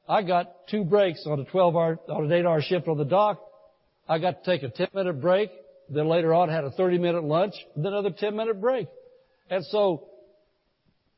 I 0.10 0.24
got 0.24 0.68
two 0.70 0.86
breaks 0.86 1.26
on 1.26 1.40
a 1.40 1.46
12 1.46 1.76
hour, 1.76 2.00
on 2.10 2.26
an 2.26 2.32
8 2.32 2.46
hour 2.46 2.62
shift 2.62 2.88
on 2.88 2.98
the 2.98 3.06
dock. 3.06 3.42
I 4.08 4.20
got 4.20 4.44
to 4.44 4.50
take 4.50 4.64
a 4.64 4.70
10 4.70 4.88
minute 4.94 5.20
break. 5.22 5.52
Then 5.90 6.08
later 6.08 6.34
on 6.34 6.50
had 6.50 6.64
a 6.64 6.72
30 6.72 6.98
minute 6.98 7.24
lunch, 7.24 7.54
then 7.76 7.88
another 7.88 8.12
10 8.18 8.36
minute 8.36 8.60
break. 8.60 8.88
And 9.50 9.66
so 9.66 10.08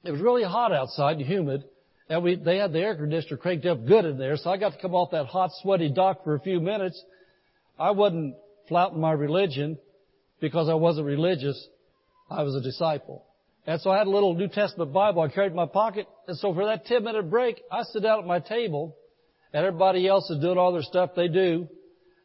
it 0.03 0.11
was 0.11 0.21
really 0.21 0.43
hot 0.43 0.71
outside 0.71 1.17
and 1.17 1.25
humid. 1.25 1.63
And 2.09 2.23
we, 2.23 2.35
they 2.35 2.57
had 2.57 2.73
the 2.73 2.79
air 2.79 2.95
conditioner 2.95 3.37
cranked 3.37 3.65
up 3.67 3.85
good 3.85 4.03
in 4.03 4.17
there. 4.17 4.35
So 4.35 4.49
I 4.49 4.57
got 4.57 4.73
to 4.73 4.81
come 4.81 4.95
off 4.95 5.11
that 5.11 5.27
hot, 5.27 5.51
sweaty 5.61 5.89
dock 5.89 6.23
for 6.23 6.33
a 6.33 6.39
few 6.39 6.59
minutes. 6.59 7.01
I 7.77 7.91
wasn't 7.91 8.35
flouting 8.67 8.99
my 8.99 9.11
religion 9.11 9.77
because 10.41 10.69
I 10.69 10.73
wasn't 10.73 11.05
religious. 11.05 11.67
I 12.29 12.43
was 12.43 12.55
a 12.55 12.61
disciple. 12.61 13.23
And 13.67 13.79
so 13.81 13.91
I 13.91 13.99
had 13.99 14.07
a 14.07 14.09
little 14.09 14.33
New 14.33 14.47
Testament 14.47 14.91
Bible 14.91 15.21
I 15.21 15.27
carried 15.27 15.51
in 15.51 15.55
my 15.55 15.67
pocket. 15.67 16.07
And 16.27 16.35
so 16.37 16.53
for 16.53 16.65
that 16.65 16.85
10 16.85 17.03
minute 17.03 17.29
break, 17.29 17.61
I 17.71 17.83
sit 17.83 18.01
down 18.01 18.19
at 18.19 18.25
my 18.25 18.39
table 18.39 18.95
and 19.53 19.63
everybody 19.63 20.07
else 20.07 20.29
is 20.31 20.39
doing 20.39 20.57
all 20.57 20.73
their 20.73 20.81
stuff 20.81 21.11
they 21.15 21.27
do. 21.27 21.67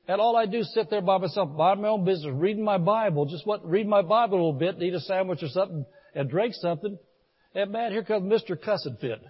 And 0.08 0.20
all 0.20 0.36
I 0.36 0.46
do 0.46 0.58
is 0.58 0.72
sit 0.74 0.90
there 0.90 1.00
by 1.02 1.18
myself, 1.18 1.50
mind 1.50 1.82
my 1.82 1.88
own 1.88 2.04
business, 2.04 2.32
reading 2.34 2.64
my 2.64 2.78
Bible, 2.78 3.26
just 3.26 3.46
what, 3.46 3.66
read 3.68 3.86
my 3.86 4.02
Bible 4.02 4.34
a 4.34 4.40
little 4.40 4.52
bit, 4.52 4.82
eat 4.82 4.92
a 4.92 5.00
sandwich 5.00 5.42
or 5.42 5.48
something, 5.48 5.86
and 6.14 6.28
drink 6.28 6.54
something. 6.54 6.98
And 7.54 7.72
man, 7.72 7.90
here 7.90 8.04
comes 8.04 8.30
Mr. 8.30 8.56
Cussin 8.56 8.98
Fit. 9.00 9.22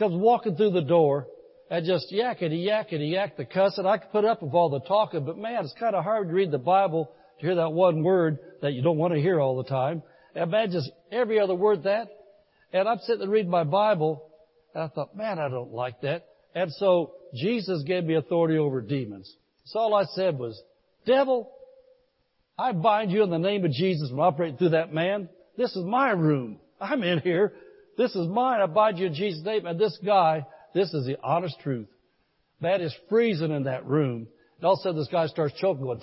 Comes 0.00 0.16
walking 0.16 0.56
through 0.56 0.70
the 0.70 0.80
door, 0.80 1.26
and 1.70 1.84
just 1.84 2.10
yakety 2.10 2.66
yakety 2.66 3.12
yak 3.12 3.36
the 3.36 3.44
cussing. 3.44 3.84
I 3.84 3.98
could 3.98 4.10
put 4.10 4.24
up 4.24 4.42
with 4.42 4.54
all 4.54 4.70
the 4.70 4.80
talking, 4.80 5.26
but 5.26 5.36
man, 5.36 5.62
it's 5.62 5.74
kind 5.78 5.94
of 5.94 6.02
hard 6.02 6.28
to 6.28 6.34
read 6.34 6.50
the 6.50 6.56
Bible 6.56 7.12
to 7.38 7.46
hear 7.46 7.56
that 7.56 7.74
one 7.74 8.02
word 8.02 8.38
that 8.62 8.72
you 8.72 8.80
don't 8.80 8.96
want 8.96 9.12
to 9.12 9.20
hear 9.20 9.38
all 9.38 9.62
the 9.62 9.68
time. 9.68 10.02
And 10.34 10.72
just 10.72 10.90
every 11.12 11.38
other 11.38 11.54
word 11.54 11.82
that. 11.82 12.08
And 12.72 12.88
I'm 12.88 12.96
sitting 13.00 13.20
there 13.20 13.28
reading 13.28 13.50
my 13.50 13.64
Bible, 13.64 14.26
and 14.74 14.84
I 14.84 14.88
thought, 14.88 15.14
man, 15.14 15.38
I 15.38 15.50
don't 15.50 15.74
like 15.74 16.00
that. 16.00 16.24
And 16.54 16.72
so 16.72 17.12
Jesus 17.34 17.82
gave 17.82 18.04
me 18.04 18.14
authority 18.14 18.56
over 18.56 18.80
demons. 18.80 19.30
So 19.66 19.80
all 19.80 19.94
I 19.94 20.04
said 20.14 20.38
was, 20.38 20.58
devil, 21.04 21.52
I 22.58 22.72
bind 22.72 23.10
you 23.10 23.22
in 23.22 23.28
the 23.28 23.38
name 23.38 23.66
of 23.66 23.72
Jesus 23.72 24.08
from 24.08 24.20
operating 24.20 24.56
through 24.56 24.70
that 24.70 24.94
man. 24.94 25.28
This 25.58 25.76
is 25.76 25.84
my 25.84 26.12
room. 26.12 26.58
I'm 26.80 27.02
in 27.02 27.18
here. 27.18 27.52
This 28.00 28.16
is 28.16 28.26
mine. 28.28 28.62
I 28.62 28.66
bind 28.66 28.98
you 28.98 29.08
in 29.08 29.12
Jesus' 29.12 29.44
name. 29.44 29.66
And 29.66 29.78
this 29.78 29.98
guy, 30.02 30.46
this 30.74 30.94
is 30.94 31.04
the 31.04 31.18
honest 31.22 31.60
truth. 31.60 31.88
Man 32.58 32.80
is 32.80 32.94
freezing 33.10 33.50
in 33.50 33.64
that 33.64 33.84
room. 33.84 34.26
And 34.56 34.64
all 34.64 34.72
of 34.72 34.78
a 34.78 34.82
sudden 34.84 34.98
this 34.98 35.08
guy 35.12 35.26
starts 35.26 35.52
choking 35.60 35.82
going, 35.82 36.00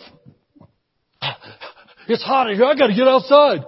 it's 2.08 2.24
hot 2.24 2.52
in 2.52 2.56
here. 2.56 2.66
I 2.66 2.76
gotta 2.76 2.94
get 2.94 3.08
outside. 3.08 3.62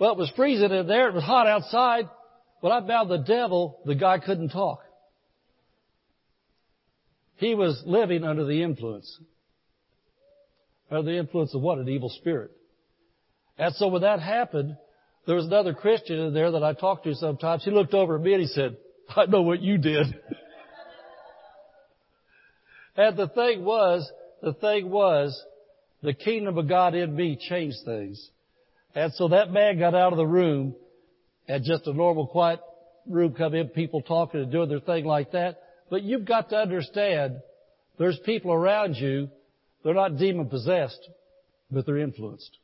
Well, 0.00 0.10
it 0.10 0.18
was 0.18 0.32
freezing 0.34 0.72
in 0.72 0.88
there. 0.88 1.10
It 1.10 1.14
was 1.14 1.22
hot 1.22 1.46
outside. 1.46 2.08
When 2.58 2.72
I 2.72 2.80
bound 2.80 3.08
the 3.08 3.18
devil, 3.18 3.80
the 3.86 3.94
guy 3.94 4.18
couldn't 4.18 4.48
talk. 4.48 4.80
He 7.36 7.54
was 7.54 7.80
living 7.86 8.24
under 8.24 8.44
the 8.44 8.64
influence. 8.64 9.16
Under 10.90 11.08
the 11.08 11.18
influence 11.18 11.54
of 11.54 11.60
what? 11.60 11.78
An 11.78 11.88
evil 11.88 12.08
spirit. 12.08 12.50
And 13.56 13.76
so 13.76 13.86
when 13.86 14.02
that 14.02 14.18
happened, 14.18 14.76
there 15.26 15.36
was 15.36 15.46
another 15.46 15.74
Christian 15.74 16.18
in 16.18 16.34
there 16.34 16.50
that 16.52 16.62
I 16.62 16.72
talked 16.72 17.04
to 17.04 17.14
sometimes. 17.14 17.64
He 17.64 17.70
looked 17.70 17.94
over 17.94 18.16
at 18.16 18.22
me 18.22 18.32
and 18.32 18.42
he 18.42 18.48
said, 18.48 18.76
I 19.14 19.26
know 19.26 19.42
what 19.42 19.60
you 19.60 19.78
did. 19.78 20.06
and 22.96 23.16
the 23.16 23.28
thing 23.28 23.64
was, 23.64 24.10
the 24.42 24.54
thing 24.54 24.90
was, 24.90 25.40
the 26.02 26.14
kingdom 26.14 26.56
of 26.56 26.68
God 26.68 26.94
in 26.94 27.14
me 27.14 27.36
changed 27.36 27.78
things. 27.84 28.30
And 28.94 29.12
so 29.14 29.28
that 29.28 29.52
man 29.52 29.78
got 29.78 29.94
out 29.94 30.12
of 30.12 30.16
the 30.16 30.26
room 30.26 30.74
and 31.46 31.64
just 31.64 31.86
a 31.86 31.92
normal 31.92 32.26
quiet 32.26 32.60
room 33.06 33.34
come 33.34 33.54
in, 33.54 33.68
people 33.68 34.02
talking 34.02 34.40
and 34.40 34.50
doing 34.50 34.68
their 34.68 34.80
thing 34.80 35.04
like 35.04 35.32
that. 35.32 35.62
But 35.90 36.02
you've 36.02 36.24
got 36.24 36.50
to 36.50 36.56
understand 36.56 37.40
there's 37.98 38.18
people 38.24 38.52
around 38.52 38.94
you, 38.96 39.28
they're 39.84 39.94
not 39.94 40.16
demon 40.16 40.48
possessed, 40.48 41.08
but 41.70 41.86
they're 41.86 41.98
influenced. 41.98 42.56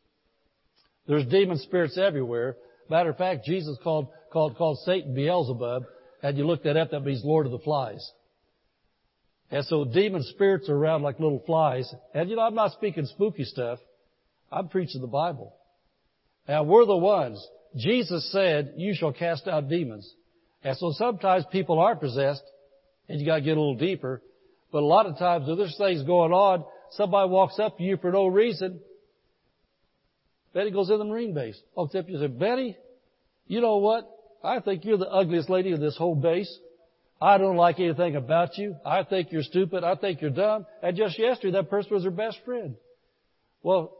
There's 1.06 1.26
demon 1.26 1.58
spirits 1.58 1.98
everywhere. 1.98 2.56
Matter 2.88 3.10
of 3.10 3.16
fact, 3.16 3.44
Jesus 3.44 3.76
called, 3.82 4.08
called, 4.32 4.56
called 4.56 4.78
Satan 4.84 5.14
Beelzebub, 5.14 5.84
and 6.22 6.38
you 6.38 6.46
look 6.46 6.62
that 6.64 6.76
up, 6.76 6.90
that 6.90 7.00
means 7.00 7.22
Lord 7.24 7.46
of 7.46 7.52
the 7.52 7.58
Flies. 7.58 8.10
And 9.50 9.64
so 9.64 9.84
demon 9.84 10.22
spirits 10.24 10.68
are 10.68 10.76
around 10.76 11.02
like 11.02 11.20
little 11.20 11.42
flies. 11.46 11.92
And 12.14 12.28
you 12.28 12.36
know, 12.36 12.42
I'm 12.42 12.54
not 12.54 12.72
speaking 12.72 13.06
spooky 13.06 13.44
stuff. 13.44 13.78
I'm 14.50 14.68
preaching 14.68 15.00
the 15.00 15.06
Bible. 15.06 15.54
Now 16.48 16.64
we're 16.64 16.84
the 16.84 16.96
ones. 16.96 17.46
Jesus 17.76 18.30
said, 18.32 18.74
you 18.76 18.94
shall 18.94 19.12
cast 19.12 19.46
out 19.46 19.68
demons. 19.68 20.12
And 20.64 20.76
so 20.78 20.92
sometimes 20.92 21.44
people 21.52 21.78
are 21.78 21.94
possessed, 21.94 22.42
and 23.08 23.20
you 23.20 23.26
gotta 23.26 23.42
get 23.42 23.56
a 23.56 23.60
little 23.60 23.76
deeper. 23.76 24.22
But 24.72 24.82
a 24.82 24.86
lot 24.86 25.06
of 25.06 25.18
times, 25.18 25.48
if 25.48 25.58
there's 25.58 25.76
things 25.78 26.02
going 26.02 26.32
on, 26.32 26.64
somebody 26.92 27.30
walks 27.30 27.58
up 27.60 27.78
to 27.78 27.84
you 27.84 27.98
for 27.98 28.10
no 28.10 28.26
reason. 28.26 28.80
Betty 30.56 30.70
goes 30.70 30.88
in 30.88 30.96
the 30.98 31.04
Marine 31.04 31.34
base. 31.34 31.60
Walks 31.74 31.94
up 31.94 32.06
to 32.06 32.12
you 32.12 32.18
and 32.18 32.30
says, 32.30 32.40
Betty, 32.40 32.78
you 33.46 33.60
know 33.60 33.76
what? 33.76 34.10
I 34.42 34.60
think 34.60 34.86
you're 34.86 34.96
the 34.96 35.06
ugliest 35.06 35.50
lady 35.50 35.70
in 35.70 35.82
this 35.82 35.98
whole 35.98 36.14
base. 36.14 36.50
I 37.20 37.36
don't 37.36 37.56
like 37.56 37.78
anything 37.78 38.16
about 38.16 38.56
you. 38.56 38.74
I 38.82 39.02
think 39.02 39.32
you're 39.32 39.42
stupid. 39.42 39.84
I 39.84 39.96
think 39.96 40.22
you're 40.22 40.30
dumb. 40.30 40.64
And 40.82 40.96
just 40.96 41.18
yesterday, 41.18 41.52
that 41.58 41.68
person 41.68 41.92
was 41.92 42.04
her 42.04 42.10
best 42.10 42.38
friend. 42.46 42.74
Well, 43.62 43.98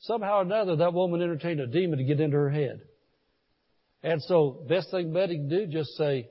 somehow 0.00 0.38
or 0.38 0.42
another, 0.42 0.76
that 0.76 0.94
woman 0.94 1.20
entertained 1.20 1.60
a 1.60 1.66
demon 1.66 1.98
to 1.98 2.04
get 2.04 2.20
into 2.20 2.38
her 2.38 2.48
head. 2.48 2.80
And 4.02 4.22
so, 4.22 4.64
best 4.66 4.90
thing 4.90 5.12
Betty 5.12 5.36
can 5.36 5.50
do, 5.50 5.66
just 5.66 5.90
say, 5.90 6.26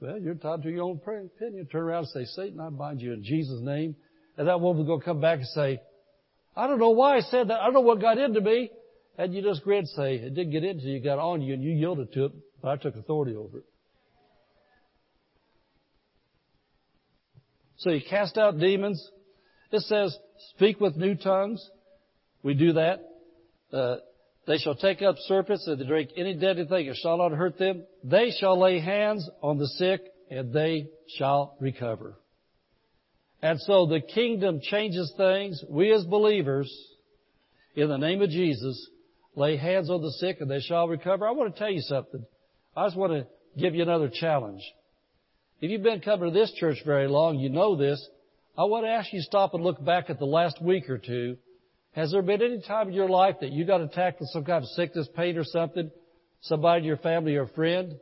well, 0.00 0.18
you're 0.18 0.32
entitled 0.32 0.64
to 0.64 0.70
your 0.70 0.82
own 0.82 1.00
opinion. 1.04 1.68
Turn 1.70 1.82
around 1.82 2.08
and 2.12 2.26
say, 2.26 2.34
Satan, 2.34 2.58
I 2.58 2.70
bind 2.70 3.00
you 3.00 3.12
in 3.12 3.22
Jesus' 3.22 3.60
name. 3.62 3.94
And 4.36 4.48
that 4.48 4.60
woman's 4.60 4.88
to 4.88 4.98
come 5.04 5.20
back 5.20 5.38
and 5.38 5.48
say, 5.48 5.80
I 6.56 6.66
don't 6.66 6.78
know 6.78 6.90
why 6.90 7.16
I 7.16 7.20
said 7.20 7.48
that. 7.48 7.60
I 7.60 7.64
don't 7.64 7.74
know 7.74 7.80
what 7.80 8.00
got 8.00 8.18
into 8.18 8.40
me. 8.40 8.70
And 9.18 9.34
you 9.34 9.42
just 9.42 9.62
grin 9.62 9.86
say, 9.86 10.16
it 10.16 10.34
didn't 10.34 10.52
get 10.52 10.64
into 10.64 10.84
you, 10.84 10.96
it 10.96 11.04
got 11.04 11.18
on 11.18 11.40
you, 11.40 11.54
and 11.54 11.62
you 11.62 11.70
yielded 11.70 12.12
to 12.12 12.26
it, 12.26 12.32
but 12.60 12.68
I 12.68 12.76
took 12.76 12.96
authority 12.96 13.34
over 13.34 13.58
it. 13.58 13.64
So 17.78 17.90
you 17.90 18.00
cast 18.08 18.36
out 18.36 18.58
demons. 18.58 19.10
It 19.70 19.82
says, 19.82 20.16
speak 20.50 20.80
with 20.80 20.96
new 20.96 21.14
tongues. 21.14 21.66
We 22.42 22.54
do 22.54 22.74
that. 22.74 23.00
Uh, 23.72 23.96
they 24.46 24.58
shall 24.58 24.76
take 24.76 25.02
up 25.02 25.16
serpents 25.26 25.66
and 25.66 25.80
they 25.80 25.84
drink 25.84 26.10
any 26.16 26.34
deadly 26.34 26.66
thing. 26.66 26.86
It 26.86 26.96
shall 27.02 27.18
not 27.18 27.32
hurt 27.32 27.58
them. 27.58 27.84
They 28.04 28.30
shall 28.38 28.58
lay 28.58 28.80
hands 28.80 29.28
on 29.42 29.58
the 29.58 29.66
sick 29.66 30.02
and 30.30 30.52
they 30.52 30.88
shall 31.18 31.56
recover. 31.60 32.16
And 33.42 33.60
so 33.60 33.86
the 33.86 34.00
kingdom 34.00 34.60
changes 34.62 35.12
things. 35.16 35.62
We 35.68 35.92
as 35.92 36.04
believers, 36.04 36.72
in 37.74 37.88
the 37.88 37.98
name 37.98 38.22
of 38.22 38.30
Jesus, 38.30 38.88
lay 39.34 39.56
hands 39.56 39.90
on 39.90 40.02
the 40.02 40.12
sick 40.12 40.38
and 40.40 40.50
they 40.50 40.60
shall 40.60 40.88
recover. 40.88 41.26
I 41.26 41.32
want 41.32 41.54
to 41.54 41.58
tell 41.58 41.70
you 41.70 41.82
something. 41.82 42.24
I 42.74 42.86
just 42.86 42.96
want 42.96 43.12
to 43.12 43.26
give 43.60 43.74
you 43.74 43.82
another 43.82 44.10
challenge. 44.12 44.62
If 45.60 45.70
you've 45.70 45.82
been 45.82 46.00
coming 46.00 46.32
to 46.32 46.38
this 46.38 46.52
church 46.52 46.78
very 46.84 47.08
long, 47.08 47.38
you 47.38 47.48
know 47.50 47.76
this. 47.76 48.04
I 48.58 48.64
want 48.64 48.86
to 48.86 48.90
ask 48.90 49.12
you 49.12 49.20
to 49.20 49.24
stop 49.24 49.54
and 49.54 49.62
look 49.62 49.84
back 49.84 50.08
at 50.08 50.18
the 50.18 50.26
last 50.26 50.62
week 50.62 50.88
or 50.88 50.98
two. 50.98 51.36
Has 51.92 52.12
there 52.12 52.22
been 52.22 52.42
any 52.42 52.60
time 52.60 52.88
in 52.88 52.94
your 52.94 53.08
life 53.08 53.36
that 53.40 53.52
you 53.52 53.64
got 53.64 53.80
attacked 53.80 54.20
with 54.20 54.30
some 54.30 54.44
kind 54.44 54.62
of 54.62 54.68
sickness, 54.70 55.08
pain 55.14 55.36
or 55.38 55.44
something? 55.44 55.90
Somebody 56.42 56.80
in 56.80 56.84
your 56.84 56.98
family 56.98 57.36
or 57.36 57.46
friend? 57.48 57.94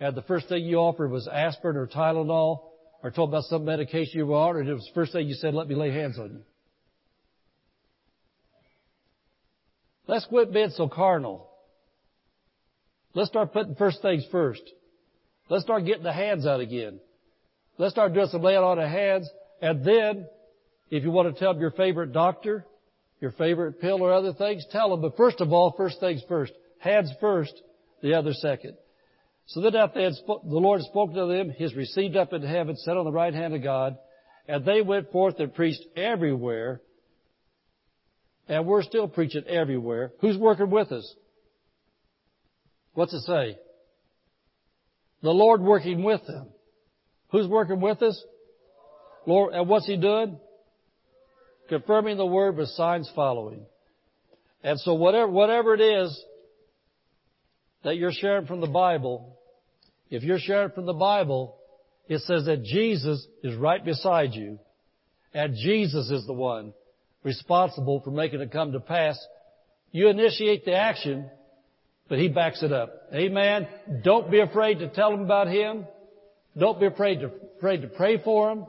And 0.00 0.14
the 0.14 0.22
first 0.22 0.48
thing 0.48 0.64
you 0.64 0.76
offered 0.76 1.10
was 1.10 1.26
aspirin 1.26 1.76
or 1.76 1.86
Tylenol 1.86 2.60
or 3.02 3.10
told 3.10 3.30
about 3.30 3.44
some 3.44 3.64
medication 3.64 4.18
you 4.18 4.26
were 4.26 4.36
on 4.36 4.56
and 4.56 4.68
it 4.68 4.74
was 4.74 4.84
the 4.84 4.94
first 4.94 5.12
thing 5.12 5.28
you 5.28 5.34
said, 5.34 5.54
let 5.54 5.68
me 5.68 5.74
lay 5.74 5.90
hands 5.90 6.18
on 6.18 6.30
you. 6.30 6.42
Let's 10.06 10.24
quit 10.24 10.52
being 10.52 10.70
so 10.70 10.88
carnal. 10.88 11.48
Let's 13.14 13.28
start 13.28 13.52
putting 13.52 13.74
first 13.74 14.00
things 14.00 14.24
first. 14.32 14.62
Let's 15.50 15.64
start 15.64 15.84
getting 15.84 16.02
the 16.02 16.12
hands 16.12 16.46
out 16.46 16.60
again. 16.60 17.00
Let's 17.78 17.92
start 17.92 18.14
doing 18.14 18.28
some 18.28 18.42
laying 18.42 18.58
on 18.58 18.78
of 18.78 18.88
hands. 18.88 19.28
And 19.60 19.84
then, 19.84 20.26
if 20.90 21.04
you 21.04 21.10
want 21.10 21.32
to 21.32 21.38
tell 21.38 21.56
your 21.58 21.70
favorite 21.70 22.12
doctor, 22.12 22.64
your 23.20 23.32
favorite 23.32 23.80
pill 23.80 24.02
or 24.02 24.12
other 24.12 24.32
things, 24.32 24.64
tell 24.70 24.90
them. 24.90 25.02
But 25.02 25.16
first 25.16 25.40
of 25.40 25.52
all, 25.52 25.74
first 25.76 26.00
things 26.00 26.22
first. 26.28 26.52
Hands 26.78 27.10
first, 27.20 27.52
the 28.02 28.14
other 28.14 28.32
second. 28.32 28.76
So 29.48 29.62
then 29.62 29.74
after 29.76 30.00
had, 30.00 30.12
the 30.26 30.58
Lord 30.58 30.82
spoke 30.82 31.14
to 31.14 31.26
them, 31.26 31.50
He's 31.50 31.74
received 31.74 32.16
up 32.16 32.32
into 32.32 32.46
heaven, 32.46 32.76
sat 32.76 32.96
on 32.96 33.04
the 33.04 33.12
right 33.12 33.32
hand 33.32 33.54
of 33.54 33.62
God, 33.62 33.96
and 34.46 34.64
they 34.64 34.82
went 34.82 35.10
forth 35.10 35.40
and 35.40 35.54
preached 35.54 35.82
everywhere. 35.96 36.82
And 38.46 38.66
we're 38.66 38.82
still 38.82 39.08
preaching 39.08 39.44
everywhere. 39.46 40.12
Who's 40.20 40.36
working 40.36 40.70
with 40.70 40.92
us? 40.92 41.14
What's 42.92 43.14
it 43.14 43.20
say? 43.20 43.58
The 45.22 45.30
Lord 45.30 45.62
working 45.62 46.02
with 46.02 46.26
them. 46.26 46.48
Who's 47.30 47.46
working 47.46 47.80
with 47.80 48.02
us? 48.02 48.22
Lord, 49.26 49.54
and 49.54 49.68
what's 49.68 49.86
He 49.86 49.96
doing? 49.96 50.38
Confirming 51.68 52.18
the 52.18 52.26
word 52.26 52.56
with 52.56 52.68
signs 52.70 53.10
following. 53.14 53.64
And 54.62 54.78
so 54.80 54.94
whatever, 54.94 55.28
whatever 55.28 55.74
it 55.74 55.80
is 55.80 56.24
that 57.84 57.96
you're 57.96 58.12
sharing 58.12 58.46
from 58.46 58.60
the 58.60 58.66
Bible, 58.66 59.37
if 60.10 60.22
you're 60.22 60.38
sharing 60.38 60.70
from 60.70 60.86
the 60.86 60.92
Bible, 60.92 61.56
it 62.08 62.20
says 62.22 62.46
that 62.46 62.64
Jesus 62.64 63.26
is 63.42 63.54
right 63.54 63.84
beside 63.84 64.32
you, 64.34 64.58
and 65.34 65.54
Jesus 65.54 66.10
is 66.10 66.26
the 66.26 66.32
one 66.32 66.72
responsible 67.22 68.00
for 68.00 68.10
making 68.10 68.40
it 68.40 68.50
come 68.50 68.72
to 68.72 68.80
pass. 68.80 69.18
You 69.92 70.08
initiate 70.08 70.64
the 70.64 70.74
action, 70.74 71.28
but 72.08 72.18
he 72.18 72.28
backs 72.28 72.62
it 72.62 72.72
up. 72.72 73.08
Amen. 73.12 73.68
Don't 74.02 74.30
be 74.30 74.40
afraid 74.40 74.78
to 74.78 74.88
tell 74.88 75.10
them 75.10 75.22
about 75.22 75.48
him. 75.48 75.86
Don't 76.56 76.80
be 76.80 76.86
afraid 76.86 77.20
to, 77.20 77.30
afraid 77.58 77.82
to 77.82 77.88
pray 77.88 78.22
for 78.22 78.48
them. 78.48 78.66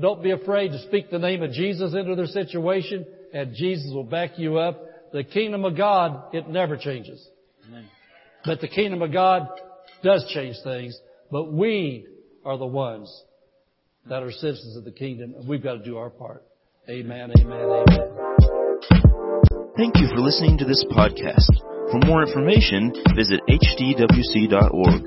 Don't 0.00 0.22
be 0.22 0.30
afraid 0.30 0.68
to 0.72 0.82
speak 0.86 1.10
the 1.10 1.18
name 1.18 1.42
of 1.42 1.52
Jesus 1.52 1.92
into 1.94 2.14
their 2.14 2.26
situation, 2.26 3.04
and 3.34 3.54
Jesus 3.54 3.90
will 3.92 4.04
back 4.04 4.38
you 4.38 4.58
up. 4.58 4.80
The 5.12 5.24
kingdom 5.24 5.64
of 5.64 5.76
God, 5.76 6.34
it 6.34 6.48
never 6.48 6.76
changes. 6.76 7.26
Amen. 7.66 7.86
But 8.44 8.60
the 8.60 8.68
kingdom 8.68 9.02
of 9.02 9.12
God 9.12 9.48
does 10.02 10.24
change 10.32 10.56
things, 10.64 10.98
but 11.30 11.52
we 11.52 12.06
are 12.44 12.56
the 12.56 12.66
ones 12.66 13.24
that 14.08 14.22
are 14.22 14.32
citizens 14.32 14.76
of 14.76 14.84
the 14.84 14.92
kingdom, 14.92 15.34
and 15.38 15.48
we've 15.48 15.62
got 15.62 15.74
to 15.74 15.84
do 15.84 15.98
our 15.98 16.10
part. 16.10 16.44
Amen, 16.88 17.30
amen, 17.38 17.60
amen. 17.60 17.86
Thank 19.76 19.98
you 19.98 20.08
for 20.08 20.18
listening 20.18 20.58
to 20.58 20.64
this 20.64 20.84
podcast. 20.90 21.52
For 21.90 21.98
more 22.06 22.22
information, 22.22 22.92
visit 23.14 23.40
hdwc.org. 23.48 25.02